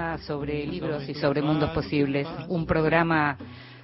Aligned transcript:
programa 0.00 0.18
sobre 0.26 0.66
libros 0.66 1.08
y 1.08 1.14
sobre 1.14 1.42
mundos 1.42 1.70
posibles, 1.70 2.26
un 2.48 2.64
programa 2.64 3.36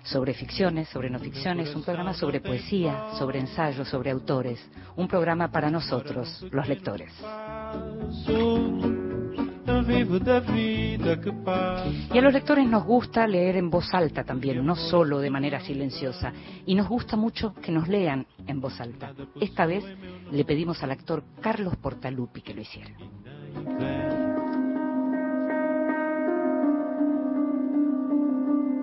sobre 0.03 0.33
ficciones, 0.33 0.89
sobre 0.89 1.11
no 1.11 1.19
ficciones, 1.19 1.75
un 1.75 1.83
programa 1.83 2.15
sobre 2.15 2.41
poesía, 2.41 3.11
sobre 3.19 3.39
ensayos, 3.41 3.87
sobre 3.89 4.11
autores, 4.11 4.59
un 4.97 5.07
programa 5.09 5.51
para 5.51 5.71
nosotros, 5.71 6.47
los 6.51 6.67
lectores. 6.69 7.13
Y 12.13 12.19
a 12.19 12.23
los 12.23 12.33
lectores 12.33 12.67
nos 12.67 12.85
gusta 12.85 13.27
leer 13.27 13.57
en 13.57 13.69
voz 13.69 13.93
alta 13.93 14.25
también, 14.25 14.65
no 14.65 14.75
solo 14.75 15.19
de 15.19 15.29
manera 15.29 15.61
silenciosa. 15.61 16.33
Y 16.65 16.75
nos 16.75 16.89
gusta 16.89 17.17
mucho 17.17 17.53
que 17.55 17.73
nos 17.73 17.89
lean 17.89 18.27
en 18.47 18.61
voz 18.61 18.81
alta. 18.81 19.13
Esta 19.39 19.67
vez 19.67 19.85
le 20.31 20.45
pedimos 20.47 20.83
al 20.83 20.93
actor 20.93 21.23
Carlos 21.43 21.77
Portalupi 21.77 22.41
que 22.41 22.55
lo 22.55 22.63
hiciera. 22.63 22.93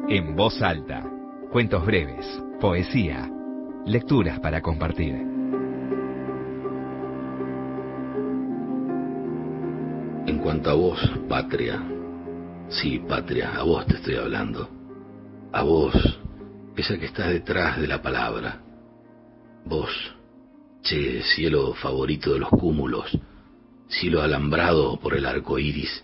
En 0.10 0.36
voz 0.36 0.62
alta. 0.62 1.10
Cuentos 1.50 1.86
breves, 1.86 2.26
poesía, 2.60 3.32
lecturas 3.86 4.38
para 4.42 4.62
compartir. 4.62 5.14
En 10.28 10.40
cuanto 10.40 10.72
a 10.72 10.73
vos, 10.73 11.00
patria, 11.30 11.82
sí, 12.68 13.00
patria, 13.00 13.56
a 13.56 13.64
vos 13.64 13.86
te 13.88 13.95
estoy 13.95 14.16
hablando. 14.16 14.70
A 15.54 15.64
vos, 15.64 15.94
esa 16.76 17.00
que 17.00 17.06
está 17.06 17.30
detrás 17.30 17.80
de 17.80 17.88
la 17.88 18.02
palabra. 18.02 18.62
Vos, 19.66 19.90
che, 20.82 21.22
cielo 21.22 21.73
favorito 21.76 22.34
de 22.34 22.40
los 22.40 22.50
cúmulos, 22.50 23.17
cielo 23.88 24.22
alambrado 24.22 25.00
por 25.00 25.16
el 25.16 25.26
arco 25.26 25.58
iris, 25.60 26.04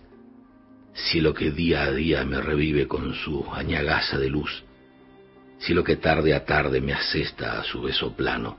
cielo 1.06 1.34
que 1.34 1.52
día 1.52 1.84
a 1.84 1.92
día 1.92 2.24
me 2.26 2.42
revive 2.42 2.88
con 2.88 3.14
su 3.14 3.46
añagaza 3.54 4.18
de 4.18 4.30
luz, 4.30 4.64
cielo 5.60 5.84
que 5.84 5.96
tarde 5.96 6.34
a 6.34 6.46
tarde 6.46 6.82
me 6.82 6.94
asesta 6.94 7.60
a 7.60 7.64
su 7.64 7.82
beso 7.82 8.16
plano, 8.16 8.58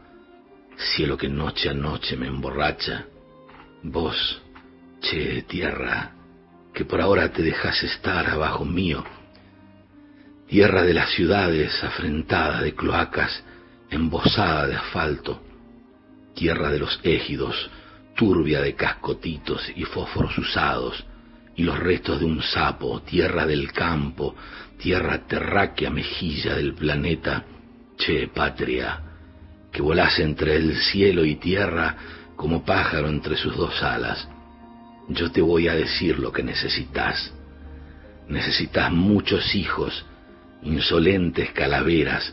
cielo 0.77 1.17
que 1.17 1.29
noche 1.29 1.69
a 1.69 1.75
noche 1.75 2.17
me 2.17 2.27
emborracha. 2.27 3.07
Vos, 3.83 4.43
Che, 5.01 5.43
tierra, 5.43 6.13
que 6.75 6.85
por 6.85 7.01
ahora 7.01 7.33
te 7.33 7.43
dejas 7.43 7.83
estar 7.83 8.29
abajo 8.29 8.65
mío. 8.65 9.03
Tierra 10.47 10.83
de 10.83 10.93
las 10.93 11.11
ciudades 11.11 11.83
afrentada 11.83 12.61
de 12.61 12.75
cloacas, 12.75 13.43
embosada 13.91 14.67
de 14.67 14.77
asfalto. 14.77 15.43
Tierra 16.35 16.71
de 16.71 16.79
los 16.79 17.01
égidos, 17.03 17.71
turbia 18.15 18.61
de 18.61 18.75
cascotitos 18.75 19.73
y 19.75 19.85
fósforos 19.85 20.37
usados, 20.37 21.05
y 21.57 21.63
los 21.63 21.79
restos 21.79 22.21
de 22.21 22.27
un 22.27 22.43
sapo, 22.43 23.03
tierra 23.03 23.47
del 23.47 23.73
campo, 23.73 24.35
tierra 24.79 25.27
terráquea 25.27 25.91
mejilla 25.91 26.55
del 26.55 26.75
planeta. 26.75 27.45
Che, 27.97 28.29
patria, 28.29 29.01
que 29.71 29.83
volás 29.83 30.19
entre 30.21 30.57
el 30.57 30.75
cielo 30.77 31.25
y 31.25 31.37
tierra 31.37 31.97
como 32.35 32.65
pájaro 32.65 33.09
entre 33.09 33.37
sus 33.37 33.55
dos 33.57 33.83
alas 33.83 34.27
yo 35.11 35.31
te 35.33 35.41
voy 35.41 35.69
a 35.69 35.75
decir 35.75 36.19
lo 36.19 36.33
que 36.33 36.43
necesitas. 36.43 37.33
Necesitas 38.29 38.93
muchos 38.93 39.55
hijos, 39.55 40.05
insolentes 40.63 41.51
calaveras, 41.51 42.33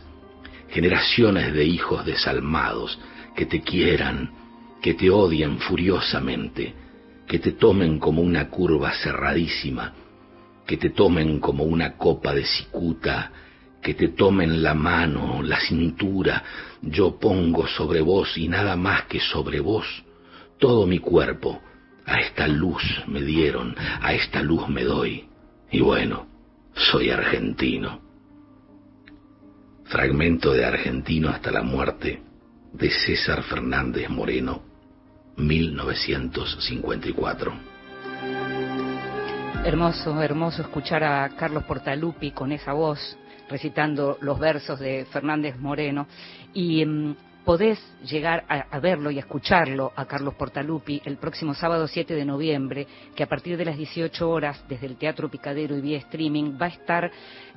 generaciones 0.68 1.52
de 1.52 1.64
hijos 1.64 2.06
desalmados 2.06 2.98
que 3.34 3.46
te 3.46 3.62
quieran, 3.62 4.30
que 4.80 4.94
te 4.94 5.10
odien 5.10 5.58
furiosamente, 5.58 6.74
que 7.28 7.38
te 7.38 7.52
tomen 7.52 7.98
como 7.98 8.22
una 8.22 8.48
curva 8.48 8.92
cerradísima, 8.92 9.92
que 10.66 10.76
te 10.76 10.90
tomen 10.90 11.38
como 11.38 11.64
una 11.64 11.96
copa 11.96 12.34
de 12.34 12.44
cicuta, 12.44 13.30
que 13.82 13.94
te 13.94 14.08
tomen 14.08 14.62
la 14.62 14.74
mano, 14.74 15.42
la 15.42 15.60
cintura, 15.60 16.42
yo 16.82 17.18
pongo 17.18 17.66
sobre 17.68 18.00
vos 18.00 18.36
y 18.36 18.48
nada 18.48 18.74
más 18.76 19.04
que 19.04 19.20
sobre 19.20 19.60
vos 19.60 19.86
todo 20.58 20.86
mi 20.86 20.98
cuerpo, 20.98 21.60
a 22.04 22.20
esta 22.20 22.48
luz 22.48 22.82
me 23.06 23.22
dieron, 23.22 23.74
a 24.00 24.12
esta 24.12 24.42
luz 24.42 24.68
me 24.68 24.84
doy. 24.84 25.26
Y 25.70 25.80
bueno, 25.80 26.26
soy 26.74 27.10
argentino. 27.10 28.00
Fragmento 29.84 30.52
de 30.52 30.64
Argentino 30.64 31.30
hasta 31.30 31.50
la 31.50 31.62
muerte 31.62 32.22
de 32.72 32.90
César 32.90 33.42
Fernández 33.44 34.10
Moreno, 34.10 34.62
1954. 35.38 37.52
Hermoso, 39.64 40.22
hermoso 40.22 40.62
escuchar 40.62 41.02
a 41.04 41.28
Carlos 41.30 41.64
Portalupi 41.64 42.30
con 42.32 42.52
esa 42.52 42.72
voz 42.72 43.18
recitando 43.48 44.18
los 44.20 44.38
versos 44.38 44.78
de 44.78 45.06
Fernández 45.06 45.58
Moreno 45.58 46.06
y 46.52 46.84
mm, 46.84 47.16
podés 47.44 47.80
llegar 48.02 48.44
a, 48.48 48.78
verlo 48.78 49.10
y 49.10 49.18
escucharlo 49.18 49.92
a 49.96 50.04
Carlos 50.04 50.34
Portalupi 50.34 51.00
el 51.04 51.16
próximo 51.16 51.54
sábado 51.54 51.88
7 51.88 52.14
de 52.14 52.24
noviembre, 52.24 52.86
que 53.14 53.22
a 53.22 53.28
partir 53.28 53.56
de 53.56 53.64
las 53.64 53.76
18 53.76 54.28
horas 54.28 54.62
desde 54.68 54.86
el 54.86 54.96
Teatro 54.96 55.30
Picadero 55.30 55.76
y 55.76 55.80
vía 55.80 55.98
streaming 55.98 56.58
va 56.60 56.66
a 56.66 56.70
estar 56.70 57.10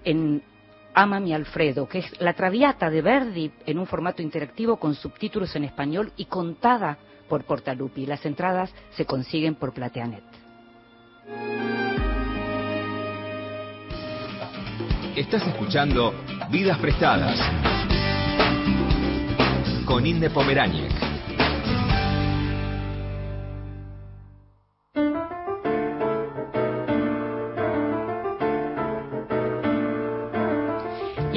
en 0.03 0.41
Ama 0.93 1.19
mi 1.19 1.33
Alfredo, 1.33 1.87
que 1.87 1.99
es 1.99 2.21
la 2.21 2.33
Traviata 2.33 2.89
de 2.89 3.01
Verdi 3.01 3.51
en 3.65 3.79
un 3.79 3.85
formato 3.85 4.21
interactivo 4.21 4.77
con 4.77 4.95
subtítulos 4.95 5.55
en 5.55 5.65
español 5.65 6.11
y 6.17 6.25
contada 6.25 6.97
por 7.31 7.45
Portalupi. 7.45 8.05
Las 8.05 8.25
entradas 8.25 8.73
se 8.89 9.05
consiguen 9.05 9.55
por 9.55 9.73
Plateanet. 9.73 10.21
Estás 15.15 15.47
escuchando 15.47 16.13
Vidas 16.49 16.77
Prestadas 16.79 17.39
con 19.85 20.05
Inde 20.05 20.29
Pomeráñez. 20.29 21.10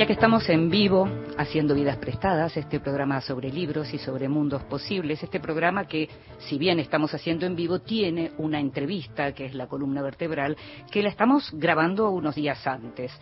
Ya 0.04 0.08
que 0.08 0.12
estamos 0.12 0.46
en 0.50 0.68
vivo 0.68 1.08
haciendo 1.38 1.74
vidas 1.74 1.96
prestadas, 1.96 2.54
este 2.58 2.78
programa 2.78 3.22
sobre 3.22 3.50
libros 3.50 3.94
y 3.94 3.96
sobre 3.96 4.28
mundos 4.28 4.62
posibles, 4.64 5.22
este 5.22 5.40
programa 5.40 5.86
que, 5.86 6.10
si 6.40 6.58
bien 6.58 6.78
estamos 6.78 7.14
haciendo 7.14 7.46
en 7.46 7.56
vivo, 7.56 7.78
tiene 7.78 8.32
una 8.36 8.60
entrevista, 8.60 9.32
que 9.32 9.46
es 9.46 9.54
la 9.54 9.66
columna 9.66 10.02
vertebral, 10.02 10.58
que 10.90 11.02
la 11.02 11.08
estamos 11.08 11.50
grabando 11.54 12.10
unos 12.10 12.34
días 12.34 12.66
antes. 12.66 13.12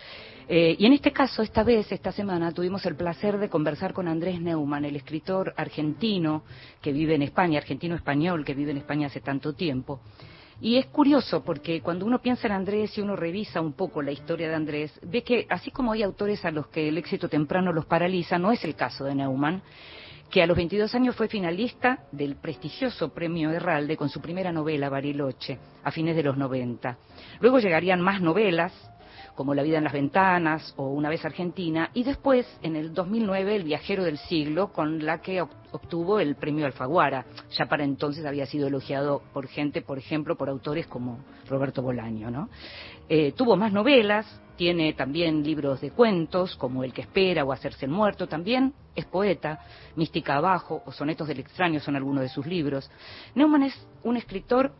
Eh, 0.48 0.74
y 0.76 0.84
en 0.84 0.94
este 0.94 1.12
caso, 1.12 1.42
esta 1.42 1.62
vez, 1.62 1.92
esta 1.92 2.10
semana, 2.10 2.50
tuvimos 2.50 2.84
el 2.84 2.96
placer 2.96 3.38
de 3.38 3.48
conversar 3.48 3.92
con 3.92 4.08
Andrés 4.08 4.40
Neumann, 4.40 4.84
el 4.84 4.96
escritor 4.96 5.54
argentino 5.56 6.42
que 6.80 6.92
vive 6.92 7.14
en 7.14 7.22
España, 7.22 7.60
argentino-español 7.60 8.44
que 8.44 8.54
vive 8.54 8.72
en 8.72 8.78
España 8.78 9.06
hace 9.06 9.20
tanto 9.20 9.52
tiempo. 9.52 10.00
Y 10.62 10.76
es 10.76 10.86
curioso 10.86 11.42
porque 11.42 11.80
cuando 11.80 12.06
uno 12.06 12.22
piensa 12.22 12.46
en 12.46 12.52
Andrés 12.52 12.96
y 12.96 13.00
uno 13.00 13.16
revisa 13.16 13.60
un 13.60 13.72
poco 13.72 14.00
la 14.00 14.12
historia 14.12 14.48
de 14.48 14.54
Andrés, 14.54 14.92
ve 15.02 15.24
que 15.24 15.44
así 15.50 15.72
como 15.72 15.90
hay 15.90 16.04
autores 16.04 16.44
a 16.44 16.52
los 16.52 16.68
que 16.68 16.86
el 16.86 16.98
éxito 16.98 17.28
temprano 17.28 17.72
los 17.72 17.84
paraliza, 17.84 18.38
no 18.38 18.52
es 18.52 18.62
el 18.64 18.76
caso 18.76 19.04
de 19.04 19.16
Neumann, 19.16 19.60
que 20.30 20.40
a 20.40 20.46
los 20.46 20.56
22 20.56 20.94
años 20.94 21.16
fue 21.16 21.26
finalista 21.26 22.04
del 22.12 22.36
prestigioso 22.36 23.12
premio 23.12 23.50
Herralde 23.50 23.96
con 23.96 24.08
su 24.08 24.20
primera 24.20 24.52
novela, 24.52 24.88
Bariloche, 24.88 25.58
a 25.82 25.90
fines 25.90 26.14
de 26.14 26.22
los 26.22 26.36
90. 26.36 26.96
Luego 27.40 27.58
llegarían 27.58 28.00
más 28.00 28.20
novelas, 28.22 28.72
como 29.34 29.54
La 29.54 29.62
vida 29.62 29.78
en 29.78 29.84
las 29.84 29.92
ventanas 29.92 30.74
o 30.76 30.88
Una 30.88 31.08
vez 31.08 31.24
Argentina, 31.24 31.90
y 31.94 32.04
después, 32.04 32.46
en 32.62 32.76
el 32.76 32.92
2009, 32.92 33.56
El 33.56 33.64
viajero 33.64 34.04
del 34.04 34.18
siglo, 34.18 34.72
con 34.72 35.04
la 35.04 35.20
que 35.20 35.40
obtuvo 35.40 36.20
el 36.20 36.36
premio 36.36 36.66
Alfaguara. 36.66 37.24
Ya 37.56 37.66
para 37.66 37.84
entonces 37.84 38.24
había 38.24 38.46
sido 38.46 38.68
elogiado 38.68 39.22
por 39.32 39.46
gente, 39.48 39.82
por 39.82 39.98
ejemplo, 39.98 40.36
por 40.36 40.48
autores 40.48 40.86
como 40.86 41.18
Roberto 41.48 41.82
Bolaño, 41.82 42.30
¿no? 42.30 42.48
Eh, 43.08 43.32
tuvo 43.32 43.56
más 43.56 43.72
novelas, 43.72 44.26
tiene 44.56 44.92
también 44.92 45.42
libros 45.42 45.80
de 45.80 45.90
cuentos, 45.90 46.56
como 46.56 46.84
El 46.84 46.92
que 46.92 47.02
espera 47.02 47.44
o 47.44 47.52
Hacerse 47.52 47.86
el 47.86 47.90
muerto, 47.90 48.26
también 48.26 48.74
es 48.94 49.04
poeta, 49.06 49.60
Mística 49.96 50.36
abajo 50.36 50.82
o 50.86 50.92
Sonetos 50.92 51.28
del 51.28 51.40
extraño 51.40 51.80
son 51.80 51.96
algunos 51.96 52.22
de 52.22 52.28
sus 52.28 52.46
libros. 52.46 52.90
Neumann 53.34 53.64
es 53.64 53.86
un 54.04 54.16
escritor, 54.16 54.72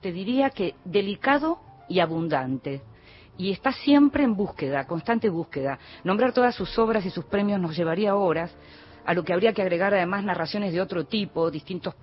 te 0.00 0.12
diría 0.12 0.50
que 0.50 0.74
delicado 0.84 1.58
y 1.88 2.00
abundante, 2.00 2.82
y 3.40 3.52
está 3.52 3.72
siempre 3.72 4.22
en 4.22 4.36
búsqueda, 4.36 4.86
constante 4.86 5.30
búsqueda. 5.30 5.78
Nombrar 6.04 6.34
todas 6.34 6.54
sus 6.54 6.78
obras 6.78 7.06
y 7.06 7.10
sus 7.10 7.24
premios 7.24 7.58
nos 7.58 7.74
llevaría 7.74 8.14
horas, 8.14 8.54
a 9.06 9.14
lo 9.14 9.24
que 9.24 9.32
habría 9.32 9.54
que 9.54 9.62
agregar 9.62 9.94
además 9.94 10.24
narraciones 10.24 10.74
de 10.74 10.80
otro 10.82 11.06
tipo, 11.06 11.50
distintos 11.50 11.94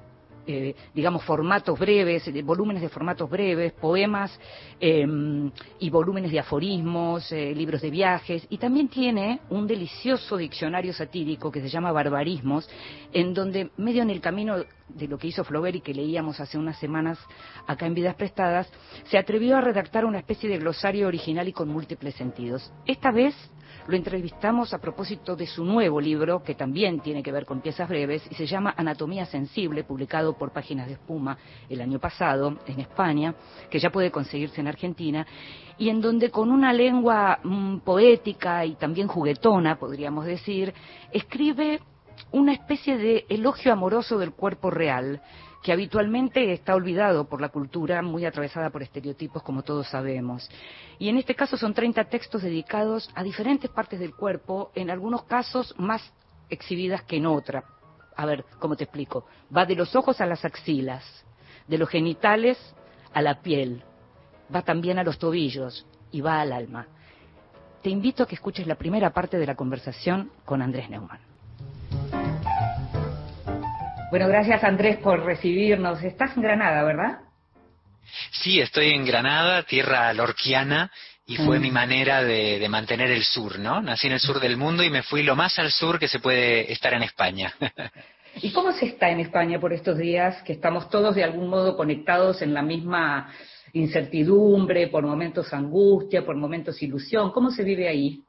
eh, 0.48 0.76
digamos, 0.94 1.24
formatos 1.24 1.78
breves, 1.78 2.32
volúmenes 2.44 2.82
de 2.82 2.90
formatos 2.90 3.30
breves, 3.30 3.74
poemas 3.74 4.40
em, 4.80 5.52
y 5.80 5.90
volúmenes 5.90 6.32
de 6.32 6.40
aforismos, 6.40 7.32
libros 7.32 7.82
de 7.82 7.90
viajes, 7.90 8.48
y 8.50 8.58
también 8.58 8.88
tiene 8.88 9.42
un 9.50 9.68
delicioso 9.68 10.38
diccionario 10.38 10.94
satírico 10.94 11.52
que 11.52 11.62
se 11.62 11.70
llama 11.70 11.92
Barbarismos, 11.92 12.70
en 13.14 13.34
donde 13.34 13.72
medio 13.78 14.02
en 14.02 14.10
el 14.10 14.22
camino 14.22 14.58
de 14.88 15.08
lo 15.08 15.18
que 15.18 15.28
hizo 15.28 15.44
Flaubert 15.44 15.76
y 15.76 15.82
que 15.82 15.94
leíamos 15.94 16.40
hace 16.40 16.58
unas 16.58 16.80
semanas 16.80 17.20
acá 17.66 17.86
en 17.86 17.94
Vidas 17.94 18.16
Prestadas, 18.16 18.72
se 19.06 19.18
atrevió 19.18 19.58
a 19.58 19.62
redactar 19.62 20.06
una 20.06 20.20
especie 20.20 20.50
de 20.50 20.58
glosario 20.58 21.08
original 21.08 21.48
y 21.48 21.54
con 21.54 21.68
múltiples 21.68 22.16
sentidos. 22.16 22.72
Esta 22.86 23.12
vez 23.12 23.36
lo 23.88 23.96
entrevistamos 23.96 24.74
a 24.74 24.80
propósito 24.80 25.36
de 25.36 25.48
su 25.48 25.64
nuevo 25.64 26.02
libro, 26.02 26.44
que 26.44 26.56
también 26.56 27.00
tiene 27.00 27.24
que 27.24 27.32
ver 27.32 27.46
con 27.46 27.62
piezas 27.62 27.88
breves, 27.88 28.22
y 28.30 28.36
se 28.36 28.46
llama 28.46 28.74
Anatomía 28.76 29.26
Sensible, 29.26 29.86
publicado 29.86 30.38
por 30.38 30.52
Páginas 30.52 30.88
de 30.88 30.94
Espuma 30.94 31.38
el 31.70 31.80
año 31.80 31.98
pasado 31.98 32.58
en 32.66 32.80
España, 32.82 33.34
que 33.70 33.80
ya 33.80 33.90
puede 33.90 34.12
conseguirse 34.12 34.60
en 34.60 34.68
Argentina, 34.68 35.26
y 35.78 35.90
en 35.90 36.02
donde 36.02 36.30
con 36.30 36.52
una 36.52 36.74
lengua 36.74 37.40
mm, 37.44 37.78
poética 37.80 38.66
y 38.66 38.76
también 38.76 39.08
juguetona, 39.08 39.80
podríamos 39.80 40.26
decir, 40.26 40.74
escribe 41.14 41.80
una 42.32 42.54
especie 42.54 42.98
de 42.98 43.26
elogio 43.30 43.72
amoroso 43.72 44.18
del 44.18 44.34
cuerpo 44.34 44.70
real, 44.70 45.22
que 45.68 45.74
habitualmente 45.74 46.54
está 46.54 46.76
olvidado 46.76 47.28
por 47.28 47.42
la 47.42 47.50
cultura, 47.50 48.02
muy 48.02 48.24
atravesada 48.24 48.70
por 48.70 48.84
estereotipos, 48.84 49.44
como 49.44 49.64
todos 49.64 49.90
sabemos. 49.90 50.50
Y 50.98 51.10
en 51.10 51.18
este 51.18 51.36
caso 51.36 51.58
son 51.58 51.74
30 51.74 52.06
textos 52.06 52.42
dedicados 52.42 53.12
a 53.16 53.22
diferentes 53.22 53.70
partes 53.70 54.00
del 54.00 54.16
cuerpo, 54.16 54.72
en 54.76 54.90
algunos 54.90 55.24
casos 55.24 55.76
más 55.78 56.02
exhibidas 56.50 57.04
que 57.04 57.18
en 57.18 57.26
otra. 57.26 57.66
A 58.16 58.26
ver, 58.26 58.46
¿cómo 58.60 58.78
te 58.78 58.86
explico? 58.86 59.26
Va 59.54 59.66
de 59.66 59.76
los 59.76 59.94
ojos 59.94 60.22
a 60.22 60.26
las 60.26 60.46
axilas, 60.46 61.04
de 61.68 61.78
los 61.78 61.90
genitales 61.90 62.58
a 63.14 63.22
la 63.22 63.42
piel, 63.42 63.84
va 64.56 64.62
también 64.62 65.00
a 65.00 65.04
los 65.04 65.20
tobillos 65.20 65.86
y 66.14 66.22
va 66.22 66.40
al 66.40 66.54
alma. 66.54 66.88
Te 67.84 67.90
invito 67.90 68.24
a 68.24 68.26
que 68.26 68.36
escuches 68.36 68.68
la 68.68 68.76
primera 68.76 69.10
parte 69.10 69.38
de 69.38 69.46
la 69.46 69.56
conversación 69.56 70.32
con 70.46 70.62
Andrés 70.62 70.90
Neumann. 70.90 71.20
Bueno, 74.10 74.30
gracias 74.30 74.64
Andrés 74.64 74.98
por 74.98 75.26
recibirnos. 75.26 76.02
Estás 76.02 76.36
en 76.38 76.44
Granada, 76.44 76.82
¿verdad? 76.84 77.20
Sí, 78.32 78.62
estoy 78.62 78.92
en 78.92 79.06
Granada, 79.06 79.64
tierra 79.64 80.14
lorquiana, 80.14 80.90
y 81.26 81.36
fue 81.36 81.60
mm. 81.60 81.62
mi 81.62 81.72
manera 81.72 82.24
de, 82.24 82.66
mantener 82.70 83.12
el 83.12 83.24
sur, 83.24 83.60
¿no? 83.60 83.82
Nací 83.82 84.08
en 84.08 84.14
el 84.14 84.22
sur 84.22 84.40
del 84.40 84.56
mundo 84.56 84.82
y 84.82 84.90
me 84.90 85.04
fui 85.04 85.24
lo 85.24 85.36
más 85.36 85.60
al 85.60 85.72
sur 85.72 86.00
que 86.00 86.08
se 86.08 86.20
puede 86.20 86.72
estar 86.72 86.94
en 86.94 87.04
España. 87.04 87.54
¿Y 88.42 88.52
cómo 88.52 88.72
se 88.72 88.86
está 88.86 89.10
en 89.10 89.20
España 89.20 89.60
por 89.60 89.74
estos 89.74 89.98
días 89.98 90.42
que 90.44 90.54
estamos 90.54 90.90
todos 90.90 91.14
de 91.14 91.26
algún 91.26 91.50
modo 91.50 91.76
conectados 91.76 92.42
en 92.42 92.54
la 92.54 92.62
misma 92.62 93.30
incertidumbre, 93.74 94.88
por 94.88 95.04
momentos 95.04 95.52
angustia, 95.54 96.26
por 96.26 96.38
momentos 96.38 96.82
ilusión? 96.82 97.34
¿Cómo 97.34 97.52
se 97.52 97.64
vive 97.64 97.90
ahí? 97.90 98.24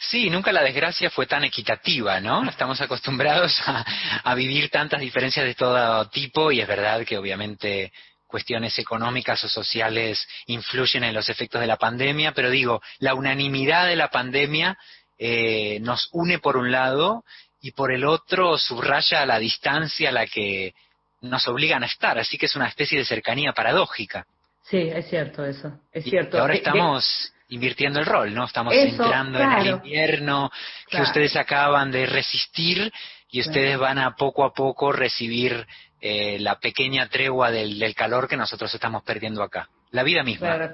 Sí, 0.00 0.28
nunca 0.30 0.52
la 0.52 0.62
desgracia 0.62 1.10
fue 1.10 1.26
tan 1.26 1.44
equitativa, 1.44 2.20
¿no? 2.20 2.48
Estamos 2.48 2.80
acostumbrados 2.80 3.60
a, 3.66 4.34
vivir 4.34 4.70
tantas 4.70 5.00
diferencias 5.00 5.46
de 5.46 5.54
todo 5.54 6.08
tipo 6.08 6.50
y 6.52 6.60
es 6.60 6.68
verdad 6.68 7.04
que 7.04 7.18
obviamente 7.18 7.92
cuestiones 8.26 8.78
económicas 8.78 9.42
o 9.44 9.48
sociales 9.48 10.26
influyen 10.46 11.04
en 11.04 11.14
los 11.14 11.28
efectos 11.28 11.60
de 11.60 11.66
la 11.66 11.76
pandemia, 11.76 12.32
pero 12.32 12.50
digo, 12.50 12.82
la 12.98 13.14
unanimidad 13.14 13.86
de 13.86 13.96
la 13.96 14.10
pandemia 14.10 14.76
eh, 15.18 15.78
nos 15.80 16.08
une 16.12 16.38
por 16.38 16.56
un 16.56 16.70
lado 16.70 17.24
y 17.60 17.72
por 17.72 17.92
el 17.92 18.04
otro 18.04 18.58
subraya 18.58 19.24
la 19.26 19.38
distancia 19.38 20.10
a 20.10 20.12
la 20.12 20.26
que 20.26 20.74
nos 21.22 21.48
obligan 21.48 21.82
a 21.82 21.86
estar, 21.86 22.18
así 22.18 22.38
que 22.38 22.46
es 22.46 22.54
una 22.54 22.68
especie 22.68 22.98
de 22.98 23.04
cercanía 23.04 23.52
paradójica. 23.52 24.26
Sí, 24.62 24.76
es 24.76 25.08
cierto 25.08 25.44
eso, 25.44 25.80
es 25.92 26.04
cierto. 26.04 26.36
Y 26.36 26.40
ahora 26.40 26.54
estamos 26.54 27.32
invirtiendo 27.48 27.98
el 27.98 28.06
rol, 28.06 28.34
¿no? 28.34 28.44
Estamos 28.44 28.74
entrando 28.74 29.38
en 29.38 29.52
el 29.52 29.66
invierno 29.68 30.50
que 30.88 31.00
ustedes 31.00 31.36
acaban 31.36 31.90
de 31.90 32.06
resistir 32.06 32.92
y 33.30 33.40
ustedes 33.40 33.78
van 33.78 33.98
a 33.98 34.14
poco 34.16 34.44
a 34.44 34.52
poco 34.52 34.92
recibir 34.92 35.66
eh, 36.00 36.38
la 36.38 36.58
pequeña 36.60 37.08
tregua 37.08 37.50
del, 37.50 37.94
calor 37.94 38.28
que 38.28 38.36
nosotros 38.36 38.72
estamos 38.72 39.02
perdiendo 39.02 39.42
acá. 39.42 39.68
La 39.90 40.02
vida 40.02 40.22
misma. 40.22 40.72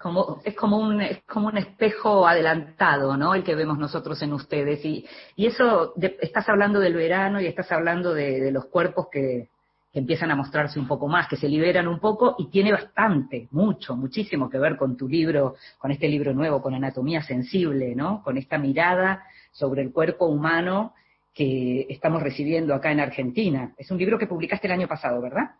como, 0.00 0.40
es, 0.44 0.56
como 0.56 0.78
un, 0.78 1.02
es 1.02 1.22
como 1.24 1.48
un 1.48 1.58
espejo 1.58 2.26
adelantado, 2.26 3.16
¿no? 3.16 3.34
El 3.34 3.44
que 3.44 3.54
vemos 3.54 3.78
nosotros 3.78 4.20
en 4.22 4.32
ustedes. 4.32 4.82
Y, 4.84 5.06
y 5.36 5.46
eso, 5.46 5.92
estás 6.20 6.48
hablando 6.48 6.80
del 6.80 6.94
verano 6.94 7.40
y 7.40 7.46
estás 7.46 7.70
hablando 7.70 8.14
de 8.14 8.50
los 8.50 8.64
cuerpos 8.66 9.08
que, 9.12 9.48
que 9.94 10.00
empiezan 10.00 10.32
a 10.32 10.34
mostrarse 10.34 10.80
un 10.80 10.88
poco 10.88 11.06
más, 11.06 11.28
que 11.28 11.36
se 11.36 11.48
liberan 11.48 11.86
un 11.86 12.00
poco 12.00 12.34
y 12.36 12.50
tiene 12.50 12.72
bastante, 12.72 13.46
mucho, 13.52 13.94
muchísimo 13.94 14.50
que 14.50 14.58
ver 14.58 14.76
con 14.76 14.96
tu 14.96 15.06
libro, 15.06 15.54
con 15.78 15.92
este 15.92 16.08
libro 16.08 16.34
nuevo, 16.34 16.60
con 16.60 16.74
Anatomía 16.74 17.22
Sensible, 17.22 17.94
¿no? 17.94 18.20
Con 18.24 18.36
esta 18.36 18.58
mirada 18.58 19.22
sobre 19.52 19.82
el 19.82 19.92
cuerpo 19.92 20.26
humano 20.26 20.94
que 21.32 21.86
estamos 21.88 22.20
recibiendo 22.24 22.74
acá 22.74 22.90
en 22.90 22.98
Argentina. 22.98 23.72
Es 23.78 23.88
un 23.92 23.98
libro 23.98 24.18
que 24.18 24.26
publicaste 24.26 24.66
el 24.66 24.72
año 24.72 24.88
pasado, 24.88 25.22
¿verdad? 25.22 25.52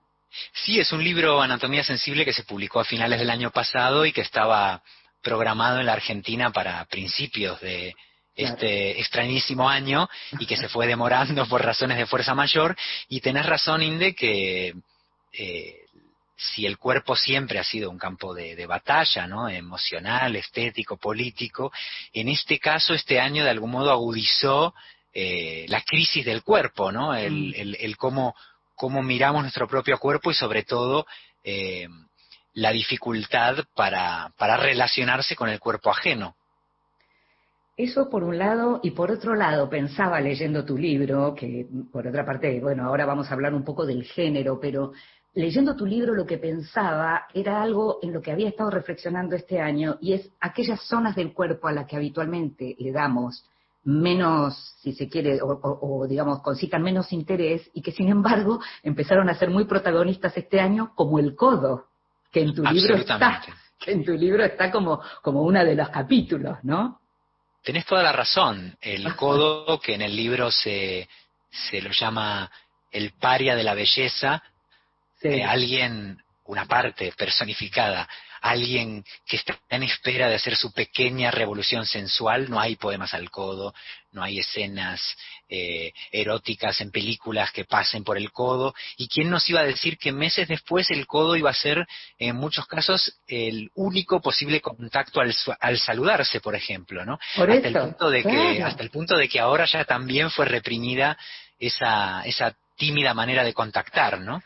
Sí, 0.52 0.80
es 0.80 0.90
un 0.90 1.04
libro 1.04 1.40
Anatomía 1.40 1.84
Sensible 1.84 2.24
que 2.24 2.32
se 2.32 2.42
publicó 2.42 2.80
a 2.80 2.84
finales 2.84 3.20
del 3.20 3.30
año 3.30 3.52
pasado 3.52 4.04
y 4.04 4.10
que 4.10 4.22
estaba 4.22 4.82
programado 5.22 5.78
en 5.78 5.86
la 5.86 5.92
Argentina 5.92 6.50
para 6.50 6.84
principios 6.86 7.60
de, 7.60 7.94
este 8.36 9.00
extrañísimo 9.00 9.68
año 9.68 10.08
y 10.38 10.46
que 10.46 10.56
se 10.56 10.68
fue 10.68 10.86
demorando 10.86 11.46
por 11.46 11.64
razones 11.64 11.98
de 11.98 12.06
fuerza 12.06 12.34
mayor. 12.34 12.76
Y 13.08 13.20
tenés 13.20 13.46
razón, 13.46 13.82
Inde, 13.82 14.14
que 14.14 14.74
eh, 15.32 15.84
si 16.36 16.66
el 16.66 16.78
cuerpo 16.78 17.16
siempre 17.16 17.58
ha 17.58 17.64
sido 17.64 17.90
un 17.90 17.98
campo 17.98 18.34
de, 18.34 18.66
batalla, 18.66 19.26
¿no? 19.26 19.48
Emocional, 19.48 20.34
estético, 20.36 20.96
político, 20.96 21.72
en 22.12 22.28
este 22.28 22.58
caso, 22.58 22.94
este 22.94 23.20
año 23.20 23.44
de 23.44 23.50
algún 23.50 23.70
modo 23.70 23.90
agudizó 23.90 24.74
eh, 25.12 25.64
la 25.68 25.80
crisis 25.82 26.24
del 26.24 26.42
cuerpo, 26.42 26.90
¿no? 26.90 27.14
El, 27.14 27.50
mm. 27.50 27.76
el, 27.78 27.96
cómo, 27.96 28.34
cómo, 28.74 29.02
miramos 29.02 29.42
nuestro 29.42 29.68
propio 29.68 29.98
cuerpo 29.98 30.30
y 30.30 30.34
sobre 30.34 30.64
todo 30.64 31.06
eh, 31.44 31.86
la 32.54 32.72
dificultad 32.72 33.64
para, 33.74 34.32
para 34.36 34.56
relacionarse 34.56 35.36
con 35.36 35.48
el 35.48 35.60
cuerpo 35.60 35.90
ajeno. 35.90 36.36
Eso 37.76 38.08
por 38.08 38.22
un 38.22 38.38
lado, 38.38 38.78
y 38.84 38.92
por 38.92 39.10
otro 39.10 39.34
lado, 39.34 39.68
pensaba 39.68 40.20
leyendo 40.20 40.64
tu 40.64 40.78
libro, 40.78 41.34
que 41.34 41.66
por 41.90 42.06
otra 42.06 42.24
parte, 42.24 42.60
bueno, 42.60 42.84
ahora 42.84 43.04
vamos 43.04 43.28
a 43.28 43.34
hablar 43.34 43.52
un 43.52 43.64
poco 43.64 43.84
del 43.84 44.04
género, 44.04 44.60
pero 44.60 44.92
leyendo 45.34 45.74
tu 45.74 45.84
libro 45.84 46.14
lo 46.14 46.24
que 46.24 46.38
pensaba 46.38 47.26
era 47.34 47.60
algo 47.60 47.98
en 48.00 48.12
lo 48.12 48.22
que 48.22 48.30
había 48.30 48.48
estado 48.48 48.70
reflexionando 48.70 49.34
este 49.34 49.60
año, 49.60 49.96
y 50.00 50.12
es 50.12 50.30
aquellas 50.40 50.82
zonas 50.82 51.16
del 51.16 51.32
cuerpo 51.32 51.66
a 51.66 51.72
las 51.72 51.86
que 51.86 51.96
habitualmente 51.96 52.76
le 52.78 52.92
damos 52.92 53.44
menos, 53.82 54.76
si 54.80 54.92
se 54.92 55.08
quiere, 55.08 55.40
o, 55.42 56.06
digamos, 56.08 56.40
concitan 56.42 56.80
menos 56.80 57.12
interés, 57.12 57.68
y 57.74 57.82
que 57.82 57.90
sin 57.90 58.08
embargo 58.08 58.60
empezaron 58.84 59.28
a 59.28 59.34
ser 59.34 59.50
muy 59.50 59.64
protagonistas 59.64 60.36
este 60.36 60.60
año, 60.60 60.92
como 60.94 61.18
el 61.18 61.34
codo, 61.34 61.86
que 62.30 62.42
en 62.42 62.54
tu 62.54 62.62
libro 62.62 62.94
está, 62.94 63.42
que 63.78 63.92
en 63.92 64.04
tu 64.04 64.12
libro 64.12 64.44
está 64.44 64.70
como, 64.70 65.00
como 65.22 65.42
uno 65.42 65.64
de 65.64 65.74
los 65.74 65.88
capítulos, 65.88 66.58
¿no? 66.62 67.00
Tenés 67.64 67.86
toda 67.86 68.02
la 68.02 68.12
razón. 68.12 68.76
El 68.82 69.16
codo, 69.16 69.80
que 69.80 69.94
en 69.94 70.02
el 70.02 70.14
libro 70.14 70.50
se, 70.50 71.08
se 71.50 71.80
lo 71.80 71.90
llama 71.90 72.50
el 72.92 73.12
paria 73.12 73.56
de 73.56 73.64
la 73.64 73.72
belleza, 73.72 74.42
eh, 75.22 75.42
alguien, 75.42 76.22
una 76.44 76.66
parte 76.66 77.12
personificada, 77.16 78.06
alguien 78.44 79.02
que 79.26 79.36
está 79.36 79.58
en 79.70 79.84
espera 79.84 80.28
de 80.28 80.34
hacer 80.34 80.54
su 80.54 80.70
pequeña 80.70 81.30
revolución 81.30 81.86
sensual, 81.86 82.50
no 82.50 82.60
hay 82.60 82.76
poemas 82.76 83.14
al 83.14 83.30
codo, 83.30 83.74
no 84.12 84.22
hay 84.22 84.40
escenas 84.40 85.00
eh, 85.48 85.94
eróticas 86.12 86.78
en 86.82 86.90
películas 86.90 87.50
que 87.52 87.64
pasen 87.64 88.04
por 88.04 88.18
el 88.18 88.32
codo, 88.32 88.74
y 88.98 89.08
quién 89.08 89.30
nos 89.30 89.48
iba 89.48 89.60
a 89.60 89.64
decir 89.64 89.96
que 89.96 90.12
meses 90.12 90.46
después 90.46 90.90
el 90.90 91.06
codo 91.06 91.36
iba 91.36 91.48
a 91.48 91.54
ser 91.54 91.86
en 92.18 92.36
muchos 92.36 92.66
casos 92.66 93.18
el 93.26 93.70
único 93.76 94.20
posible 94.20 94.60
contacto 94.60 95.22
al, 95.22 95.78
saludarse, 95.78 96.42
por 96.42 96.54
ejemplo, 96.54 97.02
¿no? 97.06 97.18
hasta 97.34 97.68
el 97.68 97.74
punto 97.74 98.10
de 98.10 98.22
que 98.22 98.62
hasta 98.62 98.82
el 98.82 98.90
punto 98.90 99.16
de 99.16 99.26
que 99.26 99.40
ahora 99.40 99.64
ya 99.64 99.86
también 99.86 100.30
fue 100.30 100.44
reprimida 100.44 101.16
esa 101.58 102.22
esa 102.26 102.54
tímida 102.76 103.14
manera 103.14 103.42
de 103.42 103.54
contactar, 103.54 104.20
¿no? 104.20 104.42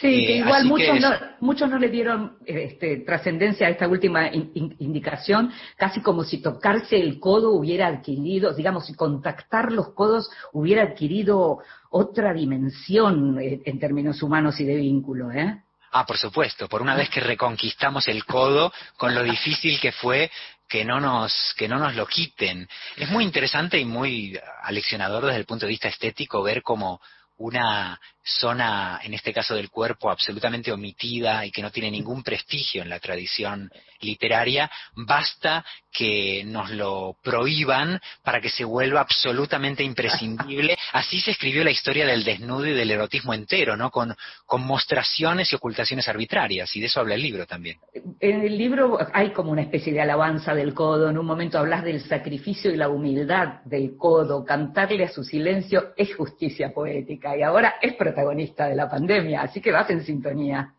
Sí, 0.00 0.26
que 0.26 0.34
eh, 0.34 0.38
igual 0.38 0.64
muchos, 0.64 0.98
no, 0.98 1.10
muchos 1.40 1.68
no 1.68 1.78
le 1.78 1.90
dieron 1.90 2.38
este, 2.46 2.98
trascendencia 2.98 3.66
a 3.66 3.70
esta 3.70 3.86
última 3.86 4.30
indicación, 4.32 5.52
casi 5.76 6.00
como 6.00 6.24
si 6.24 6.40
tocarse 6.40 6.96
el 6.96 7.20
codo 7.20 7.50
hubiera 7.50 7.88
adquirido, 7.88 8.54
digamos, 8.54 8.86
si 8.86 8.94
contactar 8.94 9.72
los 9.72 9.92
codos 9.92 10.30
hubiera 10.52 10.84
adquirido 10.84 11.58
otra 11.90 12.32
dimensión 12.32 13.38
eh, 13.40 13.60
en, 13.66 13.78
términos 13.78 14.22
humanos 14.22 14.58
y 14.60 14.64
de 14.64 14.76
vínculo, 14.76 15.30
¿eh? 15.32 15.62
Ah, 15.92 16.06
por 16.06 16.16
supuesto, 16.16 16.66
por 16.66 16.80
una 16.80 16.94
vez 16.94 17.10
que 17.10 17.20
reconquistamos 17.20 18.08
el 18.08 18.24
codo, 18.24 18.72
con 18.96 19.14
lo 19.14 19.22
difícil 19.22 19.78
que 19.80 19.92
fue 19.92 20.30
que 20.66 20.84
no 20.84 21.00
nos 21.00 21.52
que 21.58 21.68
no 21.68 21.78
nos 21.78 21.94
lo 21.96 22.06
quiten. 22.06 22.66
Es 22.96 23.10
muy 23.10 23.24
interesante 23.24 23.76
y 23.78 23.84
muy 23.84 24.38
aleccionador 24.62 25.26
desde 25.26 25.40
el 25.40 25.46
punto 25.46 25.66
de 25.66 25.70
vista 25.70 25.88
estético 25.88 26.42
ver 26.42 26.62
cómo 26.62 27.00
una 27.40 27.98
zona, 28.22 29.00
en 29.02 29.14
este 29.14 29.32
caso 29.32 29.54
del 29.54 29.70
cuerpo, 29.70 30.10
absolutamente 30.10 30.72
omitida 30.72 31.44
y 31.44 31.50
que 31.50 31.62
no 31.62 31.70
tiene 31.70 31.90
ningún 31.90 32.22
prestigio 32.22 32.82
en 32.82 32.88
la 32.88 33.00
tradición 33.00 33.70
literaria, 34.00 34.70
basta 34.94 35.64
que 35.92 36.42
nos 36.44 36.70
lo 36.70 37.16
prohíban 37.22 38.00
para 38.22 38.40
que 38.40 38.48
se 38.48 38.64
vuelva 38.64 39.00
absolutamente 39.00 39.82
imprescindible. 39.82 40.76
Así 40.92 41.20
se 41.20 41.32
escribió 41.32 41.64
la 41.64 41.70
historia 41.70 42.06
del 42.06 42.24
desnudo 42.24 42.66
y 42.66 42.72
del 42.72 42.90
erotismo 42.90 43.34
entero, 43.34 43.76
¿no? 43.76 43.90
Con, 43.90 44.14
con 44.46 44.64
mostraciones 44.64 45.52
y 45.52 45.56
ocultaciones 45.56 46.08
arbitrarias, 46.08 46.74
y 46.76 46.80
de 46.80 46.86
eso 46.86 47.00
habla 47.00 47.14
el 47.14 47.22
libro 47.22 47.46
también. 47.46 47.78
En 48.20 48.42
el 48.42 48.56
libro 48.56 48.98
hay 49.12 49.32
como 49.32 49.50
una 49.50 49.62
especie 49.62 49.92
de 49.92 50.00
alabanza 50.00 50.54
del 50.54 50.74
codo, 50.74 51.10
en 51.10 51.18
un 51.18 51.26
momento 51.26 51.58
hablas 51.58 51.84
del 51.84 52.00
sacrificio 52.02 52.70
y 52.70 52.76
la 52.76 52.88
humildad 52.88 53.62
del 53.64 53.96
codo, 53.96 54.44
cantarle 54.44 55.04
a 55.04 55.10
su 55.10 55.24
silencio 55.24 55.92
es 55.96 56.14
justicia 56.14 56.72
poética, 56.72 57.36
y 57.36 57.42
ahora 57.42 57.74
es 57.80 57.94
protagonista 58.10 58.66
de 58.68 58.76
la 58.76 58.88
pandemia, 58.88 59.42
así 59.42 59.60
que 59.60 59.72
vas 59.72 59.88
en 59.90 60.04
sintonía. 60.04 60.72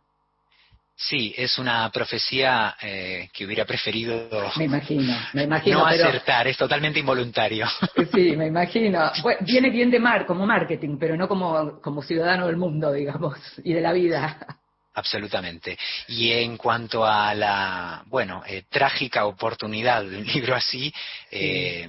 Sí, 0.96 1.34
es 1.36 1.58
una 1.58 1.90
profecía 1.90 2.76
eh, 2.80 3.30
que 3.34 3.46
hubiera 3.46 3.66
preferido 3.66 4.30
me 4.58 4.66
imagino, 4.66 5.18
me 5.34 5.44
imagino, 5.44 5.80
no 5.80 5.86
acertar, 5.88 6.48
es 6.48 6.58
totalmente 6.58 7.00
involuntario. 7.00 7.66
Sí, 8.14 8.36
me 8.36 8.48
imagino. 8.48 9.12
viene 9.42 9.70
bien 9.70 9.90
de 9.90 10.00
mar, 10.00 10.26
como 10.26 10.46
marketing, 10.46 10.98
pero 11.00 11.16
no 11.16 11.28
como, 11.28 11.82
como 11.82 12.04
ciudadano 12.04 12.48
del 12.48 12.58
mundo, 12.58 12.92
digamos, 12.92 13.38
y 13.64 13.74
de 13.74 13.82
la 13.82 13.94
vida. 13.94 14.38
Absolutamente. 14.94 15.78
Y 16.10 16.34
en 16.34 16.58
cuanto 16.58 17.06
a 17.06 17.34
la, 17.34 18.04
bueno, 18.08 18.44
eh, 18.46 18.64
trágica 18.70 19.26
oportunidad 19.26 20.04
de 20.04 20.18
un 20.18 20.26
libro 20.26 20.54
así, 20.56 20.94
eh, 21.32 21.88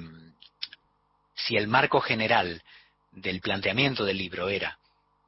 si 1.34 1.56
el 1.56 1.66
marco 1.66 2.00
general 2.00 2.62
del 3.10 3.40
planteamiento 3.40 4.04
del 4.04 4.16
libro 4.16 4.48
era 4.48 4.78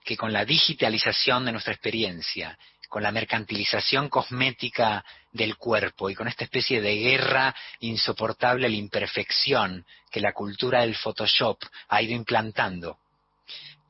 que 0.04 0.16
con 0.16 0.32
la 0.32 0.44
digitalización 0.44 1.44
de 1.44 1.52
nuestra 1.52 1.72
experiencia 1.72 2.56
con 2.94 3.02
la 3.02 3.10
mercantilización 3.10 4.08
cosmética 4.08 5.04
del 5.32 5.56
cuerpo 5.56 6.10
y 6.10 6.14
con 6.14 6.28
esta 6.28 6.44
especie 6.44 6.80
de 6.80 6.94
guerra 6.94 7.52
insoportable 7.80 8.66
a 8.66 8.68
la 8.68 8.76
imperfección 8.76 9.84
que 10.12 10.20
la 10.20 10.32
cultura 10.32 10.82
del 10.82 10.94
Photoshop 10.94 11.58
ha 11.88 12.02
ido 12.02 12.12
implantando. 12.14 12.98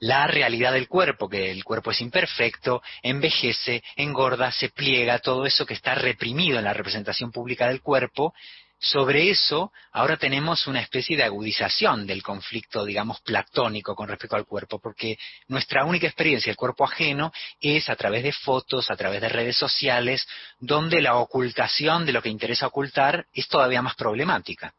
La 0.00 0.26
realidad 0.26 0.72
del 0.72 0.88
cuerpo, 0.88 1.28
que 1.28 1.50
el 1.50 1.64
cuerpo 1.64 1.90
es 1.90 2.00
imperfecto, 2.00 2.82
envejece, 3.02 3.82
engorda, 3.96 4.50
se 4.50 4.70
pliega, 4.70 5.18
todo 5.18 5.44
eso 5.44 5.66
que 5.66 5.74
está 5.74 5.94
reprimido 5.94 6.58
en 6.58 6.64
la 6.64 6.72
representación 6.72 7.30
pública 7.30 7.68
del 7.68 7.82
cuerpo, 7.82 8.32
sobre 8.78 9.30
eso, 9.30 9.72
ahora 9.92 10.16
tenemos 10.16 10.66
una 10.66 10.80
especie 10.80 11.16
de 11.16 11.22
agudización 11.22 12.06
del 12.06 12.22
conflicto, 12.22 12.84
digamos, 12.84 13.20
platónico 13.22 13.94
con 13.94 14.08
respecto 14.08 14.36
al 14.36 14.46
cuerpo, 14.46 14.78
porque 14.78 15.16
nuestra 15.48 15.84
única 15.84 16.06
experiencia 16.06 16.50
del 16.50 16.56
cuerpo 16.56 16.84
ajeno 16.84 17.32
es 17.60 17.88
a 17.88 17.96
través 17.96 18.22
de 18.22 18.32
fotos, 18.32 18.90
a 18.90 18.96
través 18.96 19.20
de 19.20 19.28
redes 19.28 19.56
sociales, 19.56 20.26
donde 20.58 21.00
la 21.00 21.16
ocultación 21.16 22.04
de 22.04 22.12
lo 22.12 22.22
que 22.22 22.28
interesa 22.28 22.66
ocultar 22.66 23.26
es 23.32 23.48
todavía 23.48 23.82
más 23.82 23.94
problemática. 23.94 24.74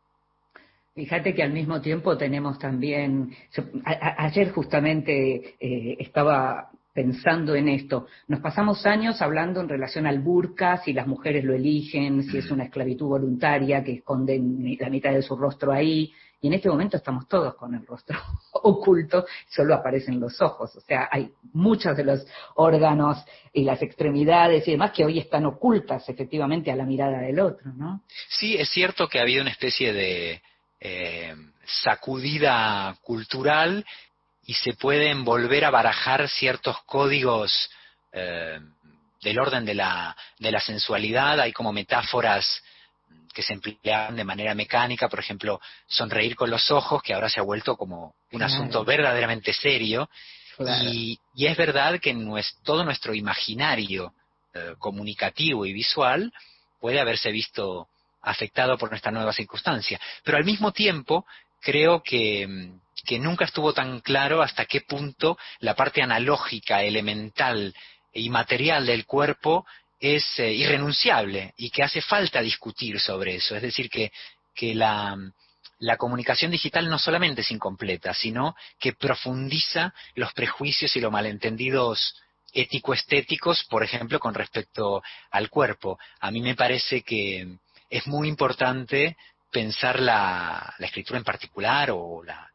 Fíjate 0.93 1.33
que 1.33 1.43
al 1.43 1.51
mismo 1.51 1.81
tiempo 1.81 2.17
tenemos 2.17 2.57
también, 2.57 3.35
ayer 3.83 4.51
justamente 4.51 5.55
eh, 5.59 5.97
estaba 5.99 6.69
pensando 6.95 7.55
en 7.55 7.67
esto. 7.67 8.07
Nos 8.29 8.39
pasamos 8.39 8.85
años 8.85 9.21
hablando 9.21 9.59
en 9.59 9.67
relación 9.67 10.07
al 10.07 10.19
burka, 10.19 10.77
si 10.77 10.93
las 10.93 11.05
mujeres 11.05 11.43
lo 11.43 11.53
eligen, 11.53 12.23
si 12.23 12.37
es 12.37 12.49
una 12.49 12.63
esclavitud 12.63 13.07
voluntaria 13.07 13.83
que 13.83 13.95
esconden 13.95 14.77
la 14.79 14.89
mitad 14.89 15.11
de 15.11 15.21
su 15.21 15.35
rostro 15.35 15.73
ahí, 15.73 16.13
y 16.39 16.47
en 16.47 16.53
este 16.53 16.69
momento 16.69 16.95
estamos 16.95 17.27
todos 17.27 17.55
con 17.55 17.75
el 17.75 17.85
rostro 17.85 18.17
oculto, 18.53 19.25
solo 19.49 19.75
aparecen 19.75 20.21
los 20.21 20.41
ojos. 20.41 20.73
O 20.77 20.79
sea, 20.79 21.09
hay 21.11 21.31
muchos 21.51 21.97
de 21.97 22.05
los 22.05 22.25
órganos 22.55 23.17
y 23.51 23.63
las 23.65 23.81
extremidades 23.81 24.65
y 24.65 24.71
demás 24.71 24.91
que 24.91 25.03
hoy 25.03 25.19
están 25.19 25.45
ocultas 25.45 26.07
efectivamente 26.07 26.71
a 26.71 26.77
la 26.77 26.85
mirada 26.85 27.19
del 27.19 27.41
otro, 27.41 27.73
¿no? 27.73 28.03
Sí, 28.29 28.55
es 28.55 28.69
cierto 28.69 29.09
que 29.09 29.19
ha 29.19 29.23
habido 29.23 29.41
una 29.41 29.51
especie 29.51 29.91
de 29.91 30.41
eh, 30.79 31.35
sacudida 31.65 32.95
cultural 33.01 33.83
y 34.45 34.53
se 34.53 34.73
pueden 34.73 35.23
volver 35.23 35.65
a 35.65 35.71
barajar 35.71 36.29
ciertos 36.29 36.77
códigos 36.83 37.69
eh, 38.11 38.59
del 39.21 39.39
orden 39.39 39.65
de 39.65 39.73
la, 39.73 40.15
de 40.39 40.51
la 40.51 40.59
sensualidad, 40.59 41.39
hay 41.39 41.51
como 41.51 41.73
metáforas 41.73 42.63
que 43.33 43.41
se 43.41 43.53
emplean 43.53 44.15
de 44.15 44.23
manera 44.23 44.53
mecánica, 44.55 45.09
por 45.09 45.19
ejemplo, 45.19 45.59
sonreír 45.87 46.35
con 46.35 46.49
los 46.49 46.71
ojos, 46.71 47.03
que 47.03 47.13
ahora 47.13 47.29
se 47.29 47.39
ha 47.39 47.43
vuelto 47.43 47.75
como 47.75 48.15
un 48.31 48.43
asunto 48.43 48.85
verdaderamente 48.85 49.51
serio, 49.51 50.09
y, 50.57 51.19
es 51.35 51.57
verdad 51.57 51.99
que 51.99 52.15
todo 52.63 52.85
nuestro 52.85 53.13
imaginario 53.13 54.13
eh, 54.53 54.75
comunicativo 54.79 55.65
y 55.65 55.73
visual 55.73 56.31
puede 56.79 57.01
haberse 57.01 57.29
visto 57.31 57.89
afectado 58.21 58.77
por 58.77 58.89
nuestra 58.89 59.11
nueva 59.11 59.33
circunstancia, 59.33 59.99
pero 60.23 60.37
al 60.37 60.45
mismo 60.45 60.71
tiempo 60.71 61.25
creo 61.59 62.01
que, 62.01 62.71
que 63.03 63.19
nunca 63.19 63.45
estuvo 63.45 63.73
tan 63.73 63.99
claro 63.99 64.41
hasta 64.41 64.65
qué 64.65 64.81
punto 64.81 65.37
la 65.59 65.75
parte 65.75 66.01
analógica, 66.01 66.83
elemental 66.83 67.73
e 68.13 68.21
inmaterial 68.21 68.85
del 68.85 69.05
cuerpo 69.05 69.65
es 69.99 70.39
eh, 70.39 70.53
irrenunciable 70.53 71.53
y 71.57 71.69
que 71.69 71.83
hace 71.83 72.01
falta 72.01 72.41
discutir 72.41 72.99
sobre 72.99 73.35
eso. 73.35 73.55
Es 73.55 73.61
decir, 73.61 73.89
que, 73.89 74.11
que 74.53 74.73
la, 74.75 75.17
la 75.79 75.97
comunicación 75.97 76.51
digital 76.51 76.89
no 76.89 76.99
solamente 76.99 77.41
es 77.41 77.51
incompleta, 77.51 78.13
sino 78.13 78.55
que 78.79 78.93
profundiza 78.93 79.93
los 80.15 80.33
prejuicios 80.33 80.95
y 80.95 81.01
los 81.01 81.11
malentendidos 81.11 82.15
ético-estéticos, 82.53 83.65
por 83.65 83.83
ejemplo, 83.83 84.19
con 84.19 84.33
respecto 84.33 85.03
al 85.31 85.49
cuerpo. 85.49 85.99
A 86.21 86.31
mí 86.31 86.41
me 86.41 86.55
parece 86.55 87.01
que 87.01 87.57
es 87.89 88.07
muy 88.07 88.29
importante 88.29 89.17
pensar 89.51 89.99
la, 89.99 90.73
la 90.77 90.85
escritura 90.87 91.19
en 91.19 91.25
particular 91.25 91.91
o 91.91 92.23
la, 92.23 92.49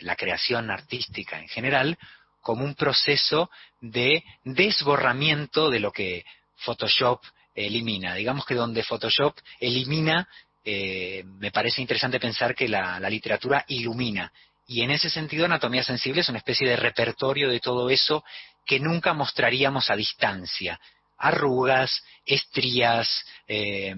la 0.00 0.16
creación 0.16 0.70
artística 0.70 1.38
en 1.38 1.48
general 1.48 1.98
como 2.40 2.64
un 2.64 2.74
proceso 2.74 3.50
de 3.80 4.24
desborramiento 4.44 5.70
de 5.70 5.80
lo 5.80 5.92
que 5.92 6.24
Photoshop 6.56 7.22
elimina. 7.54 8.14
Digamos 8.14 8.44
que 8.46 8.54
donde 8.54 8.84
Photoshop 8.84 9.36
elimina, 9.60 10.28
eh, 10.64 11.24
me 11.24 11.50
parece 11.50 11.80
interesante 11.80 12.20
pensar 12.20 12.54
que 12.54 12.68
la, 12.68 13.00
literatura 13.10 13.64
ilumina. 13.68 14.32
Y 14.66 14.82
en 14.82 14.90
ese 14.90 15.10
sentido, 15.10 15.46
Anatomía 15.46 15.82
Sensible 15.82 16.20
es 16.20 16.28
una 16.28 16.38
especie 16.38 16.68
de 16.68 16.76
repertorio 16.76 17.48
de 17.48 17.60
todo 17.60 17.90
eso 17.90 18.24
que 18.66 18.78
nunca 18.78 19.14
mostraríamos 19.14 19.90
a 19.90 19.96
distancia. 19.96 20.78
Arrugas, 21.16 22.04
estrías, 22.24 23.24
eh, 23.46 23.94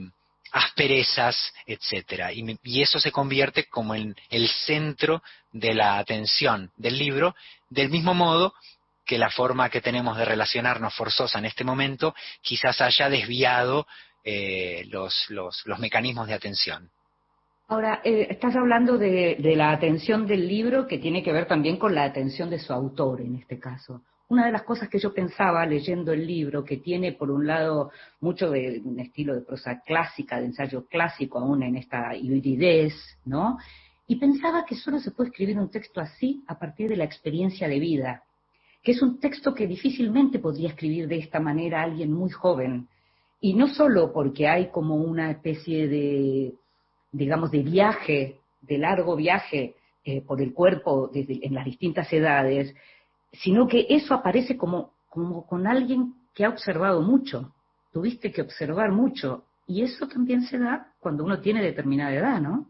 asperezas, 0.53 1.53
etcétera. 1.67 2.33
Y, 2.33 2.59
y, 2.63 2.83
eso 2.83 2.99
se 2.99 3.13
convierte 3.13 3.65
como 3.65 3.95
en 3.95 4.15
el 4.31 4.49
centro 4.49 5.23
de 5.53 5.75
la 5.75 5.99
atención 5.99 6.71
del 6.77 6.99
libro, 6.99 7.35
del 7.69 7.91
mismo 7.91 8.15
modo 8.15 8.55
que 9.05 9.19
la 9.19 9.31
forma 9.31 9.71
que 9.71 9.81
tenemos 9.81 10.17
de 10.17 10.25
relacionarnos 10.25 10.95
forzosa 10.95 11.39
en 11.39 11.47
este 11.47 11.65
momento 11.65 12.15
quizás 12.43 12.81
haya 12.81 13.09
desviado 13.09 13.87
eh, 14.25 14.85
los, 14.89 15.29
los, 15.31 15.63
los, 15.67 15.79
mecanismos 15.79 16.29
de 16.29 16.35
atención. 16.35 16.91
Ahora, 17.69 18.01
eh, 18.05 18.27
estás 18.31 18.55
hablando 18.55 18.99
de, 18.99 19.37
de 19.39 19.57
la 19.57 19.71
atención 19.71 20.27
del 20.27 20.47
libro 20.47 20.87
que 20.87 20.99
tiene 20.99 21.23
que 21.23 21.33
ver 21.33 21.47
también 21.47 21.77
con 21.77 21.95
la 21.95 22.05
atención 22.05 22.51
de 22.51 22.59
su 22.59 22.73
autor 22.73 23.21
en 23.21 23.37
este 23.37 23.59
caso 23.59 24.03
una 24.31 24.47
de 24.47 24.53
las 24.53 24.63
cosas 24.63 24.89
que 24.89 25.01
yo 25.01 25.13
pensaba 25.13 25.67
leyendo 25.67 26.13
el 26.13 26.25
libro, 26.25 26.65
que 26.65 26.77
tiene 26.77 27.13
por 27.13 27.33
un 27.33 27.47
lado 27.47 27.91
mucho 28.21 28.51
de 28.51 28.81
un 28.85 29.01
estilo 29.01 29.35
de 29.35 29.43
prosa 29.43 29.81
clásica, 29.85 30.39
de 30.39 30.47
ensayo 30.47 30.87
clásico, 30.87 31.41
aún 31.41 31.65
en 31.65 31.77
esta 31.77 32.15
hibridez, 32.15 32.95
¿no? 33.25 33.59
Y 34.07 34.17
pensaba 34.17 34.65
que 34.65 34.77
solo 34.77 35.01
se 35.01 35.11
puede 35.11 35.31
escribir 35.31 35.59
un 35.59 35.69
texto 35.69 36.01
así 36.01 36.45
a 36.47 36.59
partir 36.59 36.89
de 36.89 36.97
la 36.97 37.05
experiencia 37.05 37.67
de 37.67 37.81
vida, 37.81 38.23
que 38.83 38.93
es 38.93 39.03
un 39.03 39.19
texto 39.19 39.53
que 39.53 39.67
difícilmente 39.67 40.39
podría 40.39 40.69
escribir 40.69 41.09
de 41.09 41.19
esta 41.19 41.41
manera 41.41 41.83
alguien 41.83 42.13
muy 42.13 42.31
joven. 42.31 42.89
Y 43.41 43.55
no 43.55 43.67
solo 43.67 44.13
porque 44.13 44.47
hay 44.47 44.71
como 44.71 44.95
una 44.95 45.33
especie 45.33 45.89
de, 45.89 46.55
digamos, 47.11 47.51
de 47.51 47.63
viaje, 47.65 48.39
de 48.63 48.79
largo 48.79 49.17
viaje 49.17 49.75
eh, 50.05 50.23
por 50.23 50.41
el 50.41 50.53
cuerpo 50.53 51.11
desde, 51.13 51.45
en 51.45 51.55
las 51.55 51.65
distintas 51.65 52.13
edades, 52.13 52.75
sino 53.33 53.67
que 53.67 53.87
eso 53.89 54.15
aparece 54.15 54.57
como, 54.57 54.93
como 55.09 55.47
con 55.47 55.67
alguien 55.67 56.15
que 56.35 56.45
ha 56.45 56.49
observado 56.49 57.03
mucho. 57.03 57.53
Tuviste 57.93 58.33
que 58.33 58.43
observar 58.43 58.93
mucho. 58.93 59.45
Y 59.67 59.83
eso 59.83 60.09
también 60.09 60.43
se 60.43 60.59
da 60.59 60.93
cuando 60.99 61.25
uno 61.25 61.41
tiene 61.41 61.63
determinada 61.63 62.13
edad, 62.13 62.41
¿no? 62.41 62.67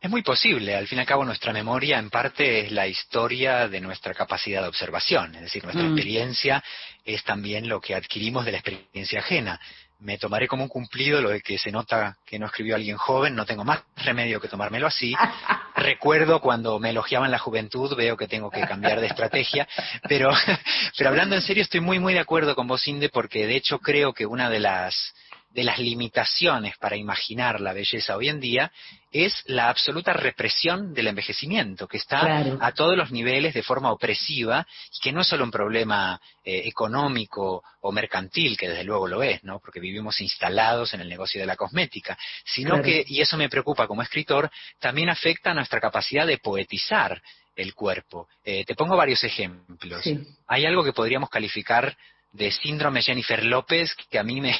Es 0.00 0.08
muy 0.08 0.22
posible. 0.22 0.74
Al 0.74 0.88
fin 0.88 0.96
y 0.96 1.00
al 1.02 1.06
cabo, 1.06 1.26
nuestra 1.26 1.52
memoria 1.52 1.98
en 1.98 2.08
parte 2.08 2.60
es 2.60 2.72
la 2.72 2.86
historia 2.86 3.68
de 3.68 3.82
nuestra 3.82 4.14
capacidad 4.14 4.62
de 4.62 4.68
observación. 4.68 5.34
Es 5.34 5.42
decir, 5.42 5.62
nuestra 5.62 5.84
mm. 5.84 5.92
experiencia 5.92 6.64
es 7.04 7.22
también 7.22 7.68
lo 7.68 7.82
que 7.82 7.94
adquirimos 7.94 8.46
de 8.46 8.52
la 8.52 8.58
experiencia 8.58 9.18
ajena. 9.18 9.60
me 9.98 10.16
tomaré 10.16 10.48
como 10.48 10.62
un 10.62 10.70
cumplido 10.70 11.20
lo 11.20 11.28
de 11.28 11.42
que 11.42 11.58
se 11.58 11.70
nota 11.70 12.16
que 12.24 12.38
no 12.38 12.46
escribió 12.46 12.76
alguien 12.76 12.96
joven, 12.96 13.34
no 13.34 13.44
tengo 13.44 13.64
más 13.64 13.82
remedio 13.96 14.40
que 14.40 14.48
tomármelo 14.48 14.86
así. 14.86 15.14
Recuerdo 15.76 16.40
cuando 16.40 16.78
me 16.78 16.90
elogiaban 16.90 17.30
la 17.30 17.38
juventud, 17.38 17.94
veo 17.94 18.16
que 18.16 18.26
tengo 18.26 18.50
que 18.50 18.62
cambiar 18.62 19.02
de 19.02 19.08
estrategia, 19.08 19.68
pero, 20.08 20.30
pero 20.96 21.10
hablando 21.10 21.36
en 21.36 21.42
serio 21.42 21.62
estoy 21.62 21.80
muy 21.80 21.98
muy 21.98 22.14
de 22.14 22.20
acuerdo 22.20 22.54
con 22.54 22.66
vos, 22.66 22.88
Inde, 22.88 23.10
porque 23.10 23.46
de 23.46 23.56
hecho 23.56 23.78
creo 23.80 24.14
que 24.14 24.24
una 24.24 24.48
de 24.48 24.60
las 24.60 25.12
de 25.50 25.64
las 25.64 25.78
limitaciones 25.78 26.76
para 26.78 26.96
imaginar 26.96 27.60
la 27.60 27.72
belleza 27.72 28.16
hoy 28.16 28.28
en 28.28 28.38
día 28.38 28.70
es 29.10 29.42
la 29.46 29.68
absoluta 29.68 30.12
represión 30.12 30.94
del 30.94 31.08
envejecimiento, 31.08 31.88
que 31.88 31.96
está 31.96 32.44
a 32.60 32.72
todos 32.72 32.96
los 32.96 33.10
niveles 33.10 33.54
de 33.54 33.64
forma 33.64 33.90
opresiva 33.90 34.64
y 34.96 35.00
que 35.00 35.12
no 35.12 35.22
es 35.22 35.26
solo 35.26 35.42
un 35.42 35.50
problema 35.50 36.20
eh, 36.44 36.62
económico 36.66 37.64
o 37.80 37.90
mercantil, 37.90 38.56
que 38.56 38.68
desde 38.68 38.84
luego 38.84 39.08
lo 39.08 39.24
es, 39.24 39.42
¿no? 39.42 39.58
porque 39.58 39.80
vivimos 39.80 40.20
instalados 40.20 40.94
en 40.94 41.00
el 41.00 41.08
negocio 41.08 41.40
de 41.40 41.46
la 41.46 41.56
cosmética, 41.56 42.16
sino 42.44 42.80
que, 42.80 43.04
y 43.04 43.20
eso 43.20 43.36
me 43.36 43.48
preocupa 43.48 43.88
como 43.88 44.02
escritor, 44.02 44.48
también 44.78 45.10
afecta 45.10 45.50
a 45.50 45.54
nuestra 45.54 45.80
capacidad 45.80 46.26
de 46.26 46.38
poetizar 46.38 47.20
el 47.56 47.74
cuerpo. 47.74 48.28
Eh, 48.44 48.64
te 48.64 48.76
pongo 48.76 48.96
varios 48.96 49.24
ejemplos. 49.24 50.04
Hay 50.46 50.66
algo 50.66 50.84
que 50.84 50.92
podríamos 50.92 51.30
calificar 51.30 51.96
de 52.32 52.50
síndrome 52.50 53.02
Jennifer 53.02 53.44
López 53.44 53.94
que 54.08 54.18
a 54.18 54.22
mí 54.22 54.40
me, 54.40 54.54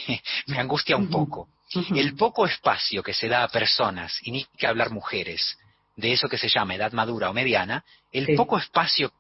angustia 0.56 0.96
un 0.96 1.08
poco. 1.08 1.48
El 1.94 2.16
poco 2.16 2.46
espacio 2.46 3.02
que 3.02 3.14
se 3.14 3.28
da 3.28 3.44
a 3.44 3.48
personas, 3.48 4.18
y 4.22 4.32
ni 4.32 4.44
que 4.58 4.66
hablar 4.66 4.90
mujeres, 4.90 5.56
de 5.94 6.12
eso 6.12 6.28
que 6.28 6.38
se 6.38 6.48
llama 6.48 6.74
edad 6.74 6.92
madura 6.92 7.30
o 7.30 7.32
mediana, 7.32 7.84
el 8.10 8.34
poco 8.34 8.58
espacio 8.58 9.12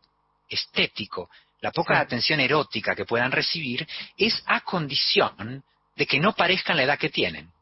estético, 0.48 1.30
la 1.60 1.70
poca 1.70 2.00
atención 2.00 2.40
erótica 2.40 2.96
que 2.96 3.04
puedan 3.04 3.30
recibir, 3.30 3.86
es 4.16 4.42
a 4.46 4.62
condición 4.62 5.62
de 5.94 6.06
que 6.06 6.18
no 6.18 6.32
parezcan 6.32 6.76
la 6.76 6.84
edad 6.84 6.98
que 6.98 7.10
tienen. 7.10 7.52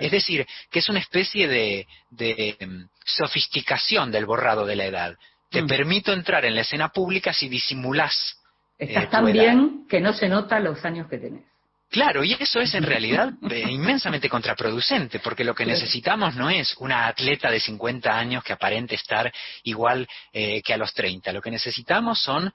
Es 0.00 0.10
decir, 0.10 0.46
que 0.70 0.78
es 0.78 0.88
una 0.88 1.00
especie 1.00 1.48
de, 1.48 1.86
de 2.10 2.56
em, 2.60 2.88
sofisticación 3.04 4.10
del 4.10 4.26
borrado 4.26 4.64
de 4.64 4.76
la 4.76 4.86
edad. 4.86 5.16
Te 5.50 5.62
mm. 5.62 5.66
permito 5.66 6.12
entrar 6.12 6.44
en 6.44 6.54
la 6.54 6.62
escena 6.62 6.88
pública 6.88 7.32
si 7.32 7.48
disimulas 7.48 8.38
Estás 8.78 9.04
eh, 9.04 9.08
tan 9.10 9.32
bien 9.32 9.86
que 9.88 10.00
no 10.00 10.12
se 10.12 10.28
nota 10.28 10.60
los 10.60 10.84
años 10.84 11.08
que 11.08 11.18
tenés. 11.18 11.44
Claro, 11.88 12.24
y 12.24 12.36
eso 12.38 12.60
es 12.60 12.74
en 12.74 12.82
realidad 12.82 13.32
eh, 13.48 13.64
inmensamente 13.70 14.28
contraproducente, 14.28 15.20
porque 15.20 15.44
lo 15.44 15.54
que 15.54 15.64
necesitamos 15.64 16.34
no 16.34 16.50
es 16.50 16.76
una 16.78 17.06
atleta 17.06 17.50
de 17.50 17.60
50 17.60 18.18
años 18.18 18.44
que 18.44 18.52
aparente 18.52 18.96
estar 18.96 19.32
igual 19.62 20.06
eh, 20.32 20.60
que 20.62 20.74
a 20.74 20.76
los 20.76 20.92
30. 20.92 21.32
Lo 21.32 21.40
que 21.40 21.50
necesitamos 21.50 22.20
son 22.20 22.52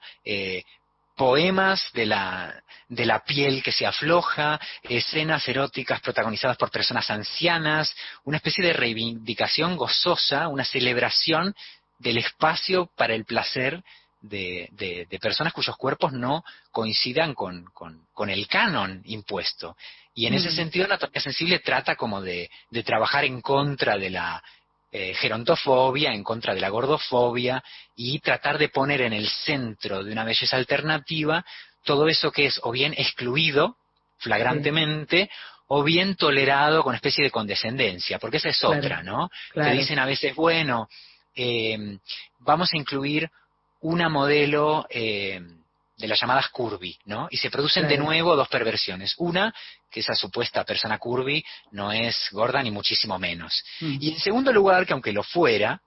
poemas 1.16 1.84
de 1.92 2.06
la, 2.06 2.62
de 2.88 3.04
la 3.04 3.20
piel 3.20 3.62
que 3.62 3.72
se 3.72 3.86
afloja, 3.86 4.58
escenas 4.82 5.46
eróticas 5.46 6.00
protagonizadas 6.00 6.56
por 6.56 6.70
personas 6.70 7.10
ancianas, 7.10 7.94
una 8.24 8.38
especie 8.38 8.64
de 8.64 8.72
reivindicación 8.72 9.76
gozosa, 9.76 10.48
una 10.48 10.64
celebración 10.64 11.54
del 11.98 12.18
espacio 12.18 12.90
para 12.96 13.14
el 13.14 13.24
placer 13.24 13.82
de, 14.22 14.68
de, 14.72 15.18
personas 15.18 15.52
cuyos 15.52 15.76
cuerpos 15.76 16.12
no 16.12 16.44
coincidan 16.70 17.34
con, 17.34 17.66
con, 17.72 18.30
el 18.30 18.46
canon 18.46 19.02
impuesto. 19.04 19.76
Y 20.14 20.26
en 20.26 20.34
ese 20.34 20.50
mm. 20.50 20.54
sentido, 20.54 20.86
la 20.86 20.94
anatomía 20.94 21.20
sensible 21.20 21.58
trata 21.58 21.96
como 21.96 22.20
de, 22.20 22.50
de 22.70 22.82
trabajar 22.82 23.24
en 23.24 23.40
contra 23.40 23.98
de 23.98 24.10
la 24.10 24.42
eh, 24.92 25.14
gerontofobia, 25.14 26.12
en 26.12 26.22
contra 26.22 26.54
de 26.54 26.60
la 26.60 26.68
gordofobia 26.68 27.62
y 27.96 28.18
tratar 28.20 28.58
de 28.58 28.68
poner 28.68 29.00
en 29.00 29.12
el 29.12 29.28
centro 29.28 30.04
de 30.04 30.12
una 30.12 30.24
belleza 30.24 30.56
alternativa 30.56 31.44
todo 31.84 32.08
eso 32.08 32.30
que 32.30 32.46
es 32.46 32.60
o 32.62 32.70
bien 32.70 32.94
excluido 32.96 33.76
flagrantemente 34.18 35.30
o 35.66 35.82
bien 35.82 36.14
tolerado 36.16 36.82
con 36.82 36.90
una 36.90 36.96
especie 36.96 37.24
de 37.24 37.30
condescendencia, 37.30 38.18
porque 38.18 38.36
esa 38.36 38.50
es 38.50 38.62
otra, 38.62 39.02
¿no? 39.02 39.30
Te 39.54 39.70
dicen 39.70 39.98
a 39.98 40.04
veces, 40.04 40.34
bueno, 40.34 40.88
eh, 41.34 41.98
vamos 42.40 42.72
a 42.74 42.76
incluir 42.76 43.30
una 43.82 44.08
modelo 44.08 44.86
eh, 44.90 45.40
de 45.96 46.08
las 46.08 46.20
llamadas 46.20 46.48
curvy, 46.48 46.98
¿no? 47.04 47.28
Y 47.30 47.36
se 47.36 47.50
producen 47.50 47.86
de 47.88 47.98
nuevo 47.98 48.34
dos 48.34 48.48
perversiones. 48.48 49.14
Una, 49.18 49.54
que 49.90 50.00
esa 50.00 50.14
supuesta 50.14 50.64
persona 50.64 50.98
curvy 50.98 51.44
no 51.70 51.92
es 51.92 52.28
gorda 52.32 52.62
ni 52.62 52.70
muchísimo 52.70 53.18
menos. 53.18 53.62
Mm. 53.80 53.96
Y 54.00 54.12
en 54.12 54.18
segundo 54.18 54.52
lugar, 54.52 54.86
que 54.86 54.92
aunque 54.92 55.12
lo 55.12 55.22
fuera, 55.22 55.80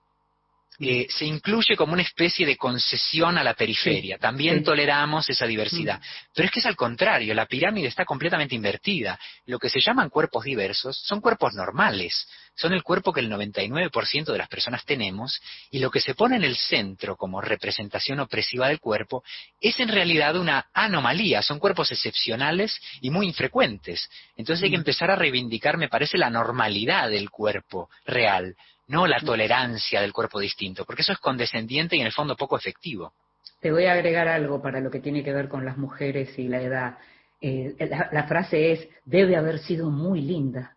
eh, 0.78 1.06
se 1.08 1.24
incluye 1.24 1.76
como 1.76 1.94
una 1.94 2.02
especie 2.02 2.44
de 2.44 2.56
concesión 2.56 3.38
a 3.38 3.44
la 3.44 3.54
periferia. 3.54 4.18
También 4.18 4.62
toleramos 4.62 5.28
esa 5.30 5.46
diversidad. 5.46 5.98
Mm. 5.98 6.02
Pero 6.34 6.46
es 6.46 6.52
que 6.52 6.60
es 6.60 6.66
al 6.66 6.76
contrario, 6.76 7.34
la 7.34 7.46
pirámide 7.46 7.88
está 7.88 8.04
completamente 8.04 8.54
invertida. 8.54 9.18
Lo 9.46 9.58
que 9.58 9.70
se 9.70 9.80
llaman 9.80 10.10
cuerpos 10.10 10.44
diversos 10.44 10.98
son 10.98 11.20
cuerpos 11.20 11.54
normales, 11.54 12.28
son 12.54 12.72
el 12.72 12.82
cuerpo 12.82 13.12
que 13.12 13.20
el 13.20 13.30
99% 13.30 14.32
de 14.32 14.38
las 14.38 14.48
personas 14.48 14.84
tenemos, 14.84 15.40
y 15.70 15.78
lo 15.78 15.90
que 15.90 16.00
se 16.00 16.14
pone 16.14 16.36
en 16.36 16.44
el 16.44 16.56
centro 16.56 17.16
como 17.16 17.40
representación 17.40 18.20
opresiva 18.20 18.68
del 18.68 18.80
cuerpo 18.80 19.22
es 19.60 19.78
en 19.80 19.88
realidad 19.88 20.36
una 20.36 20.66
anomalía, 20.74 21.42
son 21.42 21.58
cuerpos 21.58 21.92
excepcionales 21.92 22.78
y 23.00 23.10
muy 23.10 23.26
infrecuentes. 23.26 24.08
Entonces 24.36 24.64
hay 24.64 24.70
que 24.70 24.76
mm. 24.76 24.80
empezar 24.80 25.10
a 25.10 25.16
reivindicar, 25.16 25.78
me 25.78 25.88
parece, 25.88 26.18
la 26.18 26.30
normalidad 26.30 27.08
del 27.08 27.30
cuerpo 27.30 27.88
real 28.04 28.56
no 28.88 29.06
la 29.06 29.20
tolerancia 29.20 30.00
del 30.00 30.12
cuerpo 30.12 30.40
distinto, 30.40 30.84
porque 30.84 31.02
eso 31.02 31.12
es 31.12 31.18
condescendiente 31.18 31.96
y 31.96 32.00
en 32.00 32.06
el 32.06 32.12
fondo 32.12 32.36
poco 32.36 32.56
efectivo. 32.56 33.12
Te 33.60 33.72
voy 33.72 33.86
a 33.86 33.92
agregar 33.92 34.28
algo 34.28 34.60
para 34.62 34.80
lo 34.80 34.90
que 34.90 35.00
tiene 35.00 35.24
que 35.24 35.32
ver 35.32 35.48
con 35.48 35.64
las 35.64 35.76
mujeres 35.76 36.38
y 36.38 36.48
la 36.48 36.60
edad. 36.60 36.98
Eh, 37.40 37.74
la, 38.12 38.24
frase 38.24 38.72
es, 38.72 38.88
debe 39.04 39.36
haber 39.36 39.58
sido 39.58 39.90
muy 39.90 40.20
linda. 40.20 40.74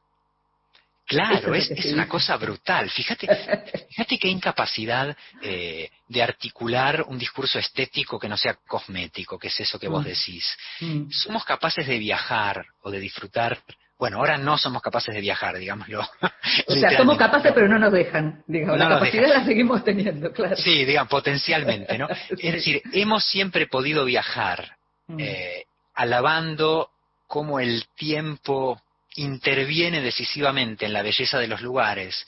Claro, 1.06 1.56
es, 1.56 1.72
una 1.92 2.08
cosa 2.08 2.38
brutal. 2.38 2.90
Fíjate, 2.90 3.28
fíjate 3.90 4.20
qué 4.20 4.28
incapacidad 4.28 5.16
eh, 5.42 5.90
de 6.08 6.24
articular 6.24 7.04
un 7.08 7.18
discurso 7.18 7.58
estético 7.58 8.20
que 8.20 8.30
no 8.30 8.38
sea 8.38 8.60
cosmético, 8.68 9.40
que 9.40 9.48
es 9.48 9.60
eso 9.60 9.80
que 9.80 9.88
vos 9.88 10.04
mm. 10.04 10.08
decís. 10.08 10.58
Mm. 10.82 11.10
Somos 11.10 11.44
capaces 11.44 11.88
de 11.88 11.98
viajar 11.98 12.64
o 12.82 12.92
de 12.92 13.00
disfrutar 13.00 13.60
bueno, 14.00 14.20
ahora 14.20 14.38
no 14.38 14.58
somos 14.58 14.82
capaces 14.82 15.14
de 15.14 15.20
viajar, 15.20 15.58
digámoslo. 15.58 16.08
O 16.68 16.74
sea, 16.74 16.96
somos 16.96 17.18
capaces, 17.18 17.52
pero 17.54 17.68
no 17.68 17.78
nos 17.78 17.92
dejan. 17.92 18.44
Digamos, 18.48 18.78
la 18.80 18.88
capacidad 18.88 19.28
la 19.28 19.44
seguimos 19.44 19.84
teniendo, 19.84 20.32
claro. 20.32 20.56
Sí, 20.56 20.86
digamos, 20.86 21.10
potencialmente, 21.10 21.98
¿no? 21.98 22.08
Es 22.30 22.54
decir, 22.54 22.82
hemos 22.94 23.26
siempre 23.26 23.68
podido 23.68 24.06
viajar 24.06 24.78
mm. 25.08 25.20
eh, 25.20 25.66
alabando 25.96 26.92
cómo 27.28 27.60
el 27.60 27.86
tiempo 27.96 28.82
interviene 29.16 30.02
decisivamente 30.02 30.86
en 30.86 30.94
la 30.94 31.02
belleza 31.02 31.38
de 31.38 31.48
los 31.48 31.62
lugares. 31.62 32.26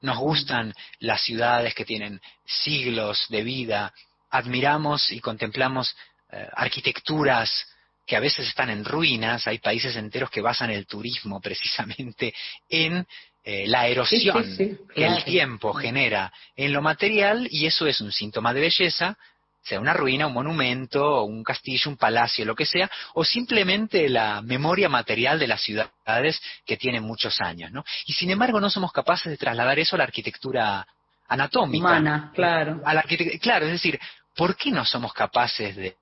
Nos 0.00 0.18
gustan 0.18 0.72
las 1.00 1.20
ciudades 1.20 1.74
que 1.74 1.84
tienen 1.84 2.20
siglos 2.46 3.26
de 3.28 3.42
vida, 3.42 3.92
admiramos 4.30 5.12
y 5.12 5.20
contemplamos 5.20 5.94
eh, 6.32 6.48
arquitecturas 6.54 7.66
que 8.10 8.16
a 8.16 8.20
veces 8.20 8.48
están 8.48 8.70
en 8.70 8.84
ruinas, 8.84 9.46
hay 9.46 9.58
países 9.58 9.94
enteros 9.94 10.30
que 10.30 10.40
basan 10.40 10.68
el 10.70 10.84
turismo 10.84 11.40
precisamente 11.40 12.34
en 12.68 13.06
eh, 13.44 13.68
la 13.68 13.86
erosión 13.86 14.44
que 14.92 15.06
el 15.06 15.22
tiempo 15.22 15.72
genera 15.72 16.32
en 16.56 16.72
lo 16.72 16.82
material 16.82 17.46
y 17.52 17.66
eso 17.66 17.86
es 17.86 18.00
un 18.00 18.10
síntoma 18.10 18.52
de 18.52 18.62
belleza, 18.62 19.16
sea 19.62 19.78
una 19.78 19.92
ruina, 19.92 20.26
un 20.26 20.32
monumento, 20.32 21.22
un 21.22 21.44
castillo, 21.44 21.88
un 21.88 21.96
palacio, 21.96 22.44
lo 22.44 22.56
que 22.56 22.66
sea, 22.66 22.90
o 23.14 23.24
simplemente 23.24 24.08
la 24.08 24.42
memoria 24.42 24.88
material 24.88 25.38
de 25.38 25.46
las 25.46 25.62
ciudades 25.62 26.42
que 26.66 26.76
tienen 26.76 27.04
muchos 27.04 27.40
años, 27.40 27.70
¿no? 27.70 27.84
Y 28.06 28.14
sin 28.14 28.30
embargo 28.30 28.60
no 28.60 28.70
somos 28.70 28.90
capaces 28.90 29.30
de 29.30 29.36
trasladar 29.36 29.78
eso 29.78 29.94
a 29.94 29.98
la 29.98 30.04
arquitectura 30.04 30.84
anatómica. 31.28 31.86
Humana, 31.86 32.32
claro. 32.34 32.80
A 32.84 32.92
la 32.92 33.04
claro, 33.40 33.66
es 33.66 33.72
decir, 33.72 34.00
¿por 34.34 34.56
qué 34.56 34.72
no 34.72 34.84
somos 34.84 35.12
capaces 35.12 35.76
de, 35.76 35.94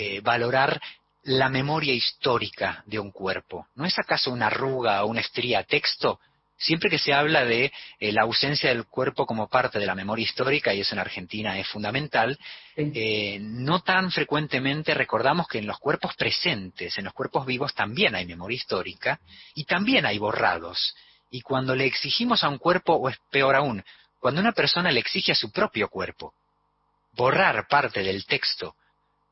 eh, 0.00 0.20
valorar 0.20 0.80
la 1.24 1.48
memoria 1.48 1.92
histórica 1.92 2.84
de 2.86 3.00
un 3.00 3.10
cuerpo. 3.10 3.66
¿No 3.74 3.84
es 3.84 3.98
acaso 3.98 4.30
una 4.30 4.46
arruga 4.46 5.02
o 5.02 5.08
una 5.08 5.22
estría 5.22 5.64
texto? 5.64 6.20
Siempre 6.56 6.88
que 6.88 7.00
se 7.00 7.12
habla 7.12 7.44
de 7.44 7.72
eh, 7.98 8.12
la 8.12 8.22
ausencia 8.22 8.68
del 8.68 8.86
cuerpo 8.86 9.26
como 9.26 9.48
parte 9.48 9.80
de 9.80 9.86
la 9.86 9.96
memoria 9.96 10.22
histórica, 10.22 10.72
y 10.72 10.82
eso 10.82 10.94
en 10.94 11.00
Argentina 11.00 11.58
es 11.58 11.66
fundamental, 11.66 12.38
eh, 12.76 13.38
no 13.40 13.80
tan 13.80 14.12
frecuentemente 14.12 14.94
recordamos 14.94 15.48
que 15.48 15.58
en 15.58 15.66
los 15.66 15.80
cuerpos 15.80 16.14
presentes, 16.14 16.96
en 16.96 17.04
los 17.04 17.12
cuerpos 17.12 17.44
vivos, 17.44 17.74
también 17.74 18.14
hay 18.14 18.24
memoria 18.24 18.54
histórica 18.54 19.18
y 19.56 19.64
también 19.64 20.06
hay 20.06 20.18
borrados. 20.18 20.94
Y 21.28 21.40
cuando 21.40 21.74
le 21.74 21.86
exigimos 21.86 22.44
a 22.44 22.48
un 22.48 22.58
cuerpo, 22.58 22.92
o 22.92 23.08
es 23.08 23.16
peor 23.32 23.56
aún, 23.56 23.82
cuando 24.20 24.40
una 24.40 24.52
persona 24.52 24.92
le 24.92 25.00
exige 25.00 25.32
a 25.32 25.34
su 25.34 25.50
propio 25.50 25.88
cuerpo 25.88 26.34
borrar 27.16 27.66
parte 27.66 28.04
del 28.04 28.24
texto 28.26 28.76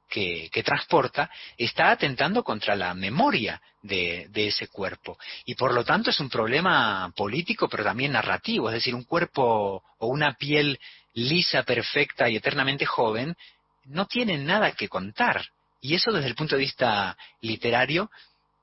que, 0.08 0.62
transporta 0.64 1.30
está 1.56 1.90
atentando 1.90 2.42
contra 2.42 2.74
la 2.76 2.94
memoria 2.94 3.60
de, 3.82 4.28
ese 4.34 4.68
cuerpo. 4.68 5.18
Y 5.44 5.54
por 5.54 5.72
lo 5.72 5.84
tanto 5.84 6.10
es 6.10 6.20
un 6.20 6.28
problema 6.28 7.12
político, 7.16 7.68
pero 7.68 7.84
también 7.84 8.12
narrativo. 8.12 8.68
Es 8.68 8.74
decir, 8.74 8.94
un 8.94 9.04
cuerpo 9.04 9.82
o 9.98 10.06
una 10.06 10.34
piel 10.34 10.78
lisa, 11.14 11.62
perfecta 11.62 12.28
y 12.28 12.36
eternamente 12.36 12.84
joven 12.84 13.36
no 13.84 14.06
tiene 14.06 14.38
nada 14.38 14.72
que 14.72 14.88
contar. 14.88 15.46
Y 15.80 15.94
eso 15.94 16.12
desde 16.12 16.28
el 16.28 16.34
punto 16.34 16.56
de 16.56 16.62
vista 16.62 17.16
literario 17.40 18.10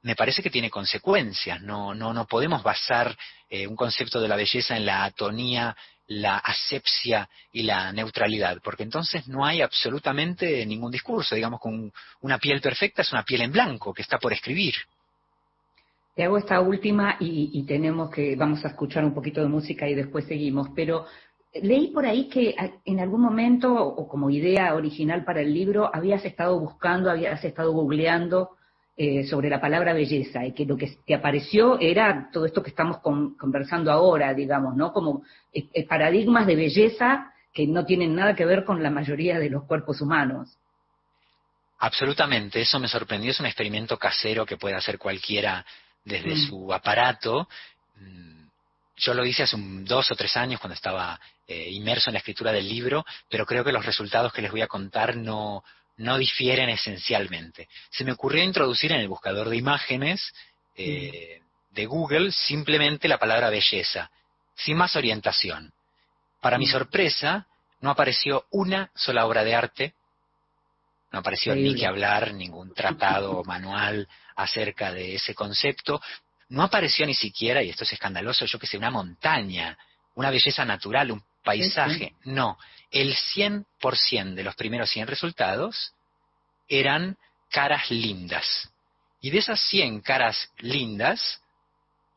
me 0.01 0.15
parece 0.15 0.43
que 0.43 0.49
tiene 0.49 0.69
consecuencias. 0.69 1.61
No, 1.61 1.95
no, 1.95 2.13
no 2.13 2.27
podemos 2.27 2.61
basar 2.61 3.15
eh, 3.49 3.65
un 3.67 3.75
concepto 3.75 4.19
de 4.19 4.27
la 4.27 4.35
belleza 4.35 4.75
en 4.75 4.85
la 4.85 5.05
atonía, 5.05 5.75
la 6.07 6.37
asepsia 6.37 7.29
y 7.51 7.63
la 7.63 7.91
neutralidad, 7.91 8.59
porque 8.63 8.83
entonces 8.83 9.27
no 9.27 9.45
hay 9.45 9.61
absolutamente 9.61 10.65
ningún 10.65 10.91
discurso. 10.91 11.35
Digamos, 11.35 11.59
con 11.59 11.91
una 12.21 12.37
piel 12.37 12.61
perfecta 12.61 13.01
es 13.01 13.11
una 13.11 13.23
piel 13.23 13.41
en 13.41 13.51
blanco 13.51 13.93
que 13.93 14.01
está 14.01 14.17
por 14.17 14.33
escribir. 14.33 14.75
Te 16.15 16.23
hago 16.23 16.37
esta 16.37 16.59
última 16.59 17.17
y, 17.19 17.49
y 17.53 17.63
tenemos 17.63 18.11
que, 18.11 18.35
vamos 18.35 18.63
a 18.65 18.67
escuchar 18.67 19.03
un 19.03 19.13
poquito 19.13 19.41
de 19.41 19.47
música 19.47 19.87
y 19.89 19.95
después 19.95 20.25
seguimos, 20.25 20.67
pero 20.75 21.05
leí 21.53 21.87
por 21.87 22.05
ahí 22.05 22.29
que 22.29 22.55
en 22.85 22.99
algún 22.99 23.21
momento, 23.21 23.73
o 23.73 24.07
como 24.07 24.29
idea 24.29 24.75
original 24.75 25.23
para 25.23 25.41
el 25.41 25.53
libro, 25.53 25.89
habías 25.93 26.23
estado 26.25 26.59
buscando, 26.59 27.09
habías 27.09 27.43
estado 27.43 27.71
googleando 27.71 28.51
eh, 28.95 29.25
sobre 29.25 29.49
la 29.49 29.59
palabra 29.59 29.91
belleza 29.91 30.45
y 30.45 30.53
que 30.53 30.65
lo 30.65 30.77
que 30.77 30.99
te 31.03 31.15
apareció 31.15 31.79
era 31.79 32.29
todo 32.31 32.45
esto 32.45 32.61
que 32.61 32.69
estamos 32.69 32.99
conversando 32.99 33.91
ahora, 33.91 34.35
digamos, 34.35 34.75
¿no? 34.75 34.93
Como 34.93 35.23
eh, 35.51 35.67
eh, 35.73 35.87
paradigmas 35.87 36.45
de 36.45 36.55
belleza 36.55 37.33
que 37.51 37.65
no 37.65 37.85
tienen 37.85 38.13
nada 38.13 38.35
que 38.35 38.45
ver 38.45 38.63
con 38.63 38.83
la 38.83 38.91
mayoría 38.91 39.39
de 39.39 39.49
los 39.49 39.63
cuerpos 39.63 39.99
humanos. 39.99 40.59
Absolutamente, 41.79 42.61
eso 42.61 42.79
me 42.79 42.87
sorprendió, 42.87 43.31
es 43.31 43.39
un 43.39 43.47
experimento 43.47 43.97
casero 43.97 44.45
que 44.45 44.57
puede 44.57 44.75
hacer 44.75 44.99
cualquiera 44.99 45.65
desde 46.05 46.35
mm. 46.35 46.47
su 46.47 46.71
aparato. 46.71 47.49
Mm, 47.95 48.45
yo 48.97 49.15
lo 49.15 49.25
hice 49.25 49.41
hace 49.41 49.57
dos 49.57 50.11
o 50.11 50.15
tres 50.15 50.37
años 50.37 50.61
cuando 50.61 50.75
estaba 50.75 51.19
inmerso 51.47 52.09
en 52.09 52.13
la 52.13 52.19
escritura 52.19 52.51
del 52.51 52.69
libro, 52.69 53.03
pero 53.27 53.45
creo 53.45 53.63
que 53.63 53.71
los 53.71 53.85
resultados 53.85 54.31
que 54.31 54.41
les 54.41 54.51
voy 54.51 54.61
a 54.61 54.67
contar 54.67 55.15
no, 55.15 55.63
no 56.03 56.17
difieren 56.17 56.69
esencialmente. 56.69 57.69
Se 57.89 58.03
me 58.03 58.11
ocurrió 58.11 58.43
introducir 58.43 58.91
en 58.91 58.99
el 58.99 59.07
buscador 59.07 59.49
de 59.49 59.57
imágenes 59.57 60.33
eh, 60.75 61.39
de 61.71 61.85
Google 61.85 62.31
simplemente 62.31 63.07
la 63.07 63.17
palabra 63.17 63.49
belleza, 63.49 64.11
sin 64.55 64.77
más 64.77 64.95
orientación. 64.95 65.73
Para 66.41 66.57
mi 66.57 66.67
sorpresa, 66.67 67.47
no 67.79 67.89
apareció 67.89 68.45
una 68.51 68.91
sola 68.93 69.25
obra 69.25 69.43
de 69.43 69.55
arte, 69.55 69.93
no 71.11 71.19
apareció 71.19 71.55
ni 71.55 71.73
que 71.75 71.85
hablar, 71.85 72.33
ningún 72.33 72.73
tratado 72.73 73.39
o 73.39 73.43
manual 73.45 74.07
acerca 74.35 74.91
de 74.91 75.15
ese 75.15 75.33
concepto, 75.33 76.01
no 76.49 76.63
apareció 76.63 77.05
ni 77.05 77.15
siquiera, 77.15 77.63
y 77.63 77.69
esto 77.69 77.83
es 77.83 77.93
escandaloso, 77.93 78.45
yo 78.45 78.59
que 78.59 78.67
sé, 78.67 78.77
una 78.77 78.91
montaña, 78.91 79.77
una 80.15 80.31
belleza 80.31 80.65
natural, 80.65 81.11
un 81.11 81.23
paisaje. 81.43 82.13
No, 82.23 82.57
el 82.91 83.15
100% 83.15 84.33
de 84.33 84.43
los 84.43 84.55
primeros 84.55 84.89
100 84.89 85.07
resultados 85.07 85.93
eran 86.67 87.17
caras 87.49 87.89
lindas. 87.91 88.69
Y 89.21 89.29
de 89.29 89.39
esas 89.39 89.59
100 89.69 90.01
caras 90.01 90.51
lindas, 90.59 91.41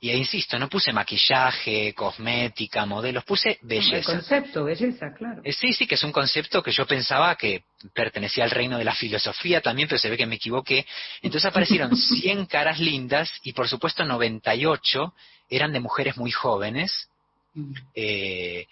y 0.01 0.11
insisto, 0.13 0.59
no 0.59 0.69
puse 0.69 0.93
maquillaje, 0.93 1.95
cosmética, 1.95 2.85
modelos, 2.85 3.25
puse 3.25 3.59
belleza. 3.63 3.97
El 4.13 4.19
concepto, 4.19 4.65
belleza, 4.65 5.15
claro. 5.15 5.41
Eh, 5.43 5.53
sí, 5.53 5.73
sí, 5.73 5.87
que 5.87 5.95
es 5.95 6.03
un 6.03 6.13
concepto 6.13 6.63
que 6.63 6.73
yo 6.73 6.87
pensaba 6.87 7.35
que 7.37 7.65
pertenecía 7.95 8.45
al 8.45 8.51
reino 8.51 8.77
de 8.77 8.85
la 8.85 8.95
filosofía 8.95 9.63
también, 9.63 9.89
pero 9.89 9.99
se 9.99 10.11
ve 10.11 10.17
que 10.17 10.27
me 10.27 10.35
equivoqué. 10.35 10.87
Entonces 11.23 11.49
aparecieron 11.49 11.97
100 11.97 12.47
caras 12.47 12.79
lindas 12.79 13.33
y 13.43 13.53
por 13.53 13.69
supuesto 13.69 14.05
98 14.05 15.15
eran 15.49 15.73
de 15.73 15.81
mujeres 15.81 16.17
muy 16.17 16.31
jóvenes. 16.31 17.09
Mm. 17.55 17.73
Eh, 17.95 18.67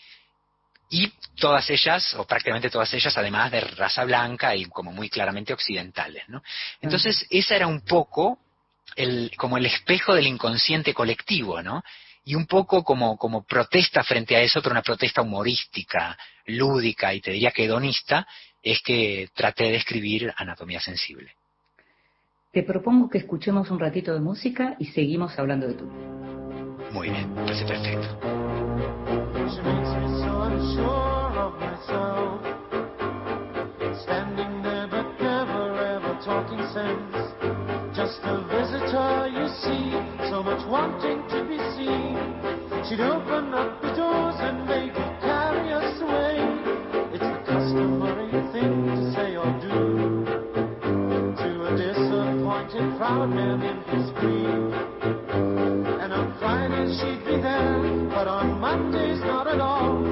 y 0.95 1.13
todas 1.41 1.69
ellas, 1.71 2.15
o 2.15 2.25
prácticamente 2.25 2.71
todas 2.71 2.95
ellas, 2.95 3.19
además 3.19 3.51
de 3.51 3.61
raza 3.63 4.05
blanca 4.05 4.55
y 4.55 4.67
como 4.67 4.93
muy 4.93 5.11
claramente 5.11 5.53
occidentales, 5.53 6.23
¿no? 6.29 6.41
Entonces, 6.81 7.27
esa 7.31 7.57
era 7.57 7.67
un 7.67 7.81
poco 7.81 8.39
el, 8.95 9.33
como 9.37 9.59
el 9.59 9.67
espejo 9.67 10.15
del 10.15 10.29
inconsciente 10.29 10.95
colectivo, 10.95 11.61
¿no? 11.63 11.83
Y 12.25 12.37
un 12.37 12.47
poco 12.47 12.85
como, 12.85 13.17
como 13.17 13.43
protesta 13.43 14.05
frente 14.05 14.37
a 14.37 14.43
eso, 14.43 14.63
pero 14.63 14.71
una 14.71 14.83
protesta 14.83 15.21
humorística, 15.23 16.17
lúdica 16.47 17.13
y 17.13 17.21
te 17.21 17.33
diría 17.33 17.51
que 17.51 17.65
hedonista, 17.65 18.29
es 18.63 18.81
que 18.81 19.31
traté 19.35 19.65
de 19.65 19.77
escribir 19.77 20.33
Anatomía 20.37 20.79
Sensible. 20.79 21.33
Te 22.53 22.63
propongo 22.63 23.11
que 23.11 23.19
escuchemos 23.19 23.69
un 23.73 23.81
ratito 23.81 24.15
de 24.15 24.21
música 24.21 24.77
y 24.79 24.87
seguimos 24.87 25.37
hablando 25.41 25.67
de 25.67 25.75
tu 25.75 25.87
Muy 26.93 27.11
bien, 27.11 27.35
parece 27.35 27.65
perfecto. 27.65 28.21
Unsure 30.65 31.33
of 31.37 31.53
myself. 31.61 32.41
Standing 34.03 34.63
there 34.63 34.89
but 34.89 35.07
never 35.21 35.77
ever 35.77 36.19
talking 36.25 36.65
sense. 36.73 37.17
Just 37.95 38.21
a 38.25 38.41
visitor, 38.49 39.29
you 39.29 39.47
see, 39.61 39.93
so 40.31 40.43
much 40.43 40.67
wanting 40.69 41.21
to 41.29 41.45
be 41.45 41.59
seen. 41.77 42.17
She'd 42.89 43.01
open 43.01 43.55
up 43.55 43.81
the 43.83 43.93
doors 43.95 44.37
and 44.41 44.67
make 44.67 44.93
it 44.93 45.21
carry 45.21 45.73
us 45.73 46.01
away. 46.01 46.41
It's 47.13 47.23
the 47.23 47.41
customary 47.47 48.33
thing 48.53 48.87
to 48.87 49.13
say 49.15 49.37
or 49.37 49.51
do 49.61 50.25
to 51.37 51.51
a 51.67 51.77
disappointed 51.77 52.99
proud 52.99 53.31
man 53.31 53.63
in 53.63 53.83
his 53.93 54.11
grief. 54.19 54.84
She'd 56.75 57.25
be 57.25 57.41
there, 57.41 58.07
but 58.11 58.27
on 58.27 58.61
Mondays 58.61 59.21
not 59.21 59.47
at 59.47 59.61
all. 59.61 60.03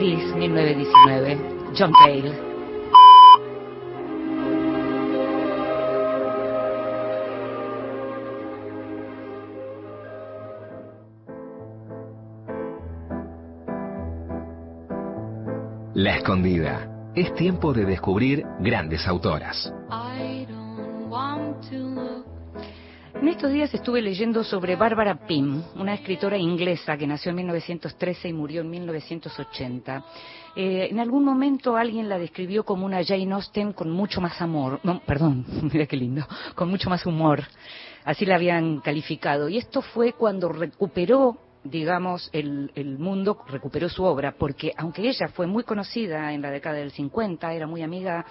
París, 0.00 0.34
1919. 0.34 1.38
John 1.78 1.92
Cale. 1.92 2.32
La 15.92 16.16
escondida. 16.16 17.12
Es 17.14 17.34
tiempo 17.34 17.74
de 17.74 17.84
descubrir 17.84 18.46
grandes 18.60 19.06
autoras. 19.06 19.70
Estos 23.40 23.54
días 23.54 23.72
estuve 23.72 24.02
leyendo 24.02 24.44
sobre 24.44 24.76
Barbara 24.76 25.26
Pym, 25.26 25.62
una 25.76 25.94
escritora 25.94 26.36
inglesa 26.36 26.98
que 26.98 27.06
nació 27.06 27.30
en 27.30 27.36
1913 27.36 28.28
y 28.28 28.32
murió 28.34 28.60
en 28.60 28.68
1980. 28.68 30.04
Eh, 30.56 30.88
en 30.90 31.00
algún 31.00 31.24
momento 31.24 31.74
alguien 31.74 32.10
la 32.10 32.18
describió 32.18 32.64
como 32.64 32.84
una 32.84 33.02
Jane 33.02 33.32
Austen 33.32 33.72
con 33.72 33.90
mucho 33.90 34.20
más 34.20 34.42
amor, 34.42 34.78
no, 34.82 35.00
perdón, 35.06 35.46
mira 35.72 35.86
qué 35.86 35.96
lindo, 35.96 36.28
con 36.54 36.68
mucho 36.68 36.90
más 36.90 37.06
humor. 37.06 37.44
Así 38.04 38.26
la 38.26 38.34
habían 38.34 38.80
calificado. 38.80 39.48
Y 39.48 39.56
esto 39.56 39.80
fue 39.80 40.12
cuando 40.12 40.50
recuperó 40.50 41.38
digamos, 41.62 42.30
el, 42.32 42.72
el, 42.74 42.98
mundo 42.98 43.44
recuperó 43.46 43.90
su 43.90 44.02
obra, 44.04 44.34
porque 44.38 44.72
aunque 44.78 45.06
ella 45.06 45.28
fue 45.28 45.46
muy 45.46 45.62
conocida 45.62 46.32
en 46.32 46.40
la 46.40 46.50
década 46.50 46.76
del 46.76 46.90
50, 46.90 47.52
era 47.52 47.66
muy 47.66 47.82
amiga 47.82 48.24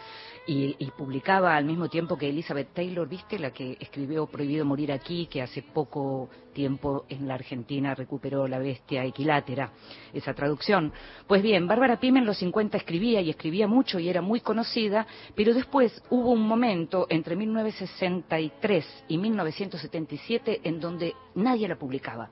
y, 0.51 0.91
publicaba 0.97 1.55
al 1.55 1.65
mismo 1.65 1.89
tiempo 1.89 2.17
que 2.17 2.27
Elizabeth 2.27 2.73
Taylor, 2.73 3.07
¿viste? 3.07 3.37
La 3.37 3.51
que 3.51 3.77
escribió 3.79 4.25
Prohibido 4.25 4.65
Morir 4.65 4.91
Aquí, 4.91 5.27
que 5.27 5.43
hace 5.43 5.61
poco 5.61 6.27
tiempo 6.53 7.05
en 7.07 7.27
la 7.27 7.35
Argentina 7.35 7.93
recuperó 7.93 8.47
La 8.47 8.57
Bestia 8.57 9.05
Equilátera, 9.05 9.71
esa 10.11 10.33
traducción. 10.33 10.91
Pues 11.27 11.43
bien, 11.43 11.67
Bárbara 11.67 11.99
Pym 11.99 12.17
en 12.17 12.25
los 12.25 12.39
50 12.39 12.77
escribía 12.77 13.21
y 13.21 13.29
escribía 13.29 13.67
mucho 13.67 13.99
y 13.99 14.09
era 14.09 14.23
muy 14.23 14.41
conocida, 14.41 15.05
pero 15.35 15.53
después 15.53 16.01
hubo 16.09 16.31
un 16.31 16.41
momento 16.41 17.05
entre 17.09 17.35
1963 17.35 19.03
y 19.07 19.19
1977 19.19 20.61
en 20.63 20.79
donde 20.79 21.13
nadie 21.35 21.67
la 21.67 21.75
publicaba. 21.75 22.31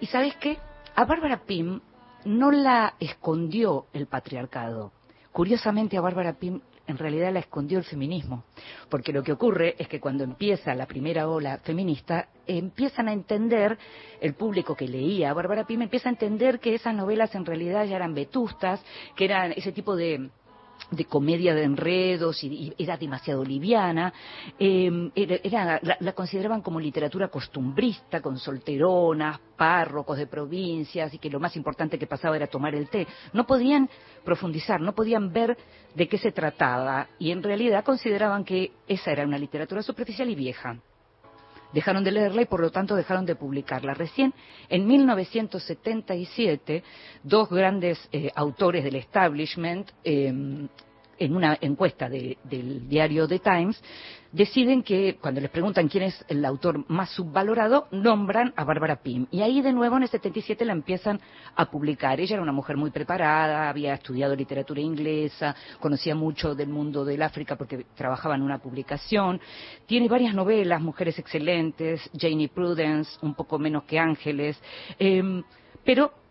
¿Y 0.00 0.06
sabes 0.06 0.36
qué? 0.36 0.56
A 0.94 1.04
Bárbara 1.04 1.42
Pym 1.44 1.80
no 2.26 2.52
la 2.52 2.94
escondió 3.00 3.86
el 3.92 4.06
patriarcado. 4.06 4.92
Curiosamente 5.32 5.96
a 5.96 6.00
Bárbara 6.00 6.34
Pym 6.34 6.60
en 6.86 6.98
realidad 6.98 7.32
la 7.32 7.40
escondió 7.40 7.78
el 7.78 7.84
feminismo. 7.84 8.44
Porque 8.88 9.12
lo 9.12 9.22
que 9.22 9.32
ocurre 9.32 9.74
es 9.78 9.88
que 9.88 10.00
cuando 10.00 10.24
empieza 10.24 10.74
la 10.74 10.86
primera 10.86 11.28
ola 11.28 11.58
feminista, 11.58 12.28
empiezan 12.46 13.08
a 13.08 13.12
entender, 13.12 13.78
el 14.20 14.34
público 14.34 14.74
que 14.74 14.88
leía 14.88 15.30
a 15.30 15.34
Bárbara 15.34 15.66
Pym 15.66 15.82
empieza 15.82 16.08
a 16.08 16.12
entender 16.12 16.60
que 16.60 16.74
esas 16.74 16.94
novelas 16.94 17.34
en 17.34 17.46
realidad 17.46 17.84
ya 17.86 17.96
eran 17.96 18.14
vetustas, 18.14 18.84
que 19.16 19.24
eran 19.24 19.52
ese 19.52 19.72
tipo 19.72 19.96
de 19.96 20.30
de 20.90 21.04
comedia 21.04 21.54
de 21.54 21.64
enredos 21.64 22.42
y, 22.44 22.72
era 22.78 22.96
demasiado 22.96 23.44
liviana, 23.44 24.12
em, 24.58 25.10
era, 25.14 25.80
la, 25.82 26.12
consideraban 26.12 26.62
como 26.62 26.80
literatura 26.80 27.28
costumbrista, 27.28 28.20
con 28.20 28.38
solteronas, 28.38 29.40
párrocos 29.56 30.18
de 30.18 30.26
provincias 30.26 31.12
y 31.14 31.18
que 31.18 31.30
lo 31.30 31.40
más 31.40 31.56
importante 31.56 31.98
que 31.98 32.06
pasaba 32.06 32.36
era 32.36 32.46
tomar 32.46 32.74
el 32.74 32.88
té. 32.88 33.06
No 33.32 33.46
podían 33.46 33.88
profundizar, 34.24 34.80
no 34.80 34.94
podían 34.94 35.32
ver 35.32 35.56
de 35.94 36.08
qué 36.08 36.18
se 36.18 36.32
trataba 36.32 37.08
y 37.18 37.30
en 37.30 37.42
realidad 37.42 37.84
consideraban 37.84 38.44
que 38.44 38.72
esa 38.88 39.12
era 39.12 39.24
una 39.24 39.38
literatura 39.38 39.82
superficial 39.82 40.28
y 40.28 40.34
vieja 40.34 40.78
dejaron 41.74 42.04
de 42.04 42.12
leerla 42.12 42.42
y 42.42 42.46
por 42.46 42.60
lo 42.60 42.70
tanto 42.70 42.94
dejaron 42.94 43.26
de 43.26 43.34
publicarla. 43.34 43.92
Recién 43.92 44.32
en 44.68 44.86
1977, 44.86 46.82
dos 47.22 47.50
grandes 47.50 47.98
eh, 48.12 48.30
autores 48.34 48.84
del 48.84 48.94
establishment, 48.94 49.90
em, 50.04 50.68
en 51.18 51.36
una 51.36 51.58
encuesta 51.60 52.08
del 52.08 52.88
diario 52.88 53.26
The 53.28 53.38
Times, 53.38 53.82
deciden 54.34 54.82
que, 54.82 55.16
cuando 55.20 55.40
les 55.40 55.50
preguntan 55.50 55.88
quién 55.88 56.04
es 56.04 56.24
el 56.28 56.44
autor 56.44 56.84
más 56.90 57.10
subvalorado, 57.10 57.86
nombran 57.92 58.52
a 58.56 58.64
Bárbara 58.64 58.96
Pym. 58.96 59.26
Y 59.30 59.42
ahí 59.42 59.62
de 59.62 59.72
nuevo 59.72 59.96
en 59.96 60.02
el 60.02 60.08
77 60.08 60.64
la 60.64 60.72
empiezan 60.72 61.20
a 61.54 61.70
publicar. 61.70 62.18
Ella 62.18 62.34
era 62.34 62.42
una 62.42 62.52
mujer 62.52 62.76
muy 62.76 62.90
preparada, 62.90 63.68
había 63.68 63.94
estudiado 63.94 64.34
literatura 64.34 64.80
inglesa, 64.80 65.54
conocía 65.78 66.16
mucho 66.16 66.54
del 66.56 66.68
mundo 66.68 67.04
del 67.04 67.22
África 67.22 67.56
porque 67.56 67.86
trabajaba 67.94 68.34
en 68.34 68.42
una 68.42 68.58
publicación. 68.58 69.40
Tiene 69.86 70.08
varias 70.08 70.34
novelas, 70.34 70.82
Mujeres 70.82 71.16
Excelentes, 71.18 72.10
Janie 72.18 72.48
Prudence, 72.48 73.16
un 73.22 73.34
poco 73.34 73.58
menos 73.60 73.84
que 73.84 74.00
Ángeles. 74.00 74.60
Em, 74.98 75.44
pero 75.84 76.23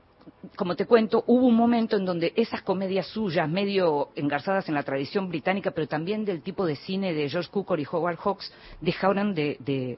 como 0.56 0.76
te 0.76 0.86
cuento, 0.86 1.24
hubo 1.28 1.48
un 1.48 1.56
momento 1.56 1.98
en 1.98 2.06
donde 2.06 2.34
esas 2.36 2.62
comedias 2.62 3.08
suyas, 3.08 3.50
medio 3.50 4.10
engarzadas 4.16 4.68
en 4.70 4.76
la 4.76 4.84
tradición 4.84 5.30
británica, 5.30 5.72
pero 5.72 5.88
también 5.88 6.26
del 6.26 6.42
tipo 6.42 6.66
de 6.66 6.76
cine 6.76 7.14
de 7.14 7.30
George 7.30 7.50
Cukor 7.50 7.80
y 7.80 7.88
Howard 7.90 8.18
Hawks, 8.18 8.52
dejaron 8.82 9.34
de, 9.34 9.98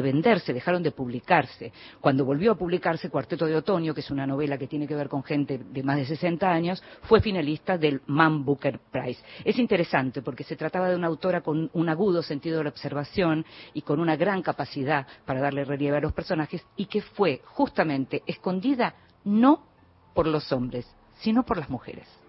venderse, 0.00 0.54
dejaron 0.54 0.82
de 0.82 0.92
publicarse. 0.92 1.72
Cuando 2.00 2.24
volvió 2.24 2.52
a 2.52 2.54
publicarse 2.54 3.10
Cuarteto 3.10 3.44
de 3.44 3.56
Otoño, 3.56 3.92
que 3.92 4.00
es 4.00 4.10
una 4.10 4.26
novela 4.26 4.56
que 4.56 4.66
tiene 4.66 4.86
que 4.86 4.94
ver 4.94 5.08
con 5.08 5.22
gente 5.22 5.58
de 5.58 5.82
más 5.82 5.96
de 5.96 6.06
60 6.06 6.50
años, 6.50 6.82
fue 7.02 7.20
finalista 7.20 7.76
del 7.76 8.00
Man 8.06 8.44
Booker 8.44 8.80
Prize. 8.90 9.22
Es 9.44 9.58
interesante 9.58 10.22
porque 10.22 10.44
se 10.44 10.56
trataba 10.56 10.88
de 10.88 10.96
una 10.96 11.08
autora 11.08 11.42
con 11.42 11.68
un 11.74 11.88
agudo 11.88 12.22
sentido 12.22 12.58
de 12.58 12.64
la 12.64 12.70
observación 12.70 13.44
y 13.74 13.82
con 13.82 14.00
una 14.00 14.16
gran 14.16 14.40
capacidad 14.40 15.06
para 15.26 15.40
darle 15.40 15.64
relieve 15.64 15.98
a 15.98 16.00
los 16.00 16.12
personajes 16.12 16.64
y 16.76 16.86
que 16.86 17.02
fue 17.02 17.42
justamente 17.44 18.22
escondida 18.26 18.94
no 19.24 19.66
por 20.14 20.26
los 20.26 20.52
hombres, 20.52 20.86
sino 21.18 21.44
por 21.44 21.58
las 21.58 21.68
mujeres. 21.68 22.21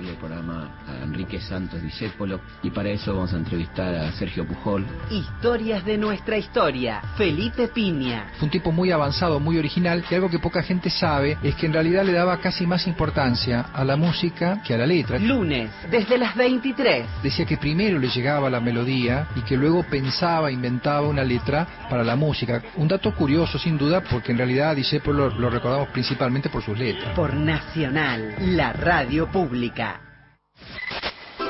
Dedicarle 0.00 0.10
el 0.10 0.16
programa 0.16 0.70
a 0.86 1.04
Enrique 1.04 1.40
Santos 1.40 1.82
Discépolo 1.82 2.40
y 2.62 2.70
para 2.70 2.88
eso 2.90 3.14
vamos 3.14 3.32
a 3.32 3.36
entrevistar 3.36 3.94
a 3.94 4.12
Sergio 4.12 4.46
Pujol. 4.46 4.86
Historias 5.10 5.84
de 5.84 5.98
nuestra 5.98 6.36
historia, 6.36 7.00
Felipe 7.16 7.68
Piña. 7.68 8.30
Fue 8.38 8.46
un 8.46 8.50
tipo 8.50 8.72
muy 8.72 8.90
avanzado, 8.90 9.40
muy 9.40 9.58
original 9.58 10.04
y 10.10 10.14
algo 10.14 10.30
que 10.30 10.38
poca 10.38 10.62
gente 10.62 10.90
sabe 10.90 11.38
es 11.42 11.54
que 11.54 11.66
en 11.66 11.72
realidad 11.72 12.04
le 12.04 12.12
daba 12.12 12.38
casi 12.38 12.66
más 12.66 12.86
importancia 12.86 13.66
a 13.72 13.84
la 13.84 13.96
música 13.96 14.62
que 14.66 14.74
a 14.74 14.78
la 14.78 14.86
letra. 14.86 15.18
Lunes, 15.18 15.70
desde 15.90 16.18
las 16.18 16.34
23. 16.34 17.06
Decía 17.22 17.44
que 17.44 17.56
primero 17.56 17.98
le 17.98 18.08
llegaba 18.08 18.50
la 18.50 18.60
melodía 18.60 19.28
y 19.36 19.42
que 19.42 19.56
luego 19.56 19.82
pensaba, 19.84 20.50
inventaba 20.50 21.08
una 21.08 21.24
letra 21.24 21.66
para 21.88 22.04
la 22.04 22.16
música. 22.16 22.62
Un 22.76 22.88
dato 22.88 23.14
curioso 23.14 23.58
sin 23.58 23.76
duda 23.76 24.02
porque 24.02 24.32
en 24.32 24.38
realidad 24.38 24.76
Discépolo 24.76 25.30
lo 25.30 25.50
recordamos 25.50 25.88
principalmente 25.88 26.48
por 26.48 26.62
sus 26.62 26.78
letras. 26.78 27.14
Por 27.14 27.34
Nacional, 27.34 28.34
la 28.56 28.72
radio 28.72 29.30
pública. 29.30 29.89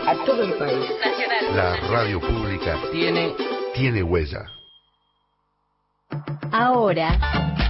A 0.06 0.14
todo 0.24 0.42
el 0.42 0.54
país. 0.54 0.90
Nacional. 1.00 1.56
La 1.56 1.76
radio 1.88 2.20
pública 2.20 2.78
tiene, 2.92 3.34
tiene 3.74 4.02
huella. 4.02 4.46
Ahora, 6.52 7.16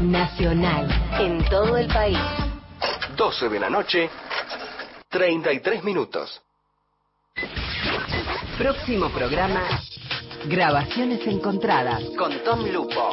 Nacional. 0.01 0.89
En 1.19 1.45
todo 1.51 1.77
el 1.77 1.87
país. 1.89 2.19
12 3.17 3.49
de 3.51 3.61
la 3.61 3.69
noche, 3.69 4.09
33 5.11 5.85
minutos. 5.85 6.41
Próximo 8.57 9.11
programa, 9.11 9.63
Grabaciones 10.47 11.27
Encontradas 11.27 12.03
con 12.17 12.33
Tom 12.45 12.65
Lupo. 12.71 13.11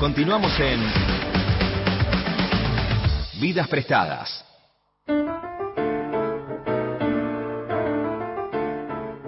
Continuamos 0.00 0.58
en 0.58 1.03
Vidas 3.44 3.68
prestadas. 3.68 4.42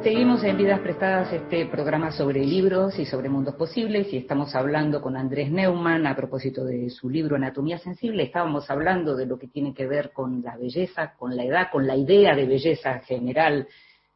Seguimos 0.03 0.43
en 0.43 0.57
Vidas 0.57 0.81
Prestadas 0.81 1.31
este 1.35 1.67
programa 1.67 2.11
sobre 2.11 2.43
libros 2.43 2.99
y 2.99 3.05
sobre 3.05 3.29
mundos 3.29 3.57
posibles 3.57 4.11
y 4.15 4.17
estamos 4.17 4.55
hablando 4.55 5.03
con 5.03 5.19
Andrés 5.19 5.51
Neumann 5.51 6.07
a 6.07 6.17
propósito 6.17 6.65
de 6.65 6.89
su 6.89 7.11
libro 7.11 7.37
Anatomía 7.37 7.77
Sensible. 7.77 8.23
Estábamos 8.23 8.71
hablando 8.71 9.15
de 9.15 9.27
lo 9.27 9.39
que 9.39 9.49
tiene 9.49 9.75
que 9.75 9.87
ver 9.87 10.13
con 10.15 10.43
la 10.43 10.57
belleza, 10.57 11.13
con 11.19 11.37
la 11.37 11.45
edad, 11.45 11.69
con 11.71 11.87
la 11.87 11.95
idea 11.95 12.35
de 12.35 12.47
belleza 12.47 13.01
general, 13.01 13.69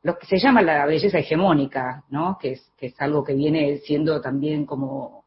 lo 0.02 0.16
que 0.16 0.24
se 0.24 0.38
llama 0.38 0.62
la 0.62 0.86
belleza 0.86 1.18
hegemónica, 1.18 2.04
¿no? 2.08 2.38
que, 2.40 2.52
es, 2.52 2.72
que 2.74 2.86
es 2.86 2.98
algo 3.02 3.22
que 3.22 3.34
viene 3.34 3.76
siendo 3.84 4.18
también 4.18 4.64
como, 4.64 5.24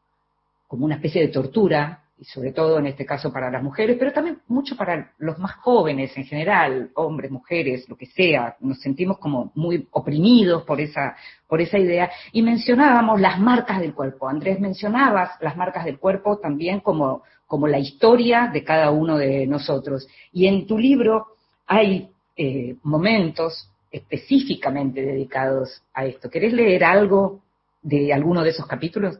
como 0.66 0.84
una 0.84 0.96
especie 0.96 1.22
de 1.22 1.28
tortura 1.28 2.03
y 2.16 2.24
sobre 2.24 2.52
todo 2.52 2.78
en 2.78 2.86
este 2.86 3.04
caso 3.04 3.32
para 3.32 3.50
las 3.50 3.62
mujeres, 3.62 3.96
pero 3.98 4.12
también 4.12 4.38
mucho 4.46 4.76
para 4.76 5.12
los 5.18 5.38
más 5.38 5.56
jóvenes 5.56 6.16
en 6.16 6.24
general, 6.24 6.90
hombres, 6.94 7.30
mujeres, 7.30 7.88
lo 7.88 7.96
que 7.96 8.06
sea, 8.06 8.56
nos 8.60 8.80
sentimos 8.80 9.18
como 9.18 9.50
muy 9.54 9.88
oprimidos 9.90 10.62
por 10.62 10.80
esa, 10.80 11.16
por 11.48 11.60
esa 11.60 11.78
idea. 11.78 12.10
Y 12.32 12.42
mencionábamos 12.42 13.20
las 13.20 13.40
marcas 13.40 13.80
del 13.80 13.94
cuerpo. 13.94 14.28
Andrés, 14.28 14.60
mencionabas 14.60 15.32
las 15.40 15.56
marcas 15.56 15.84
del 15.84 15.98
cuerpo 15.98 16.38
también 16.38 16.80
como, 16.80 17.22
como 17.46 17.66
la 17.66 17.78
historia 17.78 18.48
de 18.52 18.62
cada 18.62 18.90
uno 18.92 19.16
de 19.16 19.46
nosotros. 19.46 20.06
Y 20.32 20.46
en 20.46 20.66
tu 20.66 20.78
libro 20.78 21.26
hay 21.66 22.10
eh, 22.36 22.76
momentos 22.84 23.70
específicamente 23.90 25.02
dedicados 25.02 25.82
a 25.92 26.06
esto. 26.06 26.30
¿Querés 26.30 26.52
leer 26.52 26.84
algo 26.84 27.42
de 27.82 28.12
alguno 28.12 28.42
de 28.42 28.50
esos 28.50 28.66
capítulos? 28.66 29.18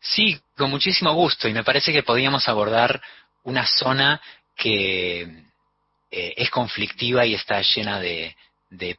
Sí, 0.00 0.40
con 0.56 0.70
muchísimo 0.70 1.12
gusto. 1.12 1.46
Y 1.48 1.52
me 1.52 1.64
parece 1.64 1.92
que 1.92 2.02
podíamos 2.02 2.48
abordar 2.48 3.00
una 3.44 3.66
zona 3.66 4.20
que 4.56 5.22
eh, 6.10 6.34
es 6.36 6.50
conflictiva 6.50 7.24
y 7.26 7.34
está 7.34 7.60
llena 7.62 8.00
de, 8.00 8.34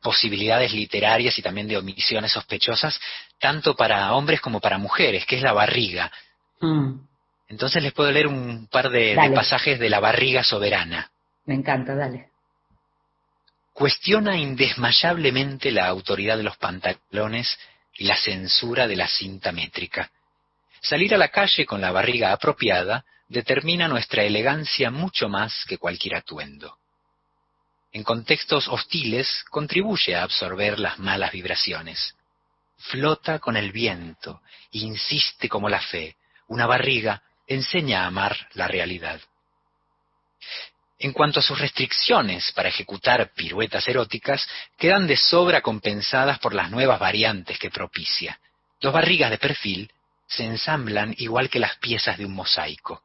posibilidades 0.02 0.74
literarias 0.74 1.38
y 1.38 1.42
también 1.42 1.68
de 1.68 1.78
omisiones 1.78 2.32
sospechosas, 2.32 3.00
tanto 3.40 3.76
para 3.76 4.14
hombres 4.14 4.42
como 4.42 4.60
para 4.60 4.78
mujeres, 4.78 5.26
que 5.26 5.38
es 5.38 5.42
la 5.42 5.54
barriga. 5.54 6.12
Mm. 6.60 7.00
Entonces 7.48 7.82
les 7.82 7.94
puedo 7.94 8.12
leer 8.12 8.28
un 8.28 8.68
par 8.68 8.90
de, 8.90 9.16
de 9.16 9.32
pasajes 9.32 9.80
de 9.80 9.90
la 9.90 10.00
barriga 10.00 10.44
soberana. 10.44 11.10
Me 11.46 11.56
encanta, 11.56 11.96
dale. 11.96 12.30
Cuestiona 13.74 14.38
indesmayablemente 14.38 15.72
la 15.72 15.88
autoridad 15.88 16.38
de 16.38 16.44
los 16.44 16.58
pantalones 16.58 17.58
y 17.96 18.06
la 18.06 18.18
censura 18.18 18.88
de 18.88 18.96
la 18.96 19.08
cinta 19.08 19.52
métrica. 19.52 20.12
Salir 20.82 21.14
a 21.14 21.18
la 21.18 21.30
calle 21.30 21.66
con 21.66 21.80
la 21.80 21.92
barriga 21.92 22.32
apropiada 22.32 23.06
determina 23.28 23.88
nuestra 23.88 24.24
elegancia 24.24 24.90
mucho 24.90 25.30
más 25.30 25.64
que 25.68 25.78
cualquier 25.78 26.16
atuendo. 26.16 26.78
En 27.94 28.04
contextos 28.04 28.68
hostiles 28.68 29.46
contribuye 29.50 30.16
a 30.16 30.24
absorber 30.24 30.80
las 30.80 30.98
malas 30.98 31.32
vibraciones. 31.32 32.16
Flota 32.78 33.38
con 33.40 33.58
el 33.58 33.72
viento, 33.72 34.42
insiste 34.72 35.48
como 35.48 35.70
la 35.70 35.82
fe. 35.82 36.16
Una 36.48 36.66
barriga 36.66 37.22
enseña 37.48 38.04
a 38.04 38.08
amar 38.08 38.36
la 38.54 38.68
realidad. 38.68 39.22
En 40.98 41.14
cuanto 41.14 41.40
a 41.40 41.44
sus 41.44 41.60
restricciones 41.60 42.52
para 42.54 42.70
ejecutar 42.70 43.34
piruetas 43.34 43.88
eróticas, 43.88 44.48
quedan 44.78 45.06
de 45.06 45.18
sobra 45.18 45.62
compensadas 45.62 46.40
por 46.40 46.56
las 46.56 46.72
nuevas 46.72 47.00
variantes 47.00 47.60
que 47.60 47.70
propicia. 47.70 48.40
Dos 48.80 48.94
barrigas 48.94 49.30
de 49.30 49.38
perfil 49.38 49.92
se 50.32 50.46
ensamblan 50.46 51.14
igual 51.18 51.50
que 51.50 51.60
las 51.60 51.76
piezas 51.78 52.18
de 52.18 52.26
un 52.26 52.34
mosaico. 52.34 53.04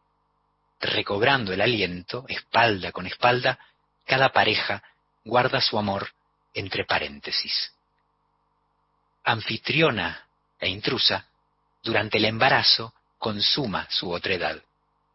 Recobrando 0.81 1.53
el 1.53 1.61
aliento, 1.61 2.25
espalda 2.29 2.93
con 2.93 3.07
espalda, 3.07 3.59
cada 4.07 4.33
pareja 4.33 4.83
guarda 5.25 5.61
su 5.61 5.77
amor 5.77 6.09
entre 6.55 6.85
paréntesis. 6.85 7.75
Anfitriona 9.25 10.29
e 10.61 10.69
intrusa, 10.69 11.27
durante 11.83 12.19
el 12.19 12.27
embarazo, 12.27 12.95
consuma 13.19 13.89
su 13.91 14.11
otredad. 14.11 14.63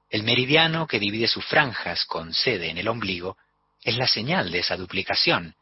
El 0.10 0.24
meridiano 0.24 0.88
que 0.88 1.00
divide 1.00 1.30
sus 1.30 1.46
franjas 1.46 2.04
con 2.06 2.34
sede 2.34 2.70
en 2.70 2.78
el 2.78 2.90
ombligo 2.90 3.38
es 3.84 3.96
la 3.96 4.08
señal 4.08 4.52
de 4.52 4.60
esa 4.60 4.76
duplicación, 4.76 5.56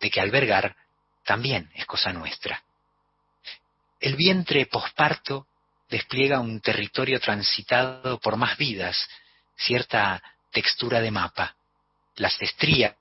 de 0.00 0.10
que 0.10 0.20
albergar 0.20 0.76
también 1.24 1.70
es 1.74 1.84
cosa 1.84 2.10
nuestra. 2.14 2.64
El 4.00 4.16
vientre 4.16 4.64
posparto 4.64 5.46
despliega 5.90 6.40
un 6.40 6.60
territorio 6.60 7.18
transitado 7.20 8.18
por 8.20 8.36
más 8.36 8.56
vidas, 8.56 9.08
cierta 9.56 10.22
textura 10.52 11.00
de 11.00 11.10
mapa. 11.10 11.54
Las 12.16 12.40
estrías 12.40 12.94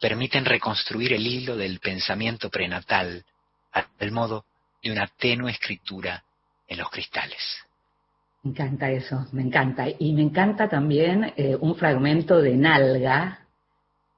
permiten 0.00 0.44
reconstruir 0.44 1.12
el 1.12 1.26
hilo 1.26 1.56
del 1.56 1.78
pensamiento 1.80 2.50
prenatal 2.50 3.24
al 3.72 4.10
modo 4.12 4.44
de 4.82 4.90
una 4.92 5.06
tenue 5.06 5.50
escritura 5.50 6.22
en 6.68 6.78
los 6.78 6.90
cristales. 6.90 7.38
Me 8.42 8.50
encanta 8.52 8.90
eso, 8.90 9.26
me 9.32 9.42
encanta. 9.42 9.86
Y 9.98 10.12
me 10.12 10.22
encanta 10.22 10.68
también 10.68 11.32
eh, 11.36 11.56
un 11.58 11.74
fragmento 11.76 12.40
de 12.40 12.54
Nalga, 12.56 13.40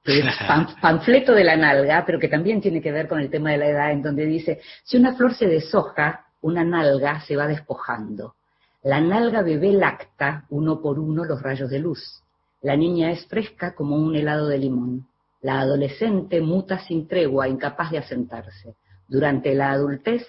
que 0.03 0.19
es 0.19 0.35
pan- 0.47 0.75
panfleto 0.81 1.33
de 1.33 1.43
la 1.43 1.55
nalga, 1.57 2.05
pero 2.05 2.19
que 2.19 2.27
también 2.27 2.61
tiene 2.61 2.81
que 2.81 2.91
ver 2.91 3.07
con 3.07 3.19
el 3.19 3.29
tema 3.29 3.51
de 3.51 3.57
la 3.57 3.67
edad, 3.67 3.91
en 3.91 4.01
donde 4.03 4.25
dice, 4.25 4.61
si 4.83 4.97
una 4.97 5.15
flor 5.15 5.33
se 5.33 5.47
deshoja, 5.47 6.25
una 6.41 6.63
nalga 6.63 7.21
se 7.21 7.35
va 7.35 7.47
despojando. 7.47 8.35
La 8.83 9.01
nalga 9.01 9.41
bebé 9.41 9.73
lacta 9.73 10.45
uno 10.49 10.81
por 10.81 10.99
uno 10.99 11.25
los 11.25 11.41
rayos 11.41 11.69
de 11.69 11.79
luz. 11.79 12.23
La 12.61 12.75
niña 12.75 13.11
es 13.11 13.25
fresca 13.25 13.75
como 13.75 13.95
un 13.97 14.15
helado 14.15 14.47
de 14.47 14.57
limón. 14.57 15.07
La 15.41 15.59
adolescente 15.59 16.41
muta 16.41 16.79
sin 16.79 17.07
tregua, 17.07 17.47
incapaz 17.47 17.91
de 17.91 17.97
asentarse. 17.97 18.75
Durante 19.07 19.53
la 19.55 19.71
adultez, 19.71 20.25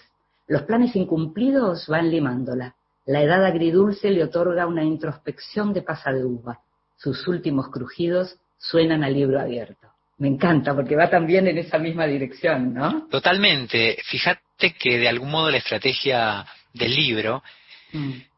los 0.46 0.62
planes 0.62 0.96
incumplidos 0.96 1.86
van 1.86 2.10
limándola. 2.10 2.74
La 3.06 3.22
edad 3.22 3.44
agridulce 3.44 4.10
le 4.10 4.24
otorga 4.24 4.66
una 4.66 4.84
introspección 4.84 5.72
de 5.72 5.82
pasa 5.82 6.10
uva. 6.12 6.60
Sus 6.96 7.26
últimos 7.28 7.68
crujidos 7.68 8.38
suenan 8.58 9.04
al 9.04 9.14
libro 9.14 9.40
abierto. 9.40 9.89
Me 10.20 10.28
encanta 10.28 10.74
porque 10.74 10.94
va 10.94 11.08
también 11.10 11.48
en 11.48 11.58
esa 11.58 11.78
misma 11.78 12.06
dirección, 12.06 12.72
¿no? 12.74 13.08
Totalmente. 13.10 13.96
Fíjate 14.04 14.74
que 14.78 14.98
de 14.98 15.08
algún 15.08 15.30
modo 15.30 15.50
la 15.50 15.56
estrategia 15.56 16.44
del 16.74 16.94
libro 16.94 17.42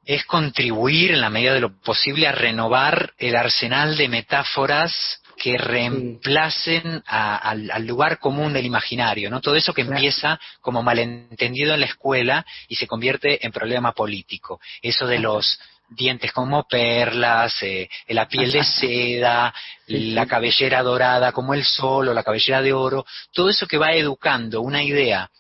es 0.05 0.25
contribuir 0.25 1.11
en 1.11 1.21
la 1.21 1.29
medida 1.29 1.53
de 1.55 1.61
lo 1.61 1.79
posible 1.81 2.27
a 2.27 2.33
renovar 2.33 3.13
el 3.19 3.37
arsenal 3.37 3.97
de 3.97 4.09
metáforas 4.09 5.19
que 5.37 5.59
reemplacen 5.59 7.03
a- 7.07 7.37
al, 7.37 7.71
al 7.71 7.87
lugar 7.87 8.19
común 8.19 8.53
del 8.53 8.67
imaginario, 8.67 9.29
¿no? 9.29 9.41
Todo 9.41 9.57
eso 9.57 9.75
que 9.75 9.83
empieza 9.83 10.39
como 10.61 10.83
malentendido 10.83 11.75
en 11.75 11.81
la 11.81 11.87
escuela 11.87 12.47
y 12.69 12.77
se 12.77 12.87
convierte 12.87 13.45
en 13.45 13.51
problema 13.53 13.93
político. 13.93 14.61
Eso 14.81 15.07
de 15.07 15.19
los 15.19 15.59
dientes 15.95 16.33
como 16.33 16.67
perlas, 16.67 17.63
eh, 17.63 17.89
la 18.09 18.29
piel 18.29 18.53
de 18.53 18.65
seda, 18.65 19.55
la 19.87 20.27
cabellera 20.27 20.83
dorada 20.83 21.33
como 21.33 21.55
el 21.55 21.65
sol 21.65 22.09
o 22.09 22.15
la 22.15 22.23
cabellera 22.23 22.63
de 22.63 22.73
oro, 22.73 23.05
todo 23.33 23.49
eso 23.49 23.67
que 23.67 23.79
va 23.79 23.93
educando 23.93 24.61
una 24.61 24.83
idea 24.83 25.31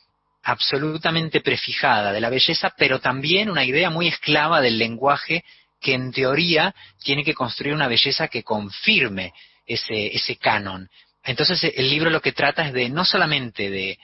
absolutamente 0.42 1.40
prefijada 1.40 2.12
de 2.12 2.20
la 2.20 2.30
belleza, 2.30 2.72
pero 2.76 3.00
también 3.00 3.50
una 3.50 3.64
idea 3.64 3.90
muy 3.90 4.08
esclava 4.08 4.60
del 4.60 4.78
lenguaje 4.78 5.44
que 5.80 5.94
en 5.94 6.12
teoría 6.12 6.74
tiene 7.02 7.24
que 7.24 7.34
construir 7.34 7.74
una 7.74 7.88
belleza 7.88 8.28
que 8.28 8.42
confirme 8.42 9.32
ese, 9.66 10.14
ese 10.14 10.36
canon. 10.36 10.88
Entonces 11.24 11.62
el 11.76 11.88
libro 11.88 12.10
lo 12.10 12.20
que 12.20 12.32
trata 12.32 12.66
es 12.66 12.72
de 12.72 12.88
no 12.88 13.04
solamente 13.04 13.70
de, 13.70 13.98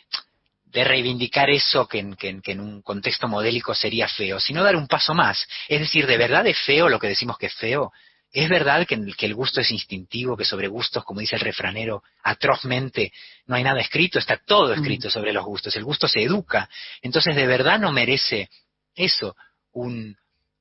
de 0.70 0.85
reivindicar 0.85 1.48
eso 1.50 1.87
que 1.88 1.98
en, 2.00 2.14
que 2.14 2.28
en- 2.28 2.42
que 2.42 2.52
en 2.52 2.61
un 2.61 2.83
contexto 2.83 3.26
modélico 3.28 3.74
sería 3.74 4.09
feo, 4.09 4.38
sino 4.40 4.62
dar 4.62 4.76
un 4.76 4.87
paso 4.87 5.14
más. 5.14 5.46
Es 5.68 5.81
decir, 5.81 6.07
¿de 6.07 6.16
verdad 6.16 6.46
es 6.46 6.59
feo 6.61 6.88
lo 6.88 6.98
que 6.98 7.09
decimos 7.09 7.38
que 7.38 7.46
es 7.46 7.54
feo? 7.54 7.92
¿Es 8.31 8.50
verdad 8.50 8.87
que, 8.87 8.98
que 9.16 9.24
el 9.26 9.35
gusto 9.35 9.61
es 9.62 9.70
instintivo, 9.70 10.37
que 10.37 10.44
sobre 10.44 10.68
gustos, 10.68 11.02
como 11.04 11.20
dice 11.20 11.37
el 11.37 11.40
refranero, 11.40 12.02
atrozmente 12.22 13.12
no 13.46 13.57
hay 13.57 13.62
nada 13.64 13.81
escrito? 13.81 14.18
Está 14.18 14.37
todo 14.37 14.74
escrito 14.74 15.09
sobre 15.09 15.33
los 15.33 15.44
gustos. 15.46 15.74
El 15.76 15.85
gusto 15.85 16.07
se 16.07 16.22
educa. 16.22 16.68
Entonces, 17.00 17.35
¿de 17.35 17.46
verdad 17.46 17.78
no 17.78 17.90
merece 17.90 18.50
eso? 18.94 19.35
Un, 19.72 20.14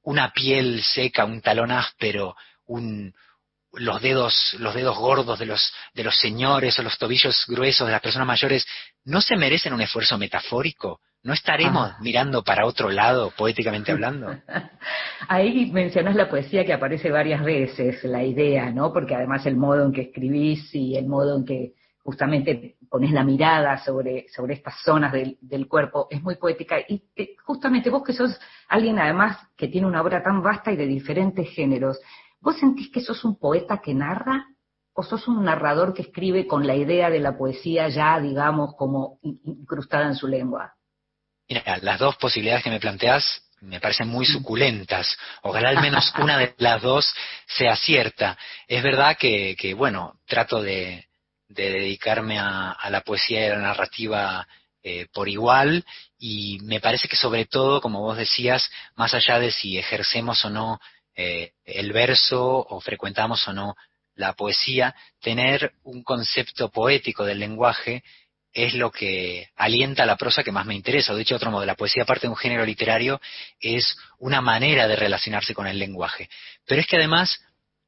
una 0.04 0.32
piel 0.32 0.82
seca, 0.82 1.26
un 1.26 1.42
talón 1.42 1.72
áspero, 1.72 2.38
un, 2.68 3.14
los 3.74 4.02
dedos, 4.02 4.56
los 4.60 4.74
dedos 4.74 4.98
gordos 4.98 5.38
de 5.40 5.46
los, 5.46 5.74
de 5.94 6.04
los 6.04 6.18
señores 6.20 6.78
o 6.80 6.84
los 6.84 6.98
tobillos 6.98 7.46
gruesos 7.48 7.86
de 7.88 7.92
las 7.94 8.02
personas 8.02 8.28
mayores, 8.28 8.66
¿no 9.06 9.22
se 9.22 9.36
merecen 9.36 9.74
un 9.74 9.82
esfuerzo 9.82 10.18
metafórico? 10.18 11.00
¿No 11.24 11.34
estaremos 11.34 11.92
Ah. 11.92 11.98
mirando 12.00 12.44
para 12.44 12.66
otro 12.66 12.90
lado, 12.90 13.32
poéticamente 13.36 13.92
hablando? 13.92 14.28
Ahí 15.28 15.70
mencionas 15.72 16.16
la 16.16 16.30
poesía 16.30 16.64
que 16.66 16.74
aparece 16.74 17.12
varias 17.12 17.44
veces, 17.44 18.04
la 18.04 18.24
idea, 18.24 18.72
¿no? 18.72 18.94
Porque 18.94 19.16
además 19.16 19.46
el 19.46 19.58
modo 19.58 19.84
en 19.86 19.92
que 19.92 20.02
escribís 20.04 20.74
y 20.74 20.96
el 20.96 21.08
modo 21.08 21.36
en 21.38 21.46
que 21.46 21.74
justamente 22.04 22.78
pones 22.90 23.12
la 23.12 23.24
mirada 23.26 23.78
sobre, 23.84 24.28
sobre 24.30 24.54
estas 24.54 24.76
zonas 24.82 25.12
del, 25.12 25.38
del 25.42 25.68
cuerpo 25.68 26.08
es 26.10 26.22
muy 26.24 26.36
poética. 26.38 26.78
Y 26.88 27.04
eh, 27.18 27.36
justamente 27.44 27.90
vos 27.90 28.04
que 28.04 28.14
sos 28.14 28.40
alguien 28.70 28.98
además 28.98 29.38
que 29.58 29.68
tiene 29.68 29.88
una 29.88 30.02
obra 30.02 30.24
tan 30.24 30.42
vasta 30.42 30.72
y 30.72 30.78
de 30.78 30.88
diferentes 30.88 31.50
géneros, 31.50 32.00
¿vos 32.42 32.58
sentís 32.60 32.90
que 32.92 33.02
sos 33.02 33.24
un 33.24 33.38
poeta 33.38 33.80
que 33.84 33.94
narra? 33.94 34.46
¿O 34.94 35.04
sos 35.04 35.28
un 35.28 35.44
narrador 35.44 35.94
que 35.94 36.02
escribe 36.02 36.48
con 36.48 36.66
la 36.66 36.76
idea 36.76 37.10
de 37.12 37.20
la 37.20 37.38
poesía 37.38 37.88
ya, 37.90 38.20
digamos, 38.20 38.76
como 38.76 39.20
in- 39.22 39.40
incrustada 39.46 40.08
en 40.08 40.16
su 40.16 40.28
lengua? 40.28 40.74
Mira, 41.48 41.78
las 41.82 42.00
dos 42.00 42.16
posibilidades 42.18 42.64
que 42.64 42.70
me 42.72 42.80
planteas 42.80 43.44
me 43.62 43.80
parecen 43.80 44.08
muy 44.08 44.26
suculentas. 44.26 45.16
Ojalá 45.44 45.70
al 45.70 45.82
menos 45.82 46.14
una 46.20 46.38
de 46.38 46.54
las 46.58 46.82
dos 46.82 47.14
sea 47.48 47.76
cierta. 47.76 48.38
Es 48.68 48.84
verdad 48.84 49.18
que, 49.18 49.74
bueno, 49.76 50.20
trato 50.26 50.62
de, 50.62 51.08
de 51.48 51.72
dedicarme 51.72 52.40
a, 52.40 52.72
a 52.72 52.90
la 52.90 53.02
poesía 53.02 53.42
y 53.42 53.50
a 53.50 53.56
la 53.56 53.62
narrativa 53.62 54.48
eh, 54.84 55.08
por 55.12 55.28
igual 55.28 55.84
y 56.20 56.60
me 56.64 56.80
parece 56.80 57.08
que 57.08 57.16
sobre 57.16 57.46
todo, 57.46 57.82
como 57.82 58.02
vos 58.02 58.18
decías, 58.18 58.70
más 58.96 59.14
allá 59.14 59.40
de 59.40 59.52
si 59.52 59.78
ejercemos 59.78 60.44
o 60.46 60.50
no 60.50 60.80
eh, 61.18 61.52
el 61.66 61.92
verso 61.92 62.42
o 62.70 62.80
frecuentamos 62.80 63.46
o 63.48 63.54
no 63.54 63.76
la 64.16 64.34
poesía, 64.34 64.96
tener 65.22 65.74
un 65.84 66.04
concepto 66.04 66.70
poético 66.70 67.26
del 67.26 67.40
lenguaje 67.40 68.04
es 68.54 68.74
lo 68.74 68.92
que 68.92 69.50
alienta 69.56 70.06
la 70.06 70.16
prosa 70.16 70.44
que 70.44 70.52
más 70.52 70.66
me 70.66 70.74
interesa. 70.74 71.14
O 71.14 71.16
de 71.16 71.22
hecho, 71.22 71.36
otro 71.36 71.52
modo, 71.52 71.66
la 71.66 71.76
poesía, 71.76 72.04
aparte 72.04 72.28
de 72.28 72.32
un 72.32 72.38
género 72.38 72.66
literario, 72.66 73.22
es 73.60 73.98
una 74.18 74.42
manera 74.42 74.88
de 74.88 74.96
relacionarse 74.96 75.54
con 75.54 75.68
el 75.68 75.78
lenguaje. 75.78 76.30
Pero 76.66 76.82
es 76.82 76.88
que 76.88 76.96
además, 76.96 77.40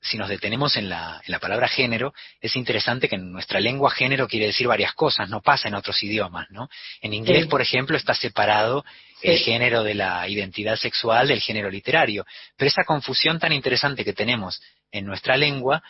si 0.02 0.18
nos 0.18 0.30
detenemos 0.30 0.78
en 0.78 0.88
la, 0.90 1.22
en 1.26 1.32
la 1.32 1.40
palabra 1.40 1.68
género, 1.68 2.14
es 2.40 2.56
interesante 2.56 3.10
que 3.10 3.16
en 3.16 3.32
nuestra 3.32 3.60
lengua 3.60 3.90
género 3.90 4.28
quiere 4.28 4.46
decir 4.48 4.68
varias 4.68 4.94
cosas, 4.94 5.28
no 5.30 5.42
pasa 5.42 5.68
en 5.68 5.74
otros 5.74 6.02
idiomas, 6.04 6.48
¿no? 6.52 6.70
En 7.02 7.14
inglés, 7.14 7.44
Sí. 7.44 7.50
por 7.50 7.62
ejemplo, 7.62 7.98
está 7.98 8.14
separado 8.14 8.86
el 9.22 9.38
género 9.40 9.84
de 9.84 9.96
la 9.96 10.28
identidad 10.28 10.76
sexual 10.76 11.28
del 11.28 11.42
género 11.42 11.70
literario. 11.70 12.26
Pero 12.56 12.70
esa 12.70 12.84
confusión 12.84 13.40
tan 13.40 13.54
interesante 13.54 14.06
que 14.06 14.14
tenemos 14.14 14.62
en 14.92 15.06
nuestra 15.06 15.38
lengua, 15.38 15.84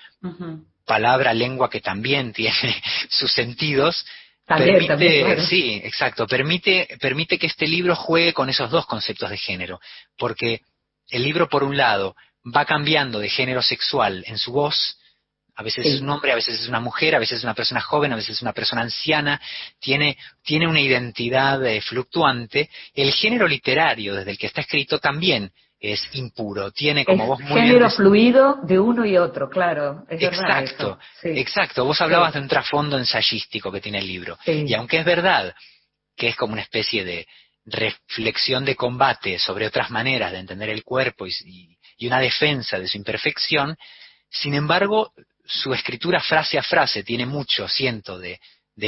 palabra, 0.85 1.33
lengua 1.33 1.69
que 1.69 1.81
también 1.81 2.33
tiene 2.33 2.81
sus 3.09 3.31
sentidos, 3.31 4.05
También, 4.45 4.73
permite, 4.73 4.93
también, 4.93 5.25
claro. 5.25 5.43
sí, 5.43 5.81
exacto, 5.83 6.27
permite, 6.27 6.87
permite 6.99 7.37
que 7.37 7.47
este 7.47 7.67
libro 7.67 7.95
juegue 7.95 8.33
con 8.33 8.49
esos 8.49 8.69
dos 8.71 8.85
conceptos 8.85 9.29
de 9.29 9.37
género, 9.37 9.79
porque 10.17 10.61
el 11.09 11.23
libro, 11.23 11.47
por 11.47 11.63
un 11.63 11.77
lado, 11.77 12.15
va 12.45 12.65
cambiando 12.65 13.19
de 13.19 13.29
género 13.29 13.61
sexual 13.61 14.23
en 14.27 14.37
su 14.37 14.51
voz, 14.51 14.98
a 15.59 15.61
veces 15.61 15.85
es 15.85 15.99
un 15.99 16.09
hombre, 16.09 16.31
a 16.31 16.35
veces 16.35 16.57
es 16.57 16.69
una 16.69 16.79
mujer, 16.79 17.15
a 17.15 17.19
veces 17.19 17.39
es 17.39 17.43
una 17.43 17.53
persona 17.53 17.81
joven, 17.81 18.13
a 18.13 18.15
veces 18.15 18.37
es 18.37 18.41
una 18.41 18.53
persona 18.53 18.81
anciana, 18.81 19.41
tiene, 19.77 20.17
tiene 20.41 20.65
una 20.69 20.79
identidad 20.79 21.61
eh, 21.65 21.81
fluctuante. 21.81 22.69
El 22.93 23.11
género 23.11 23.45
literario 23.45 24.15
desde 24.15 24.31
el 24.31 24.37
que 24.37 24.47
está 24.47 24.61
escrito 24.61 24.99
también 24.99 25.51
es 25.77 26.01
impuro, 26.13 26.71
tiene 26.71 27.03
como 27.03 27.27
vos 27.27 27.41
muy 27.41 27.59
género 27.59 27.89
fluido 27.89 28.59
de 28.63 28.79
uno 28.79 29.05
y 29.05 29.17
otro, 29.17 29.49
claro. 29.49 30.05
Es 30.09 30.23
exacto, 30.23 30.97
exacto. 31.23 31.83
Vos 31.83 31.99
hablabas 31.99 32.35
de 32.35 32.39
un 32.39 32.47
trasfondo 32.47 32.97
ensayístico 32.97 33.69
que 33.69 33.81
tiene 33.81 33.97
el 33.97 34.07
libro. 34.07 34.37
Y 34.45 34.73
aunque 34.75 34.99
es 34.99 35.05
verdad 35.05 35.53
que 36.15 36.29
es 36.29 36.37
como 36.37 36.53
una 36.53 36.61
especie 36.61 37.03
de 37.03 37.27
reflexión 37.65 38.63
de 38.63 38.77
combate 38.77 39.37
sobre 39.37 39.67
otras 39.67 39.89
maneras 39.89 40.31
de 40.31 40.39
entender 40.39 40.69
el 40.69 40.85
cuerpo 40.85 41.27
y, 41.27 41.77
y 41.97 42.07
una 42.07 42.21
defensa 42.21 42.79
de 42.79 42.87
su 42.87 42.95
imperfección, 42.95 43.75
sin 44.29 44.53
embargo, 44.53 45.11
su 45.49 45.73
escritura 45.73 46.21
frase 46.21 46.59
a 46.59 46.63
frase 46.63 47.03
tiene 47.03 47.25
mucho, 47.25 47.67
siento, 47.67 48.19
de, 48.19 48.39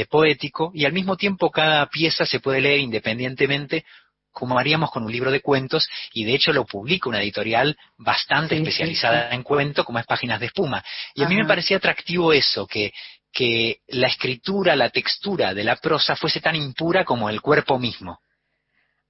poético, 0.08 0.70
y 0.72 0.84
al 0.84 0.92
mismo 0.92 1.16
tiempo 1.16 1.50
cada 1.50 1.86
pieza 1.86 2.24
se 2.24 2.40
puede 2.40 2.60
leer 2.60 2.80
independientemente 2.80 3.84
como 4.30 4.58
haríamos 4.58 4.90
con 4.90 5.02
un 5.02 5.12
libro 5.12 5.30
de 5.30 5.42
cuentos, 5.42 5.86
y 6.14 6.24
de 6.24 6.34
hecho 6.34 6.54
lo 6.54 6.64
publica 6.64 7.10
una 7.10 7.20
editorial 7.20 7.76
bastante 7.98 8.56
especializada 8.56 9.28
en 9.32 9.42
cuento, 9.42 9.84
como 9.84 9.98
es 9.98 10.06
Páginas 10.06 10.40
de 10.40 10.46
Espuma. 10.46 10.82
Y 11.14 11.22
a 11.22 11.28
mí 11.28 11.36
me 11.36 11.44
parecía 11.44 11.76
atractivo 11.76 12.32
eso, 12.32 12.66
que, 12.66 12.94
que 13.30 13.80
la 13.88 14.06
escritura, 14.06 14.74
la 14.74 14.88
textura 14.88 15.52
de 15.52 15.64
la 15.64 15.76
prosa 15.76 16.16
fuese 16.16 16.40
tan 16.40 16.56
impura 16.56 17.04
como 17.04 17.28
el 17.28 17.42
cuerpo 17.42 17.78
mismo. 17.78 18.20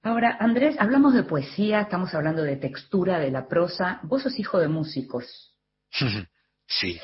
Ahora, 0.01 0.35
Andrés, 0.41 0.75
hablamos 0.77 1.13
de 1.13 1.23
poesía, 1.23 1.79
estamos 1.79 2.13
hablando 2.13 2.43
de 2.43 2.57
textura 2.57 3.19
de 3.19 3.31
la 3.31 3.47
prosa. 3.47 4.01
Vos 4.03 4.23
sos 4.23 4.37
hijo 4.37 4.59
de 4.59 4.67
músicos. 4.67 5.55
sí. 6.67 6.99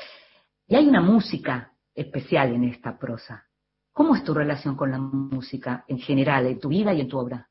Y 0.70 0.76
hay 0.76 0.86
una 0.86 1.00
música 1.00 1.72
especial 1.92 2.54
en 2.54 2.62
esta 2.62 2.96
prosa. 2.96 3.44
¿Cómo 3.92 4.14
es 4.14 4.22
tu 4.22 4.32
relación 4.32 4.76
con 4.76 4.92
la 4.92 4.98
música 4.98 5.84
en 5.88 5.98
general, 5.98 6.46
en 6.46 6.60
tu 6.60 6.68
vida 6.68 6.94
y 6.94 7.00
en 7.00 7.08
tu 7.08 7.18
obra? 7.18 7.48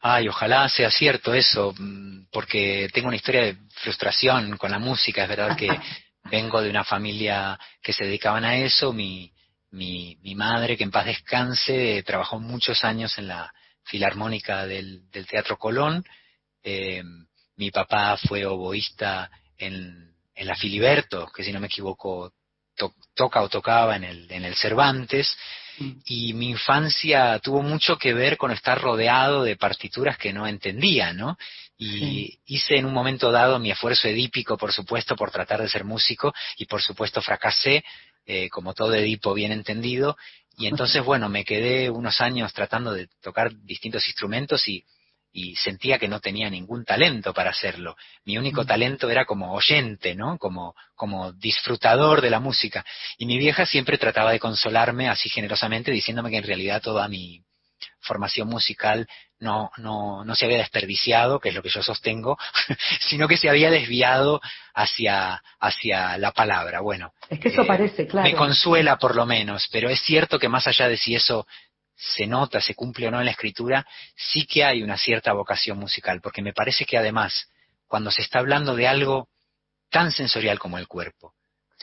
Ay, 0.00 0.28
ojalá 0.28 0.68
sea 0.68 0.90
cierto 0.90 1.32
eso, 1.32 1.72
mm, 1.78 2.26
porque 2.32 2.88
tengo 2.92 3.06
una 3.06 3.16
historia 3.16 3.42
de 3.42 3.56
frustración 3.84 4.56
con 4.56 4.72
la 4.72 4.80
música. 4.80 5.22
Es 5.22 5.28
verdad 5.28 5.56
que 5.56 5.68
vengo 6.28 6.60
de 6.60 6.70
una 6.70 6.82
familia 6.82 7.56
que 7.80 7.92
se 7.92 8.04
dedicaban 8.04 8.44
a 8.44 8.56
eso. 8.56 8.92
Mi, 8.92 9.32
mi, 9.70 10.18
mi 10.20 10.34
madre, 10.34 10.76
que 10.76 10.82
en 10.82 10.90
paz 10.90 11.06
descanse, 11.06 12.02
trabajó 12.04 12.40
muchos 12.40 12.82
años 12.82 13.16
en 13.18 13.28
la 13.28 13.52
Filarmónica 13.84 14.66
del, 14.66 15.08
Teatro 15.30 15.56
Colón. 15.56 16.04
Eh, 16.64 17.00
mi 17.54 17.70
papá 17.70 18.16
fue 18.16 18.44
oboísta 18.44 19.30
en, 19.56 20.17
en 20.38 20.46
la 20.46 20.54
Filiberto, 20.54 21.26
que 21.34 21.42
si 21.42 21.52
no 21.52 21.58
me 21.58 21.66
equivoco 21.66 22.32
toca 23.14 23.42
o 23.42 23.48
tocaba 23.48 23.96
en 23.96 24.04
el, 24.04 24.30
en 24.30 24.44
el 24.44 24.54
Cervantes, 24.54 25.36
mm. 25.78 25.90
y 26.06 26.32
mi 26.32 26.50
infancia 26.50 27.40
tuvo 27.40 27.60
mucho 27.60 27.98
que 27.98 28.14
ver 28.14 28.36
con 28.36 28.52
estar 28.52 28.80
rodeado 28.80 29.42
de 29.42 29.56
partituras 29.56 30.16
que 30.16 30.32
no 30.32 30.46
entendía, 30.46 31.12
¿no? 31.12 31.36
Y 31.76 32.38
hice 32.46 32.76
en 32.76 32.86
un 32.86 32.92
momento 32.92 33.30
dado 33.30 33.58
mi 33.58 33.70
esfuerzo 33.70 34.08
edípico, 34.08 34.56
por 34.56 34.72
supuesto, 34.72 35.16
por 35.16 35.30
tratar 35.30 35.60
de 35.60 35.68
ser 35.68 35.84
músico, 35.84 36.32
y 36.56 36.66
por 36.66 36.82
supuesto 36.82 37.20
fracasé, 37.20 37.84
eh, 38.24 38.48
como 38.48 38.74
todo 38.74 38.94
Edipo 38.94 39.34
bien 39.34 39.50
entendido, 39.50 40.16
y 40.56 40.66
entonces, 40.66 41.04
bueno, 41.04 41.28
me 41.28 41.44
quedé 41.44 41.88
unos 41.88 42.20
años 42.20 42.52
tratando 42.52 42.92
de 42.92 43.08
tocar 43.22 43.52
distintos 43.62 44.06
instrumentos 44.06 44.66
y 44.68 44.84
y 45.38 45.54
sentía 45.54 45.98
que 45.98 46.08
no 46.08 46.18
tenía 46.18 46.50
ningún 46.50 46.84
talento 46.84 47.32
para 47.32 47.50
hacerlo. 47.50 47.96
Mi 48.24 48.36
único 48.38 48.64
mm. 48.64 48.66
talento 48.66 49.08
era 49.08 49.24
como 49.24 49.54
oyente, 49.54 50.16
¿no? 50.16 50.36
Como, 50.36 50.74
como 50.96 51.32
disfrutador 51.32 52.20
de 52.20 52.30
la 52.30 52.40
música. 52.40 52.84
Y 53.18 53.26
mi 53.26 53.38
vieja 53.38 53.64
siempre 53.64 53.98
trataba 53.98 54.32
de 54.32 54.40
consolarme 54.40 55.08
así 55.08 55.28
generosamente 55.28 55.92
diciéndome 55.92 56.30
que 56.30 56.38
en 56.38 56.44
realidad 56.44 56.82
toda 56.82 57.06
mi 57.06 57.44
formación 58.00 58.48
musical 58.48 59.06
no, 59.38 59.70
no, 59.76 60.24
no 60.24 60.34
se 60.34 60.46
había 60.46 60.58
desperdiciado, 60.58 61.38
que 61.38 61.50
es 61.50 61.54
lo 61.54 61.62
que 61.62 61.68
yo 61.68 61.82
sostengo, 61.82 62.36
sino 63.08 63.28
que 63.28 63.36
se 63.36 63.48
había 63.48 63.70
desviado 63.70 64.40
hacia, 64.74 65.40
hacia 65.60 66.18
la 66.18 66.32
palabra. 66.32 66.80
Bueno. 66.80 67.12
Es 67.30 67.38
que 67.38 67.48
eso 67.48 67.62
eh, 67.62 67.66
parece, 67.66 68.08
claro. 68.08 68.28
Me 68.28 68.34
consuela 68.34 68.98
por 68.98 69.14
lo 69.14 69.24
menos, 69.24 69.68
pero 69.70 69.88
es 69.88 70.00
cierto 70.00 70.40
que 70.40 70.48
más 70.48 70.66
allá 70.66 70.88
de 70.88 70.96
si 70.96 71.14
eso 71.14 71.46
se 71.98 72.28
nota, 72.28 72.60
se 72.60 72.76
cumple 72.76 73.08
o 73.08 73.10
no 73.10 73.18
en 73.18 73.24
la 73.24 73.32
escritura, 73.32 73.84
sí 74.14 74.46
que 74.46 74.64
hay 74.64 74.82
una 74.82 74.96
cierta 74.96 75.32
vocación 75.32 75.78
musical, 75.78 76.20
porque 76.20 76.42
me 76.42 76.52
parece 76.52 76.84
que 76.84 76.96
además, 76.96 77.50
cuando 77.88 78.12
se 78.12 78.22
está 78.22 78.38
hablando 78.38 78.76
de 78.76 78.86
algo 78.86 79.28
tan 79.90 80.12
sensorial 80.12 80.60
como 80.60 80.78
el 80.78 80.86
cuerpo, 80.86 81.34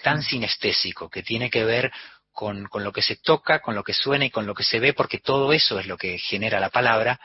tan 0.01 0.23
sinestésico, 0.23 1.09
que 1.09 1.21
tiene 1.21 1.49
que 1.49 1.65
ver 1.65 1.91
con, 2.31 2.69
lo 2.71 2.93
que 2.93 3.01
se 3.01 3.17
toca, 3.17 3.59
con 3.59 3.75
lo 3.75 3.83
que 3.83 3.93
suena 3.93 4.25
y 4.25 4.29
con 4.29 4.45
lo 4.45 4.55
que 4.55 4.63
se 4.63 4.79
ve, 4.79 4.93
porque 4.93 5.19
todo 5.19 5.51
eso 5.51 5.79
es 5.79 5.87
lo 5.87 5.97
que 5.97 6.17
genera 6.17 6.61
la 6.61 6.69
palabra, 6.69 7.19